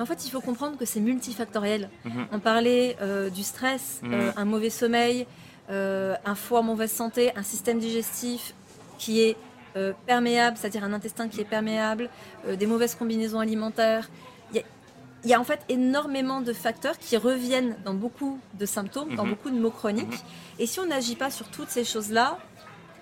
En 0.00 0.06
fait, 0.06 0.24
il 0.26 0.30
faut 0.30 0.40
comprendre 0.40 0.78
que 0.78 0.86
c'est 0.86 1.00
multifactoriel. 1.00 1.90
Mhm. 2.06 2.28
On 2.32 2.40
parlait 2.40 2.96
euh, 3.02 3.28
du 3.28 3.42
stress, 3.42 4.00
Mhm. 4.02 4.14
euh, 4.14 4.30
un 4.36 4.44
mauvais 4.46 4.70
sommeil, 4.70 5.26
euh, 5.70 6.14
un 6.24 6.34
foie 6.34 6.60
en 6.60 6.62
mauvaise 6.62 6.92
santé, 6.92 7.30
un 7.36 7.42
système 7.42 7.78
digestif 7.78 8.54
qui 8.98 9.20
est 9.20 9.36
perméable, 10.06 10.56
c'est-à-dire 10.56 10.82
un 10.82 10.92
intestin 10.92 11.28
qui 11.28 11.40
est 11.40 11.44
perméable, 11.44 12.10
des 12.58 12.66
mauvaises 12.66 12.96
combinaisons 12.96 13.38
alimentaires. 13.38 14.10
Il 15.24 15.30
y 15.30 15.34
a- 15.34 15.40
en 15.40 15.44
fait 15.44 15.60
énormément 15.68 16.40
de 16.40 16.52
facteurs 16.52 16.98
qui 16.98 17.16
reviennent 17.16 17.76
dans 17.84 17.94
beaucoup 17.94 18.38
de 18.54 18.66
symptômes, 18.66 19.14
dans 19.16 19.24
Mhm. 19.24 19.30
beaucoup 19.30 19.50
de 19.50 19.58
mots 19.58 19.70
chroniques. 19.70 20.06
Mhm. 20.12 20.18
Et 20.60 20.66
si 20.66 20.78
on 20.80 20.86
n'agit 20.86 21.16
pas 21.16 21.30
sur 21.30 21.48
toutes 21.48 21.70
ces 21.70 21.84
choses-là, 21.84 22.38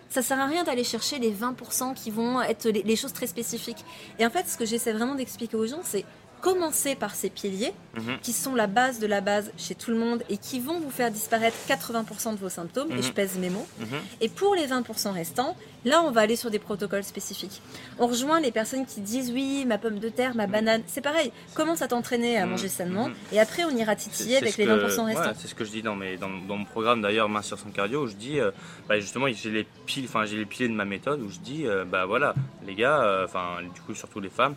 ça 0.09 0.22
sert 0.22 0.38
à 0.40 0.46
rien 0.46 0.64
d'aller 0.64 0.85
chercher 0.85 1.18
les 1.18 1.31
20% 1.31 1.92
qui 1.92 2.11
vont 2.11 2.40
être 2.40 2.66
les, 2.68 2.83
les 2.83 2.96
choses 2.96 3.12
très 3.12 3.26
spécifiques. 3.26 3.85
Et 4.18 4.24
en 4.26 4.31
fait, 4.31 4.48
ce 4.48 4.57
que 4.57 4.64
j'essaie 4.64 4.92
vraiment 4.92 5.14
d'expliquer 5.14 5.57
aux 5.57 5.66
gens, 5.66 5.81
c'est 5.83 6.05
commencer 6.40 6.94
par 6.94 7.14
ces 7.14 7.31
piliers 7.31 7.72
Mhm. 7.96 8.18
qui 8.22 8.33
sont 8.33 8.55
la 8.55 8.66
base 8.66 8.99
de 8.99 9.07
la 9.07 9.20
base 9.20 9.51
chez 9.57 9.75
tout 9.75 9.90
le 9.90 9.96
monde 9.96 10.22
et 10.29 10.37
qui 10.37 10.61
vont 10.61 10.79
vous 10.79 10.90
faire 10.90 11.11
disparaître 11.11 11.57
80% 11.66 12.33
de 12.33 12.38
vos 12.38 12.49
symptômes, 12.51 12.88
Mhm. 12.90 12.99
et 12.99 13.03
je 13.03 13.12
pèse 13.12 13.38
mes 13.38 13.49
mots. 13.51 13.66
Mhm. 13.81 13.87
Et 14.20 14.29
pour 14.29 14.55
les 14.55 14.66
20% 14.66 15.12
restants, 15.12 15.57
là, 15.85 16.03
on 16.03 16.11
va 16.11 16.20
aller 16.20 16.37
sur 16.37 16.51
des 16.51 16.59
protocoles 16.59 17.05
spécifiques. 17.05 17.62
On 17.99 18.07
rejoint 18.07 18.38
les 18.40 18.53
personnes 18.53 18.85
qui 18.87 19.01
disent 19.01 19.31
oui, 19.33 19.64
ma 19.66 19.79
pomme 19.79 19.99
de 19.99 20.09
terre, 20.11 20.35
ma 20.35 20.46
banane. 20.46 20.83
C'est 20.87 21.01
pareil, 21.01 21.33
commence 21.55 21.81
à 21.83 21.88
t'entraîner 21.88 22.37
à 22.38 22.44
manger 22.46 22.68
sainement, 22.68 23.09
et 23.33 23.40
après, 23.40 23.64
on 23.64 23.70
ira 23.70 23.96
titiller 23.96 24.37
avec 24.37 24.57
les 24.59 24.66
que- 24.66 24.70
20% 24.70 25.05
restants. 25.05 25.22
ouais, 25.25 25.35
c'est 25.38 25.49
ce 25.49 25.55
que 25.55 25.64
je 25.64 25.70
dis 25.70 25.83
dans, 25.83 25.96
mes, 25.96 26.16
dans, 26.18 26.29
dans 26.29 26.57
mon 26.59 26.64
programme 26.66 27.01
d'ailleurs, 27.03 27.29
Mince 27.29 27.46
sur 27.46 27.59
son 27.59 27.70
cardio, 27.70 28.03
où 28.03 28.07
je 28.07 28.14
dis, 28.14 28.38
euh, 28.40 28.51
bah, 28.88 29.01
justement, 29.01 29.27
j'ai 29.33 29.51
les, 29.51 29.64
piles, 29.87 30.07
les 30.33 30.44
piliers 30.46 30.68
de 30.68 30.75
ma 30.75 30.85
méthode, 30.85 31.20
où 31.22 31.31
je 31.31 31.38
dis, 31.38 31.66
euh, 31.66 31.85
bah 31.85 32.05
voilà, 32.05 32.35
les 32.66 32.75
gars, 32.75 33.01
euh, 33.03 33.25
enfin, 33.25 33.62
du 33.75 33.81
coup, 33.81 33.94
surtout 33.94 34.20
les 34.20 34.29
femmes, 34.29 34.55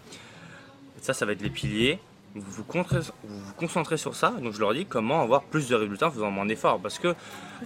ça, 1.04 1.14
ça 1.14 1.26
va 1.26 1.32
être 1.34 1.42
les 1.42 1.50
piliers. 1.50 2.00
Vous 2.36 2.44
vous, 2.48 2.64
concentrez, 2.64 3.00
vous 3.24 3.40
vous 3.40 3.54
concentrez 3.54 3.98
sur 3.98 4.16
ça, 4.16 4.30
donc 4.40 4.54
je 4.54 4.60
leur 4.60 4.74
dis 4.76 4.86
comment 4.86 5.22
avoir 5.24 5.42
plus 5.42 5.68
de 5.68 5.74
résultats 5.76 6.08
en 6.10 6.12
faisant 6.12 6.30
moins 6.30 6.46
d'efforts. 6.46 6.80
Parce 6.80 7.00
que, 7.00 7.16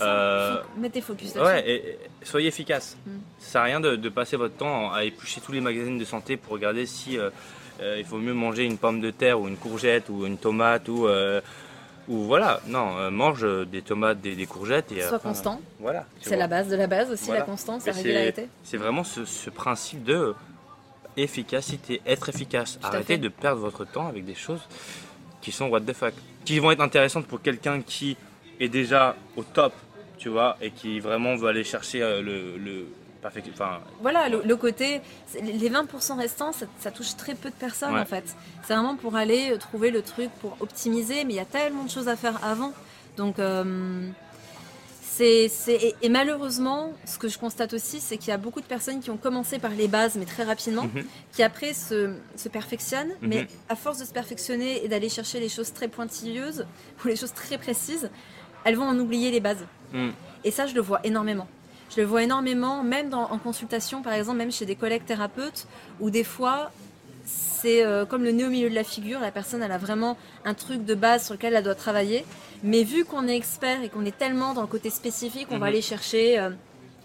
euh, 0.02 0.56
Mettez 0.78 1.02
focus 1.02 1.36
là-dessus. 1.36 1.54
ouais, 1.54 1.70
et- 1.70 1.90
et 1.90 1.98
soyez 2.24 2.48
efficace. 2.48 2.96
Mm. 3.06 3.10
Ça 3.40 3.52
sert 3.52 3.62
à 3.62 3.64
rien 3.66 3.80
de, 3.82 3.96
de 3.98 4.10
passer 4.10 4.38
votre 4.38 4.56
temps 4.56 4.92
à 4.94 5.04
éplucher 5.04 5.42
tous 5.42 5.52
les 5.52 5.60
magazines 5.62 5.98
de 5.98 6.06
santé 6.06 6.38
pour 6.38 6.54
regarder 6.54 6.86
si 6.86 7.18
euh, 7.18 7.30
euh, 7.82 7.98
il 8.00 8.06
faut 8.06 8.18
mieux 8.18 8.34
manger 8.34 8.64
une 8.64 8.78
pomme 8.78 9.02
de 9.02 9.12
terre 9.12 9.40
ou 9.42 9.50
une 9.50 9.58
courgette 9.58 10.08
ou 10.10 10.26
une 10.26 10.38
tomate 10.38 10.88
ou. 10.88 11.08
euh, 11.08 11.42
ou 12.10 12.18
voilà, 12.24 12.60
non, 12.68 13.10
mange 13.12 13.46
des 13.68 13.82
tomates, 13.82 14.20
des, 14.20 14.36
des 14.36 14.46
courgettes 14.46 14.92
et 14.92 15.00
Sois 15.04 15.20
constant. 15.20 15.62
Voilà. 15.80 16.06
C'est 16.20 16.36
la 16.36 16.48
base 16.48 16.68
de 16.68 16.76
la 16.76 16.86
base 16.86 17.10
aussi, 17.10 17.28
Voilà. 17.28 17.40
la 17.40 17.46
constance, 17.46 17.86
la 17.86 17.94
régularité. 17.94 18.50
C'est 18.66 18.76
vraiment 18.76 19.06
ce, 19.06 19.24
ce 19.24 19.50
principe 19.50 20.04
de 20.04 20.36
efficacité, 21.18 22.02
être 22.06 22.30
efficace. 22.30 22.80
Arrêtez 22.84 23.16
fait. 23.16 23.18
de 23.18 23.30
perdre 23.30 23.62
votre 23.62 23.86
temps 23.86 24.08
avec 24.08 24.26
des 24.26 24.36
choses 24.36 24.62
qui 25.42 25.52
sont 25.52 25.68
what 25.68 25.82
the 25.82 25.94
fuck, 25.94 26.14
qui 26.46 26.60
vont 26.60 26.72
être 26.72 26.82
intéressantes 26.82 27.26
pour 27.28 27.42
quelqu'un 27.42 27.82
qui 27.82 28.16
est 28.60 28.70
déjà 28.70 29.16
au 29.36 29.44
top, 29.44 29.74
tu 30.18 30.30
vois, 30.30 30.58
et 30.62 30.72
qui 30.72 31.00
vraiment 31.00 31.36
veut 31.36 31.48
aller 31.50 31.64
chercher 31.64 32.02
euh, 32.02 32.22
le, 32.22 32.58
le 32.58 32.86
enfin, 33.26 33.80
Voilà, 34.02 34.30
le, 34.30 34.42
le 34.46 34.56
côté, 34.56 35.02
les 35.42 35.70
20% 35.70 36.18
restants, 36.18 36.52
ça, 36.54 36.66
ça 36.80 36.92
touche 36.92 37.16
très 37.18 37.36
peu 37.36 37.50
de 37.50 37.56
personnes 37.56 37.94
Ouais. 37.94 38.00
en 38.02 38.06
fait. 38.06 38.24
C'est 38.64 38.74
vraiment 38.74 38.96
pour 38.96 39.16
aller 39.16 39.58
trouver 39.60 39.92
le 39.92 40.02
truc 40.02 40.30
pour 40.42 40.56
optimiser, 40.62 41.24
mais 41.26 41.34
il 41.34 41.38
y 41.38 41.40
a 41.40 41.46
tellement 41.46 41.84
de 41.84 41.90
choses 41.90 42.08
à 42.08 42.16
faire 42.16 42.44
avant. 42.44 42.74
Donc, 43.18 43.40
euh, 43.40 44.10
c'est, 45.16 45.74
et, 45.74 45.96
et 46.02 46.10
malheureusement, 46.10 46.92
ce 47.06 47.18
que 47.20 47.28
je 47.28 47.38
constate 47.38 47.74
aussi, 47.74 48.00
c'est 48.00 48.18
qu'il 48.18 48.30
y 48.30 48.32
a 48.32 48.38
beaucoup 48.38 48.62
de 48.62 48.66
personnes 48.66 49.00
qui 49.00 49.12
ont 49.12 49.18
commencé 49.18 49.60
par 49.60 49.72
les 49.72 49.88
bases, 49.88 50.16
mais 50.16 50.26
très 50.26 50.44
rapidement, 50.44 50.84
Mhm. 50.84 51.04
qui 51.32 51.44
après 51.44 51.74
se, 51.74 52.16
se 52.36 52.50
perfectionnent, 52.50 53.14
mais 53.22 53.42
Mhm. 53.44 53.48
à 53.70 53.76
force 53.76 54.00
de 54.00 54.06
se 54.06 54.12
perfectionner 54.12 54.84
et 54.84 54.88
d'aller 54.88 55.10
chercher 55.10 55.40
les 55.40 55.50
choses 55.50 55.72
très 55.74 55.88
pointilleuses 55.88 56.66
ou 57.04 57.08
les 57.08 57.16
choses 57.16 57.34
très 57.34 57.58
précises, 57.58 58.10
elles 58.66 58.76
vont 58.76 58.86
en 58.88 58.98
oublier 58.98 59.30
les 59.30 59.40
bases. 59.40 59.66
Mm. 59.94 60.10
Et 60.46 60.52
ça, 60.52 60.66
je 60.66 60.74
le 60.74 60.82
vois 60.82 61.00
énormément. 61.04 61.48
Je 61.96 62.02
le 62.02 62.08
vois 62.08 62.24
énormément, 62.24 62.82
même 62.82 63.10
dans- 63.10 63.30
en 63.30 63.38
consultation, 63.38 64.02
par 64.02 64.14
exemple, 64.14 64.38
même 64.38 64.52
chez 64.52 64.66
des 64.66 64.76
collègues 64.76 65.06
thérapeutes, 65.06 65.68
où 66.00 66.10
des 66.10 66.24
fois, 66.24 66.72
c'est 67.26 67.84
euh, 67.86 68.06
comme 68.06 68.24
le 68.24 68.32
nez 68.32 68.46
au 68.46 68.50
milieu 68.50 68.70
de 68.70 68.76
la 68.76 68.84
figure, 68.84 69.20
la 69.20 69.32
personne, 69.32 69.64
elle 69.64 69.72
a 69.72 69.78
vraiment 69.78 70.18
un 70.46 70.54
truc 70.54 70.84
de 70.86 70.96
base 70.96 71.26
sur 71.26 71.34
lequel 71.36 71.54
elle 71.54 71.64
doit 71.64 71.76
travailler. 71.76 72.26
Mais 72.64 72.84
vu 72.84 73.06
qu'on 73.06 73.28
est 73.28 73.36
expert 73.36 73.82
et 73.84 73.90
qu'on 73.90 74.06
est 74.06 74.18
tellement 74.18 74.54
dans 74.54 74.62
le 74.62 74.68
côté 74.68 74.90
spécifique, 74.90 75.48
on 75.50 75.54
va 75.58 75.58
Mhm. 75.60 75.64
aller 75.64 75.82
chercher 75.82 76.40
euh, 76.40 76.50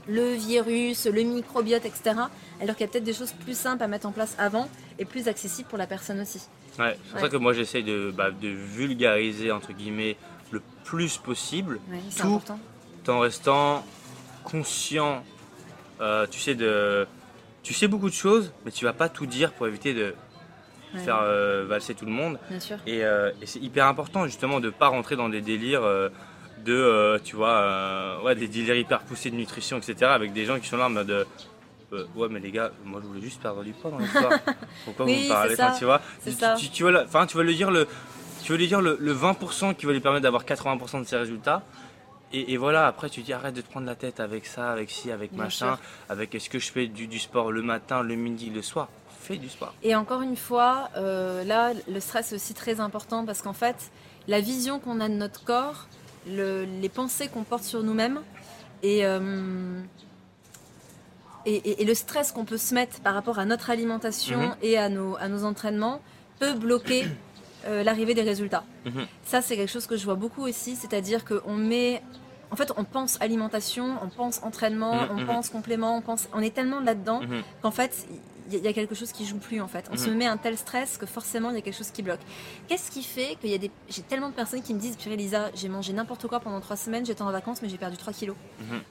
le 0.08 0.32
virus, 0.34 1.06
le 1.06 1.22
microbiote, 1.22 1.84
etc. 1.84 2.14
Alors 2.60 2.74
qu'il 2.76 2.86
y 2.86 2.88
a 2.88 2.92
peut-être 2.92 3.04
des 3.04 3.12
choses 3.12 3.32
plus 3.32 3.56
simples 3.56 3.82
à 3.82 3.88
mettre 3.88 4.06
en 4.06 4.12
place 4.12 4.34
avant 4.38 4.68
et 4.98 5.04
plus 5.04 5.28
accessibles 5.28 5.68
pour 5.68 5.78
la 5.78 5.86
personne 5.86 6.20
aussi. 6.20 6.40
Ouais, 6.78 6.96
c'est 6.96 7.10
pour 7.10 7.14
Ouais. 7.16 7.20
ça 7.22 7.28
que 7.28 7.36
moi 7.36 7.52
j'essaye 7.52 7.82
de, 7.84 8.12
bah, 8.16 8.30
de 8.30 8.48
vulgariser 8.48 9.52
entre 9.52 9.72
guillemets 9.72 10.16
le 10.50 10.62
plus 10.84 11.18
possible, 11.18 11.78
Ouais, 11.90 12.00
Tout. 12.16 12.26
important. 12.26 12.58
en 13.08 13.20
restant 13.20 13.84
conscient. 14.44 15.22
euh, 16.00 16.26
tu 16.30 16.38
sais 16.38 16.54
de, 16.54 17.06
tu 17.68 17.74
sais 17.74 17.86
beaucoup 17.86 18.08
de 18.08 18.14
choses, 18.14 18.50
mais 18.64 18.70
tu 18.70 18.86
vas 18.86 18.94
pas 18.94 19.10
tout 19.10 19.26
dire 19.26 19.52
pour 19.52 19.66
éviter 19.66 19.92
de 19.92 20.14
Ouais, 20.94 21.00
faire 21.00 21.18
euh, 21.22 21.66
valser 21.68 21.94
tout 21.94 22.06
le 22.06 22.10
monde. 22.12 22.38
Bien 22.48 22.60
sûr. 22.60 22.78
Et, 22.86 23.04
euh, 23.04 23.30
et 23.42 23.46
c'est 23.46 23.58
hyper 23.58 23.84
important 23.86 24.24
justement 24.24 24.58
de 24.58 24.70
pas 24.70 24.88
rentrer 24.88 25.16
dans 25.16 25.28
des 25.28 25.42
délires 25.42 25.82
euh, 25.84 26.08
de, 26.64 27.20
tu 27.22 27.36
vois, 27.36 28.22
ouais, 28.24 28.34
des 28.34 28.48
délires 28.48 28.74
hyper 28.74 29.00
poussés 29.00 29.30
de 29.30 29.36
nutrition, 29.36 29.76
etc. 29.76 29.96
Avec 30.12 30.32
des 30.32 30.46
gens 30.46 30.58
qui 30.58 30.66
sont 30.66 30.78
là 30.78 30.86
en 30.86 30.90
mode, 30.90 31.26
ouais 31.92 32.28
mais 32.30 32.40
les 32.40 32.50
gars, 32.50 32.70
moi 32.86 33.00
je 33.02 33.06
voulais 33.06 33.20
juste 33.20 33.42
perdre 33.42 33.62
du 33.62 33.72
poids 33.72 33.90
dans 33.90 33.98
l'histoire. 33.98 34.32
Pourquoi 34.86 35.04
Oui, 35.04 35.16
vous 35.16 35.22
me 35.24 35.28
parlez 35.28 35.56
ça. 35.56 35.66
Enfin, 35.68 35.78
Tu 35.78 35.84
vois, 35.84 36.00
tu, 36.24 36.32
ça. 36.32 36.54
tu, 36.58 36.70
tu 36.70 36.82
veux, 36.84 36.90
la- 36.90 37.04
enfin, 37.04 37.26
tu 37.26 37.36
veux 37.36 37.42
le 37.44 37.52
dire 37.52 37.70
le, 37.70 37.86
tu 38.42 38.52
veux 38.52 38.56
lui 38.58 38.66
dire 38.66 38.80
le, 38.80 38.96
le 38.98 39.14
20% 39.14 39.74
qui 39.74 39.84
va 39.84 39.92
lui 39.92 40.00
permettre 40.00 40.22
d'avoir 40.22 40.46
80% 40.46 41.00
de 41.00 41.04
ses 41.06 41.18
résultats. 41.18 41.62
Et, 42.32 42.52
et 42.52 42.56
voilà, 42.58 42.86
après 42.86 43.08
tu 43.08 43.22
dis 43.22 43.32
arrête 43.32 43.54
de 43.54 43.60
te 43.62 43.70
prendre 43.70 43.86
la 43.86 43.94
tête 43.94 44.20
avec 44.20 44.44
ça, 44.46 44.70
avec 44.70 44.90
ci, 44.90 45.10
avec 45.10 45.32
Bien 45.32 45.44
machin, 45.44 45.76
sûr. 45.76 45.78
avec 46.10 46.34
est-ce 46.34 46.50
que 46.50 46.58
je 46.58 46.70
fais 46.70 46.86
du, 46.86 47.06
du 47.06 47.18
sport 47.18 47.50
le 47.52 47.62
matin, 47.62 48.02
le 48.02 48.14
midi, 48.16 48.50
le 48.50 48.60
soir? 48.62 48.88
Fais 49.20 49.36
du 49.36 49.48
sport. 49.48 49.74
Et 49.82 49.94
encore 49.94 50.20
une 50.22 50.36
fois, 50.36 50.90
euh, 50.96 51.42
là, 51.44 51.72
le 51.88 52.00
stress 52.00 52.32
est 52.32 52.34
aussi 52.36 52.54
très 52.54 52.80
important 52.80 53.24
parce 53.26 53.40
qu'en 53.42 53.52
fait, 53.54 53.76
la 54.26 54.40
vision 54.40 54.78
qu'on 54.78 55.00
a 55.00 55.08
de 55.08 55.14
notre 55.14 55.44
corps, 55.44 55.86
le- 56.26 56.64
les 56.64 56.88
pensées 56.88 57.28
qu'on 57.28 57.44
porte 57.44 57.64
sur 57.64 57.82
nous-mêmes 57.82 58.20
et, 58.82 59.04
euh, 59.06 59.80
et, 61.46 61.54
et- 61.54 61.82
et 61.82 61.84
le 61.84 61.94
stress 61.94 62.32
qu'on 62.32 62.44
peut 62.44 62.58
se 62.58 62.74
mettre 62.74 63.00
par 63.00 63.14
rapport 63.14 63.38
à 63.38 63.44
notre 63.46 63.70
alimentation 63.70 64.38
Mhm. 64.40 64.54
et 64.62 64.76
à 64.78 64.88
nos, 64.88 65.16
à 65.16 65.28
nos 65.28 65.44
entraînements 65.44 66.00
peut 66.38 66.54
bloquer 66.54 67.06
euh, 67.66 67.82
l'arrivée 67.82 68.14
des 68.14 68.22
résultats. 68.22 68.64
Mhm. 68.86 69.06
Ça, 69.24 69.42
c'est 69.42 69.56
quelque 69.56 69.70
chose 69.70 69.86
que 69.86 69.96
je 69.96 70.04
vois 70.04 70.14
beaucoup 70.14 70.42
aussi, 70.46 70.76
c'est-à-dire 70.76 71.24
qu'on 71.24 71.54
met. 71.54 72.02
En 72.50 72.56
fait, 72.56 72.72
on 72.78 72.84
pense 72.84 73.20
alimentation, 73.20 73.96
on 74.02 74.08
pense 74.08 74.40
entraînement, 74.42 74.94
Mhm, 75.02 75.08
on 75.10 75.20
mhm. 75.20 75.26
pense 75.26 75.50
complément, 75.50 75.96
on 75.96 76.00
pense. 76.00 76.28
On 76.32 76.40
est 76.40 76.54
tellement 76.54 76.80
là-dedans 76.80 77.20
qu'en 77.62 77.70
fait, 77.70 78.06
il 78.50 78.64
y, 78.64 78.66
a- 78.66 78.72
quelque 78.72 78.94
chose 78.94 79.12
qui 79.12 79.26
joue 79.26 79.36
plus 79.36 79.60
en 79.60 79.68
fait. 79.68 79.86
On 79.92 79.96
se 79.98 80.08
met 80.08 80.24
un 80.24 80.38
tel 80.38 80.56
stress 80.56 80.96
que 80.96 81.04
forcément 81.04 81.50
il 81.50 81.56
y 81.56 81.58
a 81.58 81.60
quelque 81.60 81.76
chose 81.76 81.90
qui 81.90 82.00
bloque. 82.00 82.20
Qu'est-ce 82.66 82.90
qui 82.90 83.02
fait 83.02 83.36
qu'il 83.38 83.50
y 83.50 83.54
a 83.54 83.58
des. 83.58 83.70
J'ai 83.90 84.00
tellement 84.00 84.30
de 84.30 84.34
personnes 84.34 84.62
qui 84.62 84.72
me 84.72 84.80
disent 84.80 84.96
Purée 84.96 85.16
Lisa, 85.16 85.50
j'ai 85.54 85.68
mangé 85.68 85.92
n'importe 85.92 86.26
quoi 86.26 86.40
pendant 86.40 86.58
trois 86.60 86.76
semaines, 86.76 87.04
j'étais 87.04 87.20
en 87.20 87.30
vacances, 87.30 87.60
mais 87.60 87.68
j'ai 87.68 87.76
perdu 87.76 87.98
3 87.98 88.14
kilos. 88.14 88.36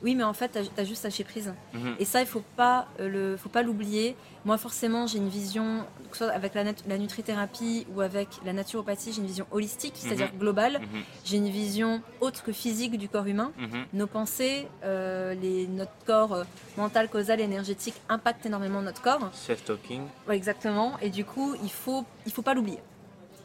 Oui, 0.04 0.14
mais 0.14 0.24
en 0.24 0.34
fait, 0.34 0.50
t'as 0.50 0.62
as 0.80 0.86
juste 0.86 1.04
lâché 1.04 1.24
prise. 1.24 1.52
Et 1.98 2.06
ça, 2.06 2.22
il 2.22 2.28
faut 2.28 2.44
pas 2.56 2.88
euh, 3.00 3.10
le, 3.10 3.38
faut 3.38 3.50
pas 3.50 3.64
l'oublier. 3.64 4.16
Moi, 4.48 4.58
forcément, 4.58 5.08
j'ai 5.08 5.18
une 5.18 5.28
vision, 5.28 5.86
que 6.10 6.16
ce 6.18 6.24
soit 6.24 6.34
avec 6.34 6.54
la, 6.54 6.64
la 6.64 6.98
nutrithérapie 6.98 7.86
ou 7.94 8.00
avec 8.00 8.30
la 8.46 8.54
naturopathie, 8.54 9.12
j'ai 9.12 9.20
une 9.20 9.28
vision 9.28 9.46
holistique, 9.52 9.92
c'est-à-dire 9.98 10.32
globale. 10.40 10.80
Mhm. 10.80 11.04
J'ai 11.26 11.36
une 11.36 11.50
vision 11.50 12.02
autre 12.22 12.44
que 12.46 12.54
physique 12.54 12.98
du 12.98 13.10
corps 13.10 13.26
humain. 13.28 13.52
Mhm. 13.58 13.86
Nos 13.92 14.08
pensées, 14.08 14.70
euh, 14.86 15.34
les, 15.34 15.68
notre 15.68 15.92
corps 16.06 16.34
euh, 16.34 16.44
mental, 16.78 17.10
causal, 17.10 17.42
énergétique 17.42 17.96
impactent 18.08 18.46
énormément 18.46 18.82
notre 18.82 19.02
corps. 19.02 19.30
Self-talking. 19.34 20.04
Ouais, 20.30 20.38
exactement. 20.38 20.98
Et 21.02 21.10
du 21.10 21.26
coup, 21.26 21.54
il 21.62 21.70
faut, 21.70 22.06
il 22.26 22.32
faut 22.32 22.42
pas 22.42 22.54
l'oublier. 22.54 22.80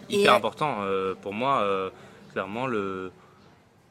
hyper 0.09 0.33
Et- 0.33 0.37
important 0.37 0.83
euh, 0.83 1.15
pour 1.21 1.33
moi 1.35 1.67
clairement 2.33 2.67
le 2.67 3.11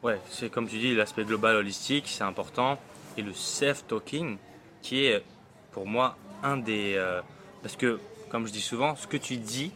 ouais 0.02 0.20
c'est 0.30 0.50
comme 0.50 0.68
tu 0.68 0.78
dis 0.80 0.96
l'aspect 0.96 1.24
global 1.26 1.56
holistique 1.58 2.06
c'est 2.08 2.24
important 2.24 2.80
et 3.18 3.22
le 3.22 3.34
self 3.34 3.86
talking 3.88 4.38
qui 4.82 5.06
est 5.06 5.24
pour 5.72 5.86
moi 5.88 6.18
un 6.44 6.58
des 6.58 6.96
euh, 6.96 7.22
parce 7.62 7.76
que 7.76 8.00
comme 8.30 8.48
je 8.48 8.52
dis 8.52 8.62
souvent 8.62 8.96
ce 8.96 9.08
que 9.08 9.18
tu 9.18 9.38
dis 9.38 9.72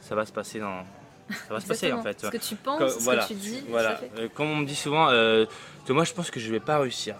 ça 0.00 0.14
va 0.14 0.24
se 0.26 0.32
passer 0.32 0.60
dans 0.60 0.84
ça 1.48 1.54
va 1.54 1.60
se 1.60 1.66
passer 1.66 1.92
en 1.92 2.02
fait 2.02 2.20
Ce 2.20 2.26
que 2.28 2.36
tu 2.36 2.54
penses, 2.56 2.78
Comme- 2.78 2.88
ce 2.90 2.98
voilà, 3.04 3.22
que 3.22 3.28
tu 3.28 3.34
dis. 3.34 3.64
voilà. 3.68 3.98
Euh, 4.18 4.28
comme 4.34 4.48
on 4.50 4.56
me 4.56 4.66
dit 4.66 4.74
souvent 4.76 5.08
euh, 5.10 5.46
moi 5.88 6.04
je 6.04 6.12
pense 6.12 6.30
que 6.30 6.38
je 6.40 6.50
vais 6.50 6.60
pas 6.60 6.78
réussir 6.78 7.16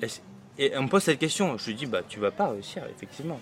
Est-ce- 0.00 0.20
et 0.58 0.76
on 0.76 0.84
me 0.84 0.88
pose 0.88 1.02
cette 1.02 1.18
question 1.18 1.56
je 1.58 1.66
lui 1.66 1.74
dis 1.74 1.86
bah 1.86 2.02
tu 2.08 2.20
vas 2.20 2.30
pas 2.30 2.48
réussir 2.48 2.82
effectivement 2.94 3.40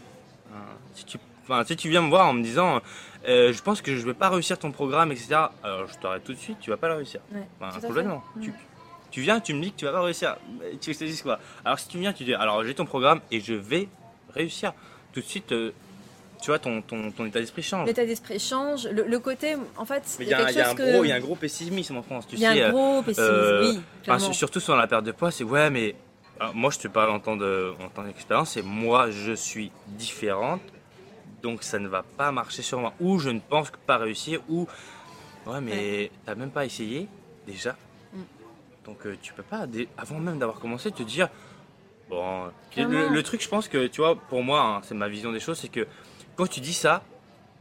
Hein, 0.55 0.61
si 0.95 1.05
tu 1.05 1.19
Enfin, 1.51 1.65
si 1.65 1.77
tu 1.77 1.89
viens 1.89 2.03
me 2.03 2.11
voir 2.11 2.27
en 2.29 2.35
me 2.35 2.43
disant, 2.43 2.83
euh, 3.27 3.55
je 3.55 3.63
pense 3.63 3.81
que 3.81 3.97
je 3.97 4.05
vais 4.05 4.13
pas 4.13 4.29
réussir 4.29 4.59
ton 4.59 4.71
programme, 4.71 5.13
etc. 5.13 5.35
Alors 5.63 5.87
je 5.89 5.97
t'arrête 5.97 6.23
tout 6.23 6.35
de 6.35 6.39
suite, 6.39 6.59
tu 6.61 6.69
vas 6.69 6.77
pas 6.77 6.89
le 6.89 6.95
réussir. 6.97 7.21
Ouais, 7.33 7.41
Enfin, 7.59 7.81
complètement. 7.81 8.23
Mm. 8.37 8.41
Tu, 8.43 8.53
tu 9.11 9.21
viens, 9.23 9.41
tu 9.41 9.55
me 9.55 9.63
dis 9.63 9.73
que 9.73 9.77
tu 9.79 9.85
vas 9.85 9.93
pas 9.93 10.03
réussir. 10.03 10.37
Tu 10.81 10.95
te 10.95 11.23
quoi? 11.23 11.39
Alors 11.65 11.79
si 11.79 11.89
tu 11.89 11.99
viens, 11.99 12.13
tu 12.13 12.25
dis, 12.25 12.35
alors 12.35 12.65
j'ai 12.65 12.75
ton 12.75 12.85
programme 12.87 13.21
et 13.31 13.41
je 13.41 13.55
vais 13.55 13.89
réussir. 14.35 14.73
Tout 15.13 15.21
de 15.21 15.25
suite, 15.25 15.53
euh, 15.53 15.73
tu 16.41 16.51
vois, 16.51 16.59
ton, 16.59 16.83
ton, 16.83 17.11
ton 17.11 17.27
état 17.27 17.41
d'esprit 17.41 17.63
change. 17.63 17.87
L'état 17.87 18.05
d'esprit 18.05 18.39
change. 18.39 18.87
Le, 18.89 19.05
le 19.05 19.19
côté, 19.19 19.57
en 19.77 19.85
fait, 19.85 20.17
il 20.21 20.27
y 20.27 20.31
y 20.31 20.35
que. 20.77 21.07
y 21.07 21.13
a 21.13 21.17
un 21.17 21.21
gros 21.21 21.35
pessimisme 21.35 21.97
en 21.97 22.03
France. 22.03 22.27
Tu 22.29 22.37
il 22.37 22.43
y 22.43 22.47
a 22.47 22.53
sais, 22.55 22.63
un 22.65 22.69
euh, 22.69 22.73
gros 22.73 23.03
pessimisme, 23.03 23.31
euh, 23.33 23.61
oui, 23.75 23.81
clairement. 24.05 24.25
sur- 24.25 24.35
surtout 24.35 24.61
sur 24.61 24.77
la 24.77 24.87
perte 24.87 25.05
de 25.05 25.13
poids, 25.13 25.31
c'est 25.31 25.45
ouais, 25.45 25.71
mais 25.71 25.95
alors, 26.39 26.55
moi 26.55 26.71
je 26.71 26.79
te 26.79 26.89
parle 26.89 27.11
en 27.11 27.19
tant 27.21 27.37
de- 27.37 27.73
en 27.81 27.89
tant 27.89 28.05
d'expérience, 28.05 28.51
c'est 28.51 28.63
moi 28.63 29.11
je 29.11 29.33
suis 29.33 29.73
différente, 29.87 30.63
donc 31.43 31.63
ça 31.65 31.79
ne 31.79 31.89
va 31.89 32.03
pas 32.17 32.31
marcher 32.31 32.63
sur 32.63 32.79
moi. 32.79 32.93
Ou 33.01 33.19
je 33.19 33.31
ne 33.31 33.41
pense 33.41 33.71
que 33.71 33.77
pas 33.87 33.97
réussir, 33.97 34.41
ou 34.49 34.69
ouais, 35.47 35.61
mais 35.61 36.11
t'as 36.25 36.35
même 36.37 36.51
pas 36.51 36.65
essayé 36.65 37.09
déjà. 37.47 37.75
Donc 38.89 39.05
euh, 39.07 39.17
tu 39.23 39.33
peux 39.35 39.43
pas, 39.43 39.67
dès- 39.67 39.87
avant 39.97 40.19
même 40.19 40.39
d'avoir 40.39 40.59
commencé, 40.61 40.91
te 40.91 41.03
dire 41.03 41.29
bon. 42.11 42.47
le, 42.47 42.51
Clairement. 42.73 43.11
le 43.11 43.23
truc, 43.23 43.43
je 43.43 43.49
pense 43.49 43.69
que 43.69 43.87
tu 43.87 44.01
vois, 44.01 44.17
pour 44.17 44.43
moi, 44.43 44.61
hein, 44.63 44.81
c'est 44.83 44.95
ma 44.95 45.09
vision 45.09 45.31
des 45.31 45.41
choses, 45.41 45.59
c'est 45.59 45.69
que 45.69 45.87
quand 46.37 46.47
tu 46.49 46.61
dis 46.61 46.73
ça, 46.73 47.03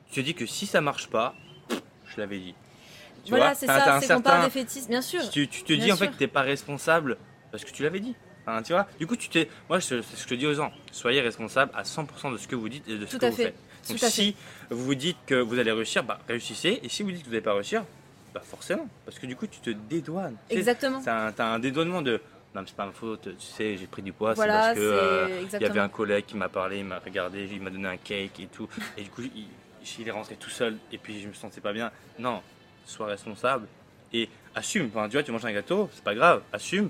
tu 0.10 0.22
te 0.22 0.26
dis 0.26 0.34
que 0.34 0.46
si 0.46 0.66
ça 0.66 0.80
marche 0.82 1.08
pas, 1.10 1.36
je 2.06 2.18
l'avais 2.20 2.40
dit. 2.40 2.56
Tu 3.26 3.32
voilà, 3.32 3.48
vois, 3.48 3.56
c'est 3.56 3.66
t'as- 3.68 3.80
t'as 3.80 3.86
ça, 3.86 3.96
un 3.98 4.00
c'est 4.02 4.08
qu'on 4.14 4.22
parle 4.22 4.42
certain- 4.44 4.60
défaitisme, 4.60 4.90
bien 4.90 5.02
sûr. 5.02 5.30
tu, 5.30 5.48
tu 5.50 5.64
te 5.64 5.74
Bien 5.74 5.86
dis 5.86 5.92
en 5.92 5.98
fait 5.98 6.06
sûr. 6.06 6.14
que 6.14 6.18
t'es 6.18 6.28
pas 6.28 6.42
responsable 6.44 7.18
parce 7.52 7.66
que 7.66 7.72
tu 7.72 7.84
l'avais 7.84 8.00
dit. 8.00 8.16
Enfin, 8.46 8.64
tu 8.64 8.72
vois, 8.72 8.88
du 8.98 9.06
coup, 9.06 9.18
tu 9.18 9.28
t'es. 9.28 9.50
Moi, 9.68 9.80
je- 9.80 10.02
c'est 10.02 10.16
ce 10.16 10.24
que 10.24 10.30
je 10.30 10.36
dis 10.40 10.48
aux 10.48 10.54
gens. 10.54 10.72
Soyez 10.94 11.20
responsable 11.20 11.70
à 11.76 11.84
100% 11.84 12.32
de 12.32 12.38
ce 12.38 12.48
que 12.48 12.56
vous 12.56 12.70
dites 12.70 12.88
et 12.88 12.98
de 12.98 13.06
ce 13.06 13.12
Tout 13.12 13.20
que 13.20 13.26
à 13.26 13.30
vous 13.30 13.36
fait. 13.36 13.44
faites. 13.44 13.56
Donc, 13.90 14.00
Tout 14.00 14.06
à 14.06 14.10
si 14.10 14.34
vous 14.70 14.86
vous 14.86 14.96
dites 14.96 15.18
que 15.26 15.36
vous 15.36 15.60
allez 15.60 15.74
réussir, 15.74 16.06
bah, 16.06 16.20
réussissez. 16.30 16.80
Et 16.84 16.88
si 16.88 17.04
vous 17.04 17.12
dites 17.12 17.20
que 17.24 17.26
vous 17.26 17.32
n'allez 17.32 17.44
pas 17.44 17.54
réussir, 17.54 17.84
bah, 18.38 18.44
forcément. 18.46 18.88
Parce 19.06 19.20
que 19.20 19.26
du 19.26 19.36
coup, 19.36 19.48
tu 19.48 19.60
te 19.60 19.70
dédouanes. 19.70 20.36
Tu 20.50 20.54
sais, 20.56 20.60
Exactement. 20.60 21.02
T'as 21.04 21.28
un, 21.28 21.32
t'as 21.32 21.46
un 21.48 21.60
dédouanement 21.60 22.02
de. 22.02 22.22
Non, 22.56 22.62
mais 22.62 22.68
c'est 22.68 22.76
pas 22.76 22.86
ma 22.86 22.92
faute. 22.92 23.24
Tu 23.38 23.46
sais, 23.46 23.78
j'ai 23.78 23.88
pris 23.88 24.02
du 24.02 24.14
poids. 24.14 24.34
Voilà, 24.34 24.74
c'est 24.74 24.76
parce 24.76 24.76
que. 24.80 24.82
c'est 24.82 25.04
euh, 25.04 25.28
il 25.30 25.36
y 25.36 25.44
exactement. 25.44 25.72
avait 25.72 25.80
un 25.82 25.90
collègue 25.90 26.26
qui 26.26 26.36
m'a 26.38 26.50
parlé, 26.50 26.80
il 26.80 26.86
m'a 26.86 27.00
regardé, 27.00 27.48
il 27.52 27.62
m'a 27.62 27.70
donné 27.70 27.88
un 27.88 27.98
cake 27.98 28.40
et 28.40 28.48
tout. 28.48 28.68
Et 28.98 29.04
du 29.04 29.10
coup, 29.10 29.22
il, 29.24 29.46
il 30.00 30.08
est 30.08 30.12
rentré 30.12 30.36
tout 30.36 30.50
seul 30.50 30.78
et 30.92 30.98
puis 30.98 31.22
je 31.22 31.28
me 31.28 31.34
sentais 31.34 31.62
pas 31.62 31.74
bien. 31.74 31.92
Non, 32.20 32.42
sois 32.86 33.08
responsable 33.08 33.68
et 34.14 34.30
assume. 34.56 34.90
Enfin, 34.94 35.08
tu 35.08 35.14
vois, 35.14 35.24
tu 35.24 35.32
manges 35.32 35.46
un 35.46 35.54
gâteau, 35.54 35.90
c'est 35.94 36.04
pas 36.04 36.16
grave, 36.16 36.42
assume. 36.54 36.90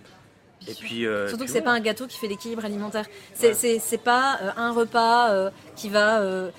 Et 0.67 0.73
puis. 0.73 1.05
euh, 1.05 1.27
Surtout 1.27 1.43
puis 1.43 1.47
que 1.47 1.51
c'est 1.53 1.59
pas 1.61 1.65
voilà. 1.71 1.79
un 1.81 1.83
gâteau 1.83 2.07
qui 2.07 2.17
fait 2.17 2.27
l'équilibre 2.27 2.63
alimentaire. 2.65 3.05
C'est 3.33 3.49
Ouais. 3.49 3.53
c'est- 3.53 3.79
c'est 3.79 3.97
pas 3.99 4.39
euh, 4.41 4.51
un 4.57 4.71
repas 4.71 5.31
euh, 5.31 5.49
qui 5.75 5.89
va. 5.89 6.21
euh, 6.21 6.49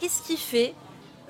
Qu'est-ce 0.00 0.22
qui 0.22 0.36
fait 0.36 0.74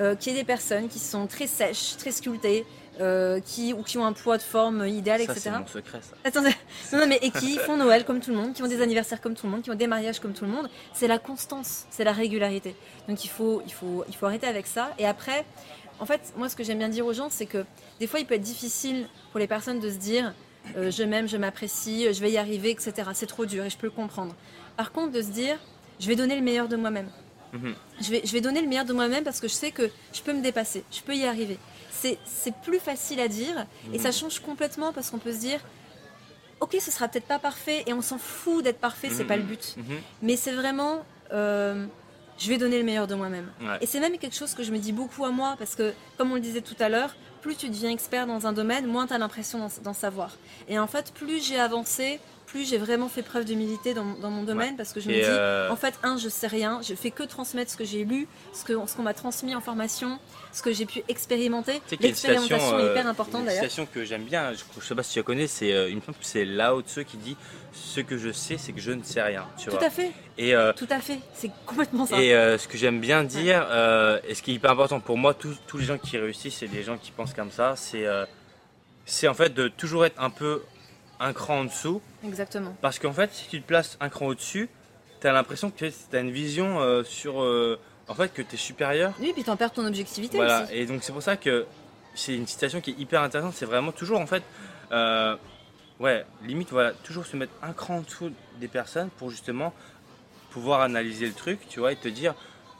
euh, 0.01 0.15
qu'il 0.17 0.33
y 0.33 0.37
ait 0.37 0.41
des 0.41 0.45
personnes 0.47 0.89
qui 0.89 0.99
sont 0.99 1.27
très 1.29 1.47
sèches, 1.47 1.97
très 1.97 2.11
sculptées, 2.11 2.65
euh, 3.01 3.41
qui, 3.41 3.73
ou 3.73 3.83
qui 3.83 3.99
ont 3.99 4.07
un 4.07 4.13
poids 4.13 4.37
de 4.39 4.43
forme 4.43 4.87
idéal, 4.87 5.19
Ça, 5.21 5.33
etc. 5.33 5.41
c'est 5.43 5.51
mon 5.51 5.67
secret, 5.67 6.01
ça. 6.01 6.17
Attendez, 6.25 6.55
non, 6.93 7.01
non, 7.01 7.07
mais 7.09 7.19
et 7.23 7.31
qui 7.31 7.59
font 7.59 7.77
Noël 7.77 8.05
comme 8.05 8.21
tout 8.21 8.31
le 8.31 8.37
monde, 8.37 8.53
qui 8.53 8.63
ont 8.63 8.69
des 8.69 8.83
anniversaires 8.83 9.21
comme 9.21 9.35
tout 9.35 9.47
le 9.47 9.53
monde, 9.53 9.63
qui 9.63 9.71
ont 9.71 9.75
des 9.75 9.87
mariages 9.87 10.21
comme 10.21 10.33
tout 10.33 10.45
le 10.45 10.51
monde, 10.51 10.71
c'est 10.93 11.09
la 11.09 11.19
constance, 11.19 11.87
c'est 11.91 12.05
la 12.05 12.13
régularité. 12.13 12.77
Donc 13.09 13.25
il 13.25 13.29
faut, 13.29 13.63
il 13.67 13.73
faut, 13.73 14.05
il 14.09 14.15
faut 14.15 14.27
arrêter 14.27 14.47
avec 14.47 14.67
ça. 14.67 14.93
Et 14.99 15.07
après, 15.07 15.45
en 15.99 16.07
fait, 16.07 16.33
moi 16.37 16.49
ce 16.49 16.57
que 16.57 16.63
j'aime 16.63 16.79
bien 16.79 16.89
dire 16.89 17.07
aux 17.07 17.13
gens, 17.13 17.29
c'est 17.31 17.47
que 17.47 17.65
des 18.01 18.07
fois 18.07 18.21
il 18.21 18.27
peut 18.27 18.35
être 18.35 18.43
difficile 18.43 19.09
pour 19.31 19.41
les 19.41 19.47
personnes 19.47 19.81
de 19.81 19.91
se 19.91 19.97
dire 19.97 20.33
euh, 20.77 20.91
je 20.91 21.03
m'aime, 21.03 21.29
je 21.29 21.37
m'apprécie, 21.37 22.13
je 22.13 22.21
vais 22.21 22.31
y 22.31 22.39
arriver, 22.39 22.71
etc. 22.71 23.11
C'est 23.15 23.27
trop 23.27 23.45
dur 23.45 23.65
et 23.65 23.71
je 23.71 23.77
peux 23.77 23.87
le 23.87 23.93
comprendre. 23.93 24.35
Par 24.77 24.93
contre, 24.93 25.13
de 25.13 25.23
se 25.23 25.31
dire 25.31 25.59
je 26.01 26.09
vais 26.09 26.17
donner 26.17 26.37
le 26.37 26.43
meilleur 26.43 26.69
de 26.69 26.77
moi-même. 26.77 27.09
Mhm. 27.53 27.75
Je 28.01 28.11
vais, 28.11 28.23
je 28.25 28.33
vais 28.33 28.41
donner 28.41 28.61
le 28.61 28.69
meilleur 28.69 28.85
de 28.85 28.93
moi-même 28.93 29.25
parce 29.25 29.41
que 29.41 29.49
je 29.49 29.53
sais 29.53 29.71
que 29.71 29.91
je 30.13 30.23
peux 30.23 30.33
me 30.33 30.43
dépasser, 30.43 30.85
je 30.91 31.01
peux 31.01 31.15
y 31.15 31.25
arriver. 31.25 31.59
C'est 32.25 32.55
plus 32.63 32.79
facile 32.79 33.21
à 33.21 33.29
dire 33.29 33.67
et 33.93 33.99
ça 33.99 34.13
change 34.13 34.39
complètement 34.41 34.93
parce 34.93 35.11
qu'on 35.11 35.19
peut 35.19 35.33
se 35.33 35.39
dire 35.41 35.61
ok 36.61 36.77
ce 36.81 36.91
sera 36.91 37.09
peut-être 37.09 37.27
pas 37.27 37.39
parfait 37.39 37.83
et 37.87 37.93
on 37.93 38.03
s'en 38.03 38.19
fout 38.19 38.63
d'être 38.65 38.79
parfait, 38.81 39.09
c'est 39.11 39.23
Mhm. 39.25 39.29
pas 39.29 39.37
le 39.37 39.43
but. 39.43 39.75
Mhm. 39.77 39.85
Mais 40.23 40.37
c'est 40.37 40.53
vraiment 40.53 41.05
euh, 41.33 41.87
je 42.39 42.49
vais 42.49 42.59
donner 42.59 42.79
le 42.79 42.85
meilleur 42.85 43.07
de 43.07 43.15
moi-même. 43.15 43.49
Ouais. 43.61 43.79
Et 43.81 43.87
c'est 43.87 44.01
même 44.01 44.19
quelque 44.19 44.37
chose 44.37 44.55
que 44.55 44.63
je 44.63 44.73
me 44.73 44.79
dis 44.79 44.93
beaucoup 44.93 45.25
à 45.25 45.31
moi 45.31 45.55
parce 45.59 45.75
que 45.75 45.93
comme 46.19 46.31
on 46.33 46.35
le 46.35 46.41
disait 46.41 46.61
tout 46.63 46.77
à 46.81 46.89
l'heure, 46.89 47.15
plus 47.43 47.57
tu 47.57 47.69
deviens 47.69 47.91
expert 47.91 48.27
dans 48.27 48.47
un 48.47 48.53
domaine, 48.53 48.87
moins 48.87 49.07
tu 49.07 49.13
as 49.15 49.19
l'impression 49.19 49.69
d'en 49.83 49.93
savoir. 49.95 50.31
Et 50.69 50.79
en 50.79 50.87
fait, 50.87 51.13
plus 51.13 51.45
j'ai 51.47 51.59
avancé, 51.61 52.19
plus 52.55 52.69
j'ai 52.69 52.79
vraiment 52.79 53.09
fait 53.09 53.23
preuve 53.23 53.45
d'humilité 53.45 53.95
dans, 53.95 54.15
dans 54.23 54.31
mon 54.31 54.45
domaine 54.45 54.77
parce 54.77 54.93
que 54.93 55.01
je 55.01 55.09
me 55.09 55.15
Et, 55.15 55.21
dis 55.23 55.27
euh, 55.29 55.69
en 55.71 55.77
fait, 55.77 55.95
un, 56.05 56.17
je 56.17 56.29
sais 56.29 56.47
rien, 56.47 56.81
je 56.89 56.95
fais 56.95 57.11
que 57.11 57.25
transmettre 57.25 57.71
ce 57.73 57.77
que 57.77 57.85
j'ai 57.85 58.05
lu, 58.05 58.29
ce 58.53 58.65
qu'on 58.65 58.87
ce 58.87 58.95
qu'on 58.95 59.03
m'a 59.03 59.13
transmis 59.15 59.57
en 59.57 59.61
formation, 59.61 60.21
ce 60.53 60.63
que 60.63 60.73
j'ai 60.73 60.87
pu 60.87 61.03
expérimenter. 61.09 61.81
Tu 61.89 61.91
sais 61.91 61.97
une 61.97 62.03
L'expérimentation 62.03 62.79
est 62.79 62.83
euh, 62.83 62.91
hyper 62.93 63.07
importante 63.09 63.41
une 63.41 63.47
d'ailleurs. 63.47 63.65
citation 63.65 63.89
que 63.93 64.05
j'aime 64.05 64.23
bien, 64.23 64.53
je, 64.53 64.63
je 64.81 64.87
sais 64.87 64.95
pas 64.95 65.03
si 65.03 65.15
tu 65.15 65.19
la 65.19 65.23
connais, 65.25 65.49
c'est 65.49 65.73
euh, 65.73 65.89
une 65.91 66.01
fois 66.01 66.15
que 66.15 66.21
c'est 66.25 66.45
Lao 66.45 66.81
Tzu 66.83 67.05
qui 67.05 67.17
dit 67.17 67.37
Ce 67.73 68.01
que 68.01 68.17
je 68.17 68.31
sais, 68.31 68.57
c'est 68.57 68.73
que 68.73 68.81
je 68.81 68.93
ne 68.93 69.03
sais 69.03 69.21
rien. 69.21 69.47
Tu 69.59 69.65
Tout 69.65 69.73
vois. 69.73 69.85
à 69.85 69.91
fait, 69.91 70.13
Et, 70.39 70.55
euh, 70.55 70.73
tout 70.75 70.87
à 70.91 71.01
fait, 71.01 71.19
c'est 71.35 71.51
complètement 71.67 72.07
ça. 72.07 72.21
et 72.23 72.35
euh, 72.35 72.57
ce 72.57 72.69
que 72.69 72.79
j'aime 72.79 73.01
bien 73.01 73.25
dire, 73.25 73.67
euh, 73.69 74.21
et 74.29 74.35
ce 74.37 74.43
qui 74.43 74.53
est 74.53 74.55
hyper 74.55 74.71
important 74.71 75.01
pour 75.01 75.19
moi, 75.19 75.35
tous, 75.35 75.57
tous 75.67 75.79
les 75.79 75.85
gens 75.87 75.99
qui 75.99 76.17
réussissent, 76.19 76.59
c'est 76.61 76.69
des 76.69 76.85
gens 76.85 76.99
qui 76.99 77.11
pensent 77.11 77.35
comme 77.35 77.51
ça, 77.51 77.75
c'est 77.77 78.07
euh, 78.07 78.25
c'est 79.07 79.29
en 79.29 79.35
fait 79.35 79.53
de 79.53 79.69
toujours 79.69 80.07
être 80.07 80.23
un 80.23 80.31
peu 80.31 80.63
un 81.25 81.33
cran 81.33 81.61
en 81.61 81.65
dessous. 81.65 82.01
Exactement. 82.25 82.75
Parce 82.81 82.99
qu'en 82.99 83.13
fait, 83.13 83.33
si 83.33 83.49
tu 83.49 83.61
te 83.63 83.67
places 83.67 83.97
un 84.01 84.09
cran 84.09 84.27
au-dessus, 84.27 84.69
tu 85.21 85.27
as 85.27 85.33
l'impression 85.33 85.71
que 85.71 85.77
tu 85.79 86.17
as 86.17 86.21
une 86.21 86.31
vision 86.31 86.81
euh, 86.81 87.03
sur. 87.05 87.43
euh, 87.43 87.79
en 88.09 88.15
fait, 88.15 88.33
que 88.35 88.43
tu 88.43 88.55
es 88.55 88.59
supérieur. 88.59 89.15
Oui, 89.21 89.33
puis 89.33 89.45
t'en 89.45 89.57
perds 89.57 89.73
ton 89.73 89.87
objectivité 89.87 90.37
Voilà, 90.37 90.65
aussi. 90.65 90.75
et 90.75 90.85
donc 90.87 91.03
c'est 91.03 91.13
pour 91.13 91.23
ça 91.23 91.37
que 91.39 91.65
c'est 92.15 92.35
une 92.35 92.47
citation 92.47 92.81
qui 92.83 92.91
est 92.91 92.99
hyper 92.99 93.23
intéressante. 93.23 93.55
C'est 93.55 93.65
vraiment 93.65 93.93
toujours 93.93 94.21
en 94.21 94.27
fait. 94.27 94.43
euh, 94.93 95.37
ouais, 96.01 96.27
limite, 96.43 96.71
voilà, 96.71 96.93
toujours 96.93 97.25
se 97.25 97.37
mettre 97.37 97.53
un 97.63 97.73
cran 97.73 97.97
en 97.97 98.01
dessous 98.03 98.31
des 98.61 98.69
personnes 98.69 99.09
pour 99.19 99.31
justement 99.31 99.73
pouvoir 100.51 100.83
analyser 100.83 101.27
le 101.27 101.33
truc, 101.33 101.61
tu 101.69 101.81
vois, 101.81 101.93
et 101.93 101.97
te 101.97 102.09
dire 102.09 102.35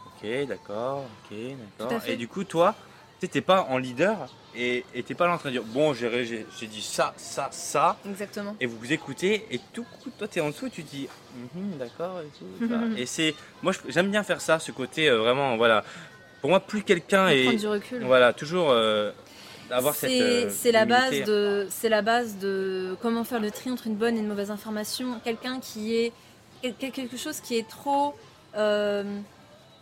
Ok, 0.07 0.29
d'accord, 0.47 1.05
ok, 1.31 1.37
d'accord. 1.79 2.01
Et 2.07 2.17
du 2.17 2.29
coup, 2.29 2.45
toi, 2.45 2.75
tu 3.21 3.29
n'es 3.35 3.41
pas 3.41 3.63
en 3.63 3.79
leader 3.79 4.29
et 4.57 4.85
t'es 5.03 5.15
pas 5.15 5.27
là 5.27 5.35
en 5.35 5.39
train 5.39 5.49
de 5.51 5.55
dire 5.55 5.65
Bon, 5.65 5.93
j'ai 5.95 6.67
dit 6.67 6.83
ça, 6.83 7.13
ça, 7.17 7.49
ça 7.53 7.97
Exactement. 8.09 8.55
et 8.61 8.67
vous 8.67 8.77
vous 8.79 8.93
écoutez 8.93 9.45
et 9.51 9.61
tout 9.73 9.85
coup 9.85 10.11
toi 10.19 10.29
tu 10.29 10.39
es 10.39 10.43
en 10.43 10.51
dessous 10.51 10.69
tu 10.69 10.83
dis 10.83 11.09
Mhm, 11.57 11.79
d'accord 11.79 12.21
et 12.21 12.29
tout 12.39 12.69
ça. 12.69 12.81
et 12.97 13.07
c'est 13.07 13.35
moi 13.63 13.73
j'aime 13.89 14.11
bien 14.11 14.23
faire 14.23 14.41
ça 14.41 14.59
ce 14.59 14.71
côté 14.73 15.09
euh, 15.09 15.19
vraiment 15.19 15.57
voilà 15.57 15.83
pour 16.41 16.51
moi 16.51 16.61
plus 16.61 16.83
quelqu'un 16.83 17.29
est 17.29 17.43
prendre 17.45 17.59
du 17.59 17.67
recul. 17.69 18.05
voilà 18.05 18.33
toujours 18.33 18.71
euh, 18.71 19.11
avoir 19.71 19.95
cette. 19.95 20.11
C'est 20.11 20.45
euh, 20.45 20.51
c'est 20.51 20.73
la 20.73 20.85
base 20.85 21.23
de 21.25 21.67
c'est 21.71 21.89
la 21.89 22.03
base 22.03 22.37
de 22.39 22.97
comment 23.03 23.25
faire 23.25 23.41
le 23.41 23.51
tri 23.51 23.71
entre 23.71 23.87
une 23.89 23.97
bonne 23.97 24.17
et 24.17 24.21
une 24.21 24.29
mauvaise 24.29 24.51
information. 24.51 25.19
Quelqu'un 25.25 25.59
qui 25.59 25.97
est 25.97 26.13
quel- 26.63 26.93
quelque 26.93 27.17
chose 27.17 27.41
qui 27.41 27.57
est 27.57 27.67
trop 27.69 28.15
euh, 28.57 29.03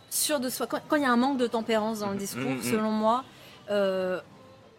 sûr 0.09 0.39
de 0.39 0.49
soi. 0.49 0.67
Quand 0.67 0.95
il 0.95 1.01
y 1.01 1.05
a 1.05 1.11
un 1.11 1.17
manque 1.17 1.37
de 1.37 1.47
tempérance 1.47 1.99
dans 1.99 2.07
le 2.07 2.13
Mhm, 2.13 2.19
discours, 2.19 2.41
mhm, 2.51 2.57
mhm. 2.57 2.63
selon 2.63 2.91
moi, 2.91 3.23
euh, 3.69 4.19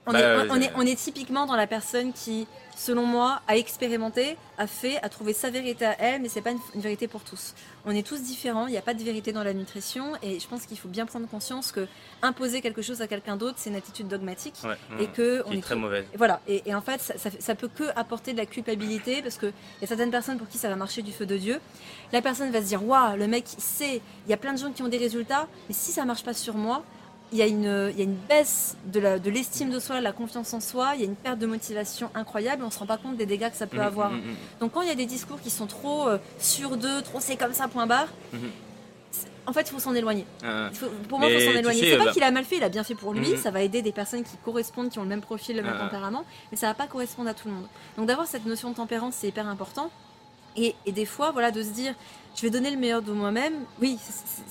on, 0.06 0.12
Bah, 0.12 0.20
est, 0.20 0.50
on, 0.50 0.60
est, 0.60 0.72
on 0.76 0.82
est 0.82 0.96
typiquement 0.98 1.46
dans 1.46 1.56
la 1.56 1.66
personne 1.66 2.12
qui, 2.12 2.46
selon 2.76 3.06
moi, 3.06 3.40
a 3.48 3.56
expérimenté, 3.56 4.36
a 4.58 4.66
fait, 4.66 4.98
a 5.02 5.08
trouvé 5.08 5.32
sa 5.32 5.50
vérité 5.50 5.84
à 5.86 5.96
elle, 5.98 6.20
mais 6.22 6.28
c'est 6.28 6.42
pas 6.42 6.50
une, 6.50 6.58
une 6.74 6.80
vérité 6.80 7.08
pour 7.08 7.22
tous. 7.22 7.54
On 7.86 7.90
est 7.90 8.06
tous 8.06 8.20
différents, 8.22 8.66
il 8.66 8.72
n'y 8.72 8.76
a 8.78 8.82
pas 8.82 8.94
de 8.94 9.02
vérité 9.02 9.32
dans 9.32 9.42
la 9.44 9.54
nutrition, 9.54 10.12
et 10.22 10.38
je 10.40 10.46
pense 10.46 10.66
qu'il 10.66 10.78
faut 10.78 10.88
bien 10.88 11.06
prendre 11.06 11.26
conscience 11.28 11.72
que 11.72 11.86
imposer 12.22 12.60
quelque 12.60 12.82
chose 12.82 13.00
à 13.02 13.06
quelqu'un 13.06 13.36
d'autre, 13.36 13.54
c'est 13.58 13.70
une 13.70 13.76
attitude 13.76 14.08
dogmatique, 14.08 14.54
Ouais, 14.64 14.76
et 15.00 15.06
mm, 15.06 15.12
que 15.12 15.42
on 15.46 15.52
est 15.52 15.56
est 15.58 15.60
très 15.60 15.76
mauvaise. 15.76 16.04
voilà, 16.16 16.40
et, 16.46 16.62
et 16.66 16.74
en 16.74 16.80
fait, 16.82 17.00
ça, 17.00 17.14
ça, 17.38 17.54
peut 17.54 17.68
que 17.68 17.84
apporter 17.96 18.32
de 18.32 18.38
la 18.38 18.46
culpabilité 18.46 19.22
parce 19.22 19.38
qu'il 19.38 19.52
y 19.80 19.84
a 19.84 19.86
certaines 19.86 20.10
personnes 20.10 20.38
pour 20.38 20.48
qui 20.48 20.58
ça 20.58 20.68
va 20.68 20.76
marcher 20.76 21.02
du 21.02 21.12
feu 21.12 21.26
de 21.26 21.36
Dieu. 21.36 21.60
La 22.12 22.20
personne 22.22 22.50
va 22.50 22.60
se 22.60 22.66
dire 22.66 22.84
Waouh, 22.86 23.16
le 23.16 23.26
mec, 23.26 23.46
il 23.56 23.62
sait, 23.62 24.00
il 24.26 24.30
y 24.30 24.34
a 24.34 24.36
plein 24.36 24.52
de 24.52 24.58
gens 24.58 24.70
qui 24.72 24.82
ont 24.82 24.88
des 24.88 24.98
résultats, 24.98 25.46
mais 25.68 25.74
si 25.74 25.92
ça 25.92 26.04
marche 26.04 26.24
pas 26.24 26.34
sur 26.34 26.54
moi, 26.54 26.84
il 27.32 27.38
y 27.38 27.42
a 27.42 27.46
une, 27.46 27.90
il 27.92 27.98
y 27.98 28.00
a 28.00 28.04
une 28.04 28.14
baisse 28.14 28.76
de 28.86 29.00
l'estime 29.30 29.70
de, 29.70 29.80
soi, 29.80 29.98
de 29.98 30.02
la 30.04 30.12
confiance 30.12 30.52
en 30.54 30.60
soi, 30.60 30.92
il 30.94 31.00
y 31.00 31.04
a 31.04 31.06
une 31.06 31.16
perte 31.16 31.38
de 31.38 31.46
motivation 31.46 32.10
incroyable, 32.14 32.62
on 32.64 32.70
se 32.70 32.78
rend 32.78 32.86
pas 32.86 32.96
compte 32.98 33.16
des 33.16 33.26
dégâts 33.26 33.50
que 33.50 33.56
ça 33.56 33.66
peut 33.66 33.78
Mm, 33.78 33.80
avoir. 33.80 34.10
mm, 34.12 34.16
mm, 34.18 34.36
Donc 34.60 34.72
quand 34.72 34.82
il 34.82 34.88
y 34.88 34.92
a 34.92 34.94
des 34.94 35.06
discours 35.06 35.40
qui 35.40 35.50
sont 35.50 35.66
trop 35.66 36.08
euh, 36.08 36.18
sur 36.38 36.76
deux, 36.76 37.02
trop 37.02 37.18
c'est 37.20 37.36
comme 37.36 37.52
ça, 37.52 37.66
point 37.66 37.86
barre, 37.86 38.08
en 39.46 39.52
fait, 39.52 39.62
il 39.62 39.68
faut 39.72 39.78
s'en 39.78 39.94
éloigner. 39.94 40.24
faut- 40.72 40.86
pour 41.08 41.18
moi, 41.18 41.28
il 41.28 41.38
faut 41.38 41.52
s'en 41.52 41.58
éloigner. 41.58 41.80
C'est 41.90 41.98
pas 41.98 42.04
bah- 42.06 42.12
qu'il 42.12 42.22
a 42.22 42.30
mal 42.30 42.44
fait, 42.44 42.56
il 42.56 42.64
a 42.64 42.68
bien 42.70 42.82
fait 42.82 42.94
pour 42.94 43.12
lui. 43.12 43.36
Ça 43.36 43.50
va 43.50 43.60
aider 43.62 43.82
des 43.82 43.92
personnes 43.92 44.22
qui 44.24 44.36
correspondent, 44.44 44.88
qui 44.90 44.98
ont 44.98 45.02
le 45.02 45.08
même 45.08 45.20
profil, 45.20 45.56
le 45.56 45.62
même 45.62 45.72
Ah, 45.74 45.80
ah. 45.82 45.84
tempérament, 45.84 46.24
mais 46.50 46.56
ça 46.56 46.66
va 46.68 46.74
pas 46.74 46.86
correspondre 46.86 47.28
à 47.28 47.34
tout 47.34 47.48
le 47.48 47.54
monde. 47.54 47.66
Donc 47.98 48.06
d'avoir 48.06 48.26
cette 48.26 48.46
notion 48.46 48.70
de 48.70 48.74
tempérance, 48.76 49.14
c'est 49.18 49.28
hyper 49.28 49.46
important. 49.46 49.90
Et, 50.56 50.74
et 50.86 50.92
des 50.92 51.04
fois, 51.04 51.30
voilà, 51.32 51.50
de 51.50 51.62
se 51.62 51.68
dire, 51.70 51.94
je 52.36 52.40
vais 52.42 52.50
donner 52.50 52.70
le 52.70 52.76
meilleur 52.78 53.02
de 53.02 53.12
moi-même. 53.12 53.52
Oui, 53.82 53.98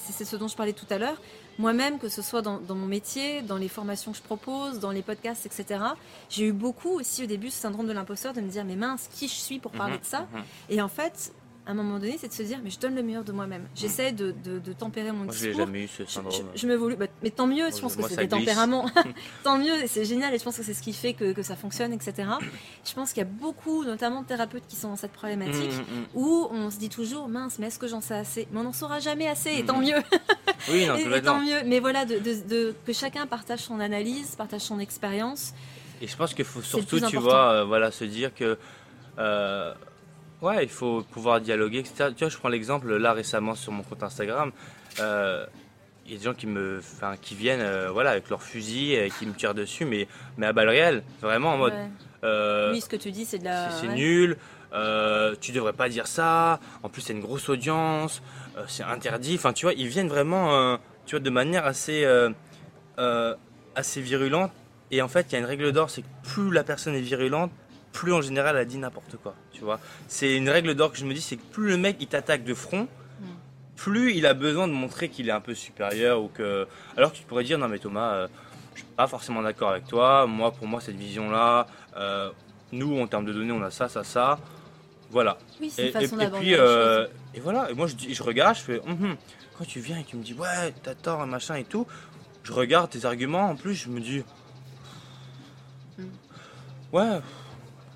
c'est 0.06 0.26
ce 0.26 0.36
dont 0.36 0.48
je 0.48 0.56
parlais 0.56 0.74
tout 0.74 0.86
à 0.92 0.98
l'heure. 1.00 1.18
Moi-même, 1.60 2.00
que 2.00 2.10
ce 2.10 2.22
soit 2.22 2.42
dans, 2.42 2.60
dans 2.60 2.76
mon 2.76 2.88
métier, 2.88 3.42
dans 3.42 3.58
les 3.58 3.68
formations 3.68 4.12
que 4.12 4.18
je 4.18 4.24
propose, 4.24 4.80
dans 4.80 4.92
les 4.92 5.02
podcasts, 5.02 5.46
etc. 5.46 5.80
J'ai 6.30 6.48
eu 6.48 6.52
beaucoup 6.52 6.90
aussi 7.00 7.24
au 7.24 7.28
début 7.28 7.50
ce 7.50 7.58
syndrome 7.60 7.88
de 7.88 7.94
l'imposteur 7.94 8.34
de 8.34 8.42
me 8.42 8.50
dire, 8.50 8.66
mais 8.66 8.76
mince, 8.76 9.08
qui 9.14 9.28
je 9.28 9.34
suis 9.34 9.60
pour 9.60 9.72
parler 9.72 9.94
Mhm, 9.96 10.00
de 10.00 10.06
ça 10.06 10.20
mhm. 10.22 10.44
Et 10.70 10.82
en 10.82 10.88
fait, 10.88 11.32
à 11.66 11.72
un 11.72 11.74
moment 11.76 11.98
donné, 11.98 12.18
c'est 12.20 12.28
de 12.28 12.34
se 12.34 12.44
dire, 12.44 12.60
mais 12.62 12.70
je 12.70 12.78
donne 12.78 12.94
le 12.94 13.02
meilleur 13.04 13.24
de 13.24 13.32
moi-même. 13.32 13.66
J'essaie 13.74 14.12
de, 14.12 14.32
de- 14.44 14.60
de 14.60 14.74
tempérer 14.74 15.14
mon 15.14 15.24
Moi, 15.24 15.34
je 15.34 15.44
l'ai 15.44 15.48
discours. 15.52 15.66
jamais 15.66 15.84
eu 15.84 15.88
ce 15.88 16.04
Je, 16.04 16.10
syndrome. 16.10 16.34
je- 16.54 16.60
je 16.60 16.68
m'évolue, 16.68 16.96
Bah, 16.98 17.06
mais 17.22 17.30
tant 17.30 17.48
mieux, 17.48 17.68
je 17.68 17.72
Moi, 17.72 17.82
pense 17.84 17.96
que 17.96 18.04
c'est 18.04 18.18
des 18.18 18.28
glisse. 18.28 18.30
tempéraments. 18.46 18.86
tant 19.44 19.58
mieux, 19.58 19.72
c'est 19.88 20.04
génial, 20.04 20.34
et 20.34 20.40
je 20.40 20.44
pense 20.44 20.58
que 20.58 20.64
c'est 20.64 20.74
ce 20.74 20.82
qui 20.82 20.92
fait 20.92 21.14
que, 21.14 21.32
que 21.32 21.42
ça 21.42 21.56
fonctionne, 21.56 21.94
etc. 21.94 22.28
Je 22.86 22.94
pense 22.94 23.14
qu'il 23.14 23.20
y 23.24 23.26
a 23.26 23.30
beaucoup, 23.30 23.86
notamment 23.86 24.24
de 24.24 24.28
thérapeutes, 24.28 24.64
qui 24.68 24.76
sont 24.76 24.90
dans 24.90 24.96
cette 24.98 25.14
problématique, 25.14 25.72
Mm, 25.72 25.96
mm, 25.96 26.00
mm. 26.02 26.06
où 26.16 26.48
on 26.52 26.70
se 26.70 26.78
dit 26.80 26.90
toujours, 26.90 27.30
mince, 27.30 27.58
mais 27.60 27.68
est-ce 27.68 27.80
que 27.80 27.88
j'en 27.88 28.02
sais 28.02 28.16
assez? 28.16 28.46
Mais 28.52 28.60
on 28.60 28.64
n'en 28.64 28.74
saura 28.74 29.00
jamais 29.00 29.28
assez, 29.30 29.52
et 29.58 29.64
tant 29.66 29.80
mieux, 29.80 29.96
Oui, 30.70 30.86
non, 30.86 30.96
et, 30.98 31.02
et 31.18 31.22
tant 31.22 31.40
mieux. 31.40 31.64
Mais 31.66 31.80
voilà, 31.80 32.04
de, 32.04 32.20
de- 32.20 32.48
de- 32.48 32.76
que 32.86 32.92
chacun 32.92 33.26
partage 33.26 33.60
son 33.60 33.80
analyse, 33.80 34.36
partage 34.36 34.62
son 34.62 34.80
expérience. 34.80 35.54
Et 36.02 36.08
je 36.08 36.16
pense 36.18 36.34
qu'il 36.34 36.44
faut 36.46 36.62
surtout, 36.62 37.00
tu 37.00 37.16
vois, 37.18 37.52
euh, 37.52 37.64
voilà, 37.64 37.90
se 37.92 38.04
dire 38.04 38.34
que. 38.36 38.58
euh, 39.18 39.74
ouais, 40.44 40.64
il 40.64 40.70
faut 40.70 41.02
pouvoir 41.12 41.42
dialoguer, 41.42 41.80
etc. 41.80 42.10
Tu 42.16 42.24
vois, 42.24 42.30
je 42.30 42.38
prends 42.38 42.50
l'exemple 42.50 42.96
là 42.98 43.14
récemment 43.14 43.56
sur 43.56 43.72
mon 43.72 43.84
compte 43.84 44.04
Instagram. 44.04 44.52
euh, 45.00 45.46
Il 46.06 46.12
y 46.12 46.16
a 46.16 46.18
des 46.18 46.24
gens 46.26 46.34
qui 46.34 46.48
me, 46.48 46.80
enfin, 46.80 47.16
qui 47.22 47.34
viennent, 47.34 47.62
euh, 47.62 47.90
voilà, 47.90 48.12
avec 48.12 48.30
leur 48.30 48.44
fusil, 48.44 48.94
et 48.94 49.10
qui 49.10 49.26
me 49.26 49.34
tirent 49.34 49.54
dessus, 49.54 49.86
mais, 49.86 50.08
mais 50.38 50.46
à 50.48 50.54
balles 50.54 50.68
réelles, 50.70 51.04
vraiment 51.22 51.54
en 51.54 51.58
mode, 51.58 51.74
Ouais. 51.74 51.88
euh, 52.26 52.72
Oui, 52.74 52.82
ce 52.82 52.90
que 52.90 52.98
tu 52.98 53.10
dis, 53.12 53.24
c'est 53.26 53.40
de 53.40 53.46
la. 53.46 53.72
c'est 53.72 53.88
ouais. 53.88 53.96
nul, 53.96 54.38
euh, 54.74 55.34
tu 55.40 55.52
devrais 55.54 55.72
pas 55.74 55.88
dire 55.88 56.08
ça. 56.08 56.60
En 56.84 56.90
plus, 56.90 57.02
c'est 57.02 57.14
une 57.14 57.22
grosse 57.22 57.48
audience, 57.48 58.22
euh, 58.58 58.64
c'est 58.68 58.84
interdit. 58.84 59.36
Enfin, 59.36 59.54
tu 59.54 59.66
vois, 59.66 59.74
ils 59.74 59.88
viennent 59.88 60.10
vraiment, 60.10 60.54
euh, 60.56 60.76
tu 61.06 61.12
vois, 61.16 61.22
de 61.24 61.30
manière 61.30 61.66
assez, 61.66 62.04
euh, 62.04 62.30
euh, 63.00 63.34
assez 63.76 64.02
virulente. 64.02 64.52
Et 64.92 65.02
en 65.02 65.08
fait, 65.08 65.28
il 65.30 65.34
y 65.34 65.36
a 65.38 65.40
une 65.40 65.46
règle 65.46 65.72
d'or, 65.72 65.90
c'est 65.90 66.02
que 66.02 66.08
plus 66.24 66.52
la 66.52 66.64
personne 66.66 66.96
est 66.96 67.02
virulente, 67.02 67.52
plus 67.94 68.12
en 68.12 68.22
général 68.22 68.58
elle 68.58 68.68
dit 68.68 68.78
n'importe 68.78 69.16
quoi. 69.24 69.34
Tu 69.54 69.62
vois, 69.62 69.80
c'est 70.08 70.36
une 70.36 70.50
règle 70.50 70.76
d'or 70.76 70.92
que 70.92 70.98
je 70.98 71.06
me 71.06 71.14
dis, 71.14 71.22
c'est 71.22 71.38
que 71.38 71.44
plus 71.52 71.68
le 71.70 71.78
mec 71.78 71.96
il 72.02 72.08
t'attaque 72.08 72.44
de 72.44 72.54
front, 72.54 72.88
Mm. 73.22 73.26
plus 73.78 74.14
il 74.16 74.26
a 74.26 74.34
besoin 74.34 74.68
de 74.68 74.74
montrer 74.74 75.08
qu'il 75.10 75.30
est 75.30 75.32
un 75.32 75.40
peu 75.40 75.54
supérieur 75.56 76.22
ou 76.22 76.28
que, 76.28 76.68
alors 76.98 77.12
que 77.14 77.18
tu 77.18 77.24
pourrais 77.24 77.44
dire 77.46 77.58
non 77.60 77.68
mais 77.70 77.78
Thomas, 77.80 78.14
euh, 78.14 78.28
je 78.74 78.80
suis 78.80 78.88
pas 78.98 79.06
forcément 79.08 79.42
d'accord 79.44 79.70
avec 79.70 79.86
toi. 79.88 80.26
Moi, 80.26 80.52
pour 80.52 80.66
moi, 80.68 80.82
cette 80.82 80.96
vision-là, 80.96 81.68
euh, 81.96 82.32
nous 82.72 83.00
en 83.00 83.06
termes 83.08 83.26
de 83.26 83.32
données, 83.34 83.52
on 83.52 83.62
a 83.62 83.70
ça, 83.70 83.88
ça, 83.88 84.04
ça. 84.04 84.40
Voilà. 85.12 85.38
Oui, 85.62 85.70
c'est 85.70 85.84
Et, 85.84 85.86
une 85.88 85.94
façon 85.94 86.20
et- 86.20 86.28
puis, 86.40 86.56
euh, 86.56 87.06
et 87.36 87.40
voilà. 87.40 87.70
Et 87.70 87.76
moi, 87.76 87.86
je, 87.86 87.94
dis, 87.94 88.16
je 88.16 88.24
regarde, 88.24 88.56
je 88.56 88.62
fais, 88.62 88.80
Hum, 88.88 89.16
quand 89.56 89.66
tu 89.66 89.80
viens 89.80 90.00
et 90.00 90.04
tu 90.04 90.16
me 90.18 90.24
dis, 90.24 90.34
ouais, 90.34 90.74
t'as 90.82 90.96
tort, 90.96 91.24
machin 91.28 91.54
et 91.54 91.64
tout, 91.66 91.86
je 92.42 92.52
regarde 92.52 92.90
tes 92.90 93.06
arguments. 93.06 93.52
En 93.52 93.56
plus, 93.56 93.76
je 93.76 93.90
me 93.90 94.00
dis, 94.00 94.24
Mm. 96.00 96.04
ouais, 96.94 97.20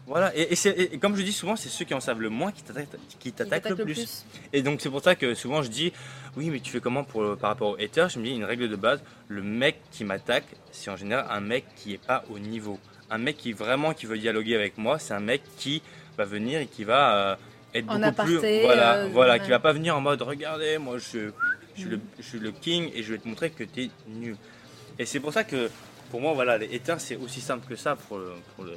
voilà. 0.07 0.31
Et, 0.35 0.55
comme 0.99 1.17
je 1.17 1.21
dis 1.21 1.33
souvent, 1.33 1.57
c'est 1.57 1.67
ceux 1.67 1.83
qui 1.83 1.93
en 1.93 1.99
savent 1.99 2.21
le 2.21 2.29
moins 2.29 2.53
qui 2.53 2.63
t'attaquent, 2.63 3.69
le 3.69 3.75
plus. 3.75 4.25
Et 4.53 4.61
donc, 4.61 4.79
c'est 4.79 4.89
pour 4.89 5.03
ça 5.03 5.15
que 5.15 5.33
souvent, 5.33 5.61
je 5.61 5.69
dis, 5.69 5.91
oui, 6.37 6.49
mais 6.49 6.61
tu 6.61 6.71
fais 6.71 6.79
comment 6.79 7.03
pour, 7.03 7.37
par 7.37 7.49
rapport 7.49 7.71
aux 7.71 7.75
haters 7.75 8.09
Je 8.09 8.19
me 8.19 8.23
dis, 8.23 8.31
une 8.31 8.45
règle 8.45 8.69
de 8.69 8.75
base, 8.77 9.01
le 9.27 9.43
mec 9.43 9.81
qui 9.91 10.05
m'attaque, 10.05 10.45
c'est 10.71 10.89
en 10.89 10.95
général 10.95 11.27
un 11.29 11.41
mec 11.41 11.65
qui 11.75 11.93
est 11.93 12.03
pas 12.03 12.23
au 12.29 12.39
niveau. 12.39 12.79
Un 13.09 13.17
mec 13.17 13.37
qui 13.37 13.51
vraiment 13.51 13.93
qui 13.93 14.05
veut 14.05 14.17
dialoguer 14.17 14.55
avec 14.55 14.77
moi, 14.77 14.97
c'est 14.97 15.13
un 15.13 15.19
mec 15.19 15.41
qui 15.57 15.81
va 16.17 16.23
venir 16.25 16.61
et 16.61 16.67
qui 16.67 16.83
va 16.83 17.15
euh, 17.15 17.35
être 17.73 17.89
En 17.89 17.95
beaucoup 17.95 18.05
aparté, 18.05 18.39
plus 18.39 18.61
voilà, 18.61 18.93
euh, 18.95 19.09
voilà, 19.11 19.33
ouais. 19.33 19.39
qui 19.39 19.49
va 19.49 19.59
pas 19.59 19.73
venir 19.73 19.95
en 19.95 20.01
mode 20.01 20.21
regardez, 20.21 20.77
moi 20.77 20.97
je, 20.97 21.31
je, 21.75 21.81
suis, 21.81 21.89
le, 21.89 21.99
je 22.19 22.23
suis 22.23 22.39
le 22.39 22.51
king 22.51 22.91
et 22.93 23.03
je 23.03 23.13
vais 23.13 23.19
te 23.19 23.27
montrer 23.27 23.49
que 23.49 23.63
tu 23.63 23.83
es 23.83 23.89
nul. 24.07 24.35
Et 24.99 25.05
c'est 25.05 25.19
pour 25.19 25.31
ça 25.31 25.43
que 25.43 25.69
pour 26.09 26.21
moi 26.21 26.33
voilà, 26.33 26.57
les 26.57 26.73
haters 26.75 26.99
c'est 26.99 27.15
aussi 27.15 27.39
simple 27.39 27.67
que 27.67 27.75
ça 27.75 27.95
pour 27.95 28.17
le, 28.17 28.31
pour 28.55 28.65
le 28.65 28.73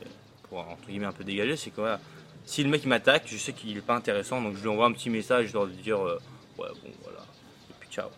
pour 0.51 0.59
entre 0.59 0.87
guillemets 0.89 1.07
un 1.07 1.13
peu 1.13 1.25
dégager, 1.25 1.57
c'est 1.57 1.71
que 1.71 1.77
voilà, 1.81 2.01
si 2.45 2.63
le 2.63 2.69
mec 2.69 2.85
m'attaque, 2.85 3.23
je 3.27 3.37
sais 3.39 3.53
qu'il 3.53 3.77
est 3.77 3.81
pas 3.81 3.95
intéressant 3.95 4.43
donc 4.43 4.57
je 4.57 4.63
lui 4.63 4.69
envoie 4.69 4.87
un 4.87 4.93
petit 4.93 5.09
message, 5.09 5.47
je 5.47 5.53
dois 5.53 5.67
lui 5.67 5.77
dire 5.77 5.99
euh, 6.05 6.21
ouais 6.59 6.69
bon 6.83 6.91
voilà 7.03 7.21
et 7.71 7.75
puis 7.81 7.89
ciao. 7.91 8.09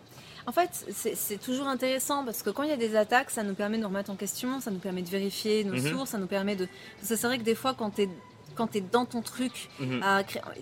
En 0.45 0.51
fait, 0.51 0.85
c'est 0.91 1.37
toujours 1.41 1.67
intéressant 1.69 2.25
parce 2.25 2.43
que 2.43 2.49
quand 2.49 2.63
il 2.63 2.69
y 2.69 2.73
a 2.73 2.77
des 2.77 2.97
attaques, 2.97 3.29
ça 3.31 3.43
nous 3.43 3.53
permet 3.53 3.77
de 3.77 3.83
nous 3.83 3.87
remettre 3.87 4.09
en 4.11 4.17
question, 4.17 4.59
ça 4.59 4.71
nous 4.71 4.79
permet 4.79 5.01
de 5.01 5.07
vérifier 5.07 5.63
nos 5.63 5.75
Mhm. 5.75 5.89
sources, 5.91 6.09
ça 6.09 6.17
nous 6.17 6.27
permet 6.27 6.57
de. 6.57 6.67
C'est 7.01 7.21
vrai 7.23 7.37
que 7.37 7.43
des 7.43 7.55
fois, 7.55 7.73
quand 7.73 7.91
tu 7.91 8.01
es, 8.01 8.09
quand 8.53 8.75
es 8.75 8.81
dans 8.81 9.05
ton 9.05 9.21
truc, 9.21 9.69
Mhm. 9.79 10.01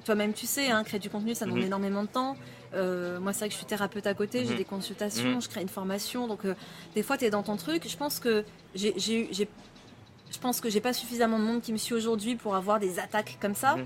toi-même 0.05 0.33
tu 0.33 0.45
sais, 0.45 0.69
hein, 0.69 0.83
créer 0.83 0.99
du 0.99 1.09
contenu, 1.09 1.33
ça 1.33 1.45
demande 1.45 1.61
Mhm. 1.61 1.65
énormément 1.65 2.03
de 2.03 2.09
temps. 2.09 2.37
Euh, 2.75 3.19
moi, 3.19 3.33
c'est 3.33 3.39
vrai 3.39 3.47
que 3.47 3.53
je 3.53 3.57
suis 3.57 3.65
thérapeute 3.65 4.05
à 4.05 4.13
côté, 4.13 4.45
j'ai 4.45 4.53
des 4.53 4.65
consultations, 4.65 5.39
je 5.39 5.49
crée 5.49 5.61
une 5.63 5.67
formation, 5.67 6.27
donc 6.27 6.45
euh, 6.45 6.53
des 6.93 7.01
fois, 7.01 7.17
tu 7.17 7.25
es 7.25 7.31
dans 7.31 7.41
ton 7.41 7.57
truc. 7.57 7.89
Je 7.89 7.97
pense 7.97 8.19
que 8.19 8.45
j'ai 8.75 8.93
j'ai 8.97 9.21
eu. 9.23 9.27
j'ai- 9.31 9.49
Je 10.31 10.39
pense 10.39 10.61
que 10.61 10.69
j'ai 10.69 10.81
pas 10.81 10.93
suffisamment 10.93 11.37
de 11.37 11.43
monde 11.43 11.61
qui 11.61 11.73
me 11.73 11.77
suit 11.77 11.93
aujourd'hui 11.93 12.35
pour 12.35 12.55
avoir 12.55 12.79
des 12.79 12.99
attaques 12.99 13.37
comme 13.41 13.55
ça. 13.55 13.75
Mhm. 13.75 13.85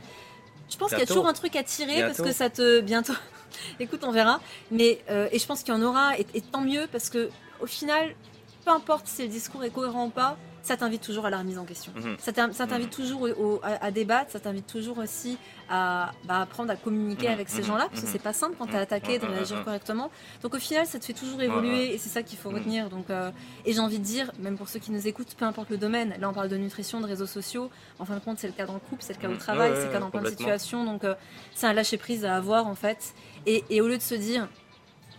Je 0.69 0.77
pense 0.77 0.89
qu'il 0.89 0.99
y 0.99 1.03
a 1.03 1.05
toujours 1.05 1.27
un 1.27 1.33
truc 1.33 1.55
à 1.55 1.63
tirer 1.63 2.01
parce 2.01 2.21
que 2.21 2.31
ça 2.31 2.49
te 2.49 2.81
bientôt. 2.81 3.13
Écoute, 3.79 4.03
on 4.03 4.11
verra. 4.11 4.39
Mais 4.71 5.01
euh, 5.09 5.27
et 5.31 5.39
je 5.39 5.45
pense 5.45 5.63
qu'il 5.63 5.73
y 5.73 5.77
en 5.77 5.81
aura 5.81 6.17
et, 6.17 6.25
et 6.33 6.41
tant 6.41 6.61
mieux 6.61 6.87
parce 6.91 7.09
que 7.09 7.29
au 7.59 7.67
final, 7.67 8.15
peu 8.63 8.71
importe 8.71 9.07
si 9.07 9.21
le 9.23 9.27
discours 9.27 9.63
est 9.63 9.69
cohérent 9.69 10.07
ou 10.07 10.09
pas, 10.09 10.37
ça 10.65 10.75
t'invite 10.77 11.03
toujours 11.03 11.25
à 11.27 11.29
la 11.29 11.37
remise 11.37 11.59
en 11.59 11.63
question. 11.65 11.91
Mhm. 11.95 12.15
Ça 12.17 12.33
t'in- 12.33 12.51
ça 12.51 12.65
t'invite 12.65 12.89
toujours 12.89 13.21
au- 13.21 13.27
au- 13.29 13.59
à, 13.63 13.85
à 13.85 13.91
débattre, 13.91 14.31
ça 14.31 14.39
t'invite 14.39 14.65
toujours 14.65 14.97
aussi 14.97 15.37
à 15.69 16.11
bah, 16.23 16.41
apprendre 16.41 16.71
à 16.71 16.75
communiquer 16.75 17.27
Mhm, 17.27 17.33
avec 17.33 17.49
ces 17.49 17.61
mhm, 17.61 17.67
gens-là, 17.67 17.87
parce 17.89 18.01
que 18.01 18.07
mhm. 18.07 18.11
c'est 18.11 18.19
pas 18.19 18.33
simple 18.33 18.55
quand 18.57 18.65
t'es 18.67 18.77
Mhm, 18.77 18.81
attaqué 18.83 19.19
de 19.19 19.25
mhm, 19.25 19.31
réagir 19.33 19.57
mhm. 19.59 19.63
correctement. 19.63 20.09
Donc 20.41 20.55
au 20.55 20.59
final, 20.59 20.87
ça 20.87 20.99
te 20.99 21.05
fait 21.05 21.13
toujours 21.13 21.41
évoluer 21.41 21.93
et 21.93 21.97
c'est 21.99 22.09
ça 22.09 22.23
qu'il 22.23 22.37
faut 22.39 22.49
Mhm. 22.49 22.55
retenir. 22.57 22.89
Donc, 22.89 23.09
euh, 23.11 23.31
et 23.63 23.73
j'ai 23.73 23.79
envie 23.79 23.99
de 23.99 24.03
dire, 24.03 24.31
même 24.39 24.57
pour 24.57 24.67
ceux 24.69 24.79
qui 24.79 24.91
nous 24.91 25.07
écoutent, 25.07 25.35
peu 25.35 25.45
importe 25.45 25.69
le 25.69 25.77
domaine, 25.77 26.15
là 26.19 26.29
on 26.29 26.33
parle 26.33 26.49
de 26.49 26.57
nutrition, 26.57 26.99
de 26.99 27.05
réseaux 27.05 27.27
sociaux, 27.27 27.69
en 27.99 28.05
fin 28.05 28.15
de 28.15 28.21
compte 28.21 28.39
c'est 28.39 28.47
le 28.47 28.53
cas 28.53 28.65
dans 28.65 28.73
le 28.73 28.79
couple, 28.79 29.03
c'est 29.03 29.13
le 29.13 29.19
cas 29.21 29.27
au 29.29 29.33
Mhm. 29.33 29.37
travail, 29.37 29.71
Ouais, 29.71 29.77
c'est 29.77 29.85
le 29.87 29.91
cas 29.93 29.99
dans 29.99 30.09
plein 30.09 30.21
de 30.21 30.29
situations, 30.29 30.83
donc 30.83 31.03
euh, 31.03 31.13
c'est 31.53 31.67
un 31.67 31.73
lâcher 31.73 31.97
prise 31.97 32.25
à 32.25 32.35
avoir 32.35 32.65
en 32.65 32.75
fait. 32.75 33.13
Et, 33.45 33.63
et 33.69 33.81
au 33.81 33.87
lieu 33.87 33.97
de 33.97 34.01
se 34.03 34.15
dire, 34.15 34.47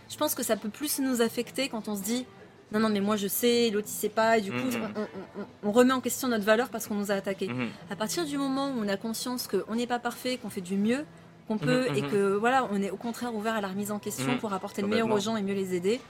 je 0.09 0.17
pense 0.17 0.35
que 0.35 0.43
ça 0.43 0.55
peut 0.55 0.69
plus 0.69 0.99
nous 0.99 1.21
affecter 1.21 1.67
quand 1.69 1.87
on 1.87 1.95
se 1.95 2.01
dit, 2.03 2.25
non 2.71 2.79
non 2.79 2.89
mais 2.89 2.99
moi 2.99 3.15
je 3.15 3.27
sais, 3.27 3.69
l'autre 3.69 3.87
il 3.89 3.93
sait 3.93 4.09
pas, 4.09 4.37
et 4.37 4.41
du 4.41 4.51
coup 4.51 4.57
Mhm. 4.57 4.93
on, 4.95 5.01
on- 5.01 5.41
on- 5.41 5.69
on 5.69 5.71
remet 5.71 5.93
en 5.93 6.01
question 6.01 6.27
notre 6.27 6.43
valeur 6.45 6.69
parce 6.69 6.87
qu'on 6.87 6.95
nous 6.95 7.11
a 7.11 7.15
attaqué. 7.15 7.47
Mhm. 7.47 7.69
À 7.89 7.95
partir 7.95 8.25
du 8.25 8.37
moment 8.37 8.69
où 8.71 8.79
on 8.83 8.87
a 8.87 8.97
conscience 8.97 9.47
qu'on 9.47 9.75
n'est 9.75 9.87
pas 9.87 9.99
parfait, 9.99 10.37
qu'on 10.37 10.49
fait 10.49 10.61
du 10.61 10.75
mieux 10.75 11.05
qu'on 11.47 11.57
peut 11.57 11.87
Mhm, 11.89 11.95
et 11.95 12.01
que 12.01 12.35
voilà, 12.35 12.67
on 12.71 12.81
est 12.81 12.89
au 12.89 12.97
contraire 12.97 13.33
ouvert 13.33 13.55
à 13.55 13.61
la 13.61 13.69
remise 13.69 13.89
en 13.91 13.99
question 13.99 14.37
pour 14.37 14.51
apporter 14.53 14.81
le 14.81 14.89
meilleur 14.89 15.09
aux 15.09 15.19
gens 15.19 15.37
et 15.37 15.41
mieux 15.41 15.53
les 15.53 15.73
aider, 15.75 16.01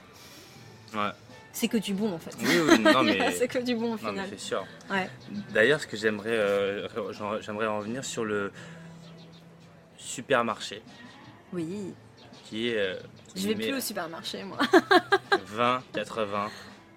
Ouais. 0.94 1.10
c'est 1.52 1.68
que 1.68 1.76
du 1.76 1.94
bon 1.94 2.12
en 2.12 2.18
fait. 2.18 2.34
Oui 2.40 2.48
oui 2.68 2.78
non 2.80 3.02
mais 3.04 3.30
c'est 3.32 3.46
que 3.46 3.58
du 3.60 3.76
bon 3.76 3.94
au 3.94 3.96
final. 3.96 4.26
c'est 4.28 4.40
sûr. 4.40 4.66
Ouais. 4.90 5.08
D'ailleurs, 5.54 5.80
ce 5.80 5.86
que 5.86 5.96
j'aimerais, 5.96 6.30
euh, 6.36 6.88
j'aimerais 7.40 7.68
en 7.68 7.78
revenir 7.78 8.04
sur 8.04 8.24
le 8.24 8.50
supermarché, 9.96 10.82
Oui. 11.52 11.94
qui 12.44 12.68
est 12.70 12.78
euh, 12.78 12.96
Je 13.36 13.48
vais 13.48 13.54
plus 13.54 13.74
au 13.74 13.80
supermarché 13.80 14.44
moi. 14.44 14.58
20, 15.46 15.82
80, 15.92 16.50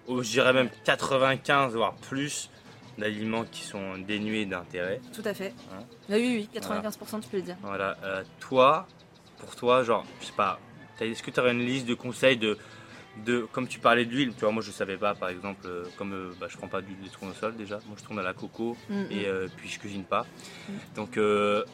ou 0.08 0.22
je 0.22 0.30
dirais 0.30 0.52
même 0.52 0.70
95 0.84 1.74
voire 1.74 1.94
plus 1.94 2.50
d'aliments 2.98 3.44
qui 3.44 3.62
sont 3.62 3.98
dénués 3.98 4.44
d'intérêt. 4.46 5.00
Tout 5.14 5.22
à 5.24 5.32
fait. 5.34 5.54
Hein 5.72 5.82
Ah 6.10 6.14
oui, 6.14 6.48
oui, 6.54 6.60
95% 6.60 7.20
tu 7.20 7.28
peux 7.28 7.36
le 7.38 7.42
dire. 7.42 7.56
Voilà. 7.62 7.96
euh, 8.04 8.22
toi, 8.40 8.86
pour 9.38 9.56
toi, 9.56 9.82
genre, 9.82 10.04
je 10.20 10.26
sais 10.26 10.32
pas, 10.36 10.58
est-ce 11.00 11.22
que 11.22 11.30
tu 11.30 11.40
aurais 11.40 11.52
une 11.52 11.64
liste 11.64 11.86
de 11.86 11.94
conseils 11.94 12.36
de, 12.36 12.58
de, 13.24 13.46
comme 13.52 13.66
tu 13.66 13.78
parlais 13.78 14.04
d'huile, 14.04 14.32
tu 14.34 14.40
vois, 14.40 14.52
moi 14.52 14.62
je 14.62 14.70
savais 14.70 14.96
pas, 14.96 15.14
par 15.14 15.30
exemple, 15.30 15.62
euh, 15.66 15.84
comme 15.96 16.12
euh, 16.12 16.32
bah, 16.38 16.46
je 16.48 16.56
prends 16.56 16.68
pas 16.68 16.80
d'huile 16.82 17.00
de 17.02 17.08
tournesol 17.08 17.56
déjà, 17.56 17.78
moi 17.86 17.96
je 17.98 18.04
tourne 18.04 18.18
à 18.18 18.22
la 18.22 18.34
coco 18.34 18.76
Mm, 18.88 18.94
et 19.10 19.14
mm. 19.22 19.24
euh, 19.26 19.48
puis 19.56 19.68
je 19.68 19.78
cuisine 19.78 20.04
pas. 20.04 20.26
Mm. 20.68 20.72
Donc, 20.94 21.16
euh, 21.16 21.64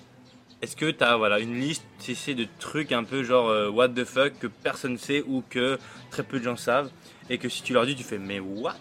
est-ce 0.63 0.77
que 0.77 0.91
tu 0.91 1.05
as 1.05 1.17
voilà, 1.17 1.39
une 1.39 1.59
liste 1.59 1.85
sais, 1.99 2.35
de 2.35 2.47
trucs 2.59 2.93
un 2.93 3.05
peu 3.05 3.23
genre 3.23 3.49
euh, 3.49 3.69
what 3.71 3.91
the 3.91 4.05
fuck 4.05 4.39
que 4.39 4.47
personne 4.47 4.99
sait 4.99 5.23
ou 5.27 5.43
que 5.49 5.79
très 6.11 6.23
peu 6.23 6.39
de 6.39 6.45
gens 6.45 6.57
savent 6.57 6.91
et 7.31 7.39
que 7.39 7.49
si 7.49 7.63
tu 7.63 7.73
leur 7.73 7.87
dis, 7.87 7.95
tu 7.95 8.05
fais 8.05 8.19
mais 8.19 8.41
what? 8.41 8.77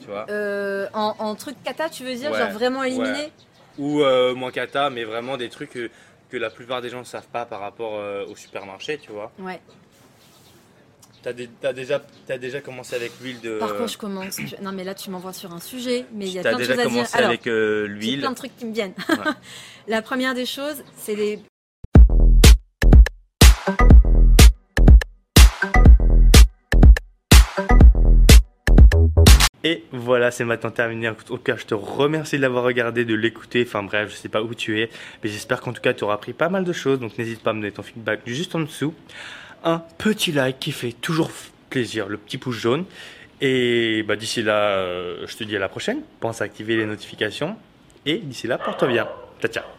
Tu 0.00 0.06
vois? 0.06 0.26
Euh, 0.30 0.88
en, 0.94 1.14
en 1.18 1.34
truc 1.34 1.56
kata, 1.62 1.90
tu 1.90 2.04
veux 2.04 2.14
dire, 2.14 2.30
Ouais, 2.30 2.38
genre 2.38 2.50
vraiment 2.50 2.84
éliminé? 2.84 3.10
Ouais. 3.10 3.32
Ou 3.78 4.02
euh, 4.02 4.34
moins 4.34 4.50
cata, 4.50 4.90
mais 4.90 5.04
vraiment 5.04 5.36
des 5.36 5.48
trucs 5.48 5.70
que, 5.70 5.90
que 6.30 6.36
la 6.36 6.50
plupart 6.50 6.80
des 6.80 6.88
gens 6.88 7.00
ne 7.00 7.04
savent 7.04 7.28
pas 7.28 7.44
par 7.44 7.60
rapport 7.60 7.94
euh, 7.96 8.24
au 8.26 8.36
supermarché, 8.36 8.98
tu 8.98 9.12
vois? 9.12 9.30
Ouais. 9.38 9.60
T'as 11.22 11.34
dé- 11.34 11.50
t'as 11.60 11.74
déjà, 11.74 12.02
t'as 12.26 12.38
déjà 12.38 12.60
commencé 12.62 12.96
avec 12.96 13.12
l'huile 13.20 13.40
de. 13.42 13.58
Par 13.58 13.76
contre, 13.76 13.92
je 13.92 13.98
commence. 13.98 14.38
Non, 14.62 14.72
mais 14.72 14.84
là, 14.84 14.94
tu 14.94 15.10
m'envoies 15.10 15.34
sur 15.34 15.52
un 15.52 15.60
sujet, 15.60 16.06
mais 16.14 16.26
il 16.26 16.32
y 16.32 16.38
a 16.38 16.42
T'as 16.42 16.50
plein 16.50 16.58
de 16.58 16.62
déjà 16.62 16.72
choses 16.74 16.80
à 16.80 16.84
dire. 16.86 16.92
commencé 16.94 17.16
Alors, 17.18 17.28
avec 17.28 17.46
euh, 17.46 17.86
j'ai 17.86 17.92
l'huile. 17.92 18.20
plein 18.20 18.30
de 18.30 18.36
trucs 18.36 18.56
qui 18.56 18.64
me 18.64 18.72
viennent. 18.72 18.94
Ouais. 19.10 19.16
La 19.88 20.00
première 20.00 20.34
des 20.34 20.46
choses, 20.46 20.82
c'est 20.96 21.14
les. 21.14 21.38
Et 29.62 29.84
voilà, 29.92 30.30
c'est 30.30 30.44
maintenant 30.44 30.70
terminé. 30.70 31.08
En 31.08 31.14
tout 31.14 31.36
cas, 31.36 31.56
je 31.56 31.66
te 31.66 31.74
remercie 31.74 32.36
de 32.36 32.42
l'avoir 32.42 32.64
regardé, 32.64 33.04
de 33.04 33.14
l'écouter. 33.14 33.64
Enfin 33.66 33.82
bref, 33.82 34.10
je 34.10 34.16
sais 34.16 34.30
pas 34.30 34.42
où 34.42 34.54
tu 34.54 34.80
es, 34.80 34.88
mais 35.22 35.28
j'espère 35.28 35.60
qu'en 35.60 35.72
tout 35.74 35.82
cas, 35.82 35.92
tu 35.92 36.02
auras 36.04 36.14
appris 36.14 36.32
pas 36.32 36.48
mal 36.48 36.64
de 36.64 36.72
choses. 36.72 36.98
Donc 36.98 37.18
n'hésite 37.18 37.42
pas 37.42 37.50
à 37.50 37.52
me 37.52 37.60
donner 37.60 37.72
ton 37.72 37.82
feedback 37.82 38.20
juste 38.26 38.54
en 38.54 38.60
dessous. 38.60 38.94
Un 39.64 39.82
petit 39.98 40.32
like 40.32 40.58
qui 40.58 40.72
fait 40.72 40.92
toujours 40.92 41.30
plaisir, 41.68 42.08
le 42.08 42.16
petit 42.16 42.38
pouce 42.38 42.56
jaune. 42.56 42.84
Et 43.40 44.02
bah, 44.02 44.16
d'ici 44.16 44.42
là, 44.42 44.70
euh, 44.76 45.26
je 45.26 45.36
te 45.36 45.44
dis 45.44 45.56
à 45.56 45.58
la 45.58 45.68
prochaine. 45.68 46.00
Pense 46.20 46.42
à 46.42 46.44
activer 46.44 46.76
les 46.76 46.86
notifications. 46.86 47.56
Et 48.06 48.18
d'ici 48.18 48.46
là, 48.46 48.58
porte-toi 48.58 48.88
bien. 48.88 49.08
Ciao, 49.40 49.50
ciao. 49.50 49.70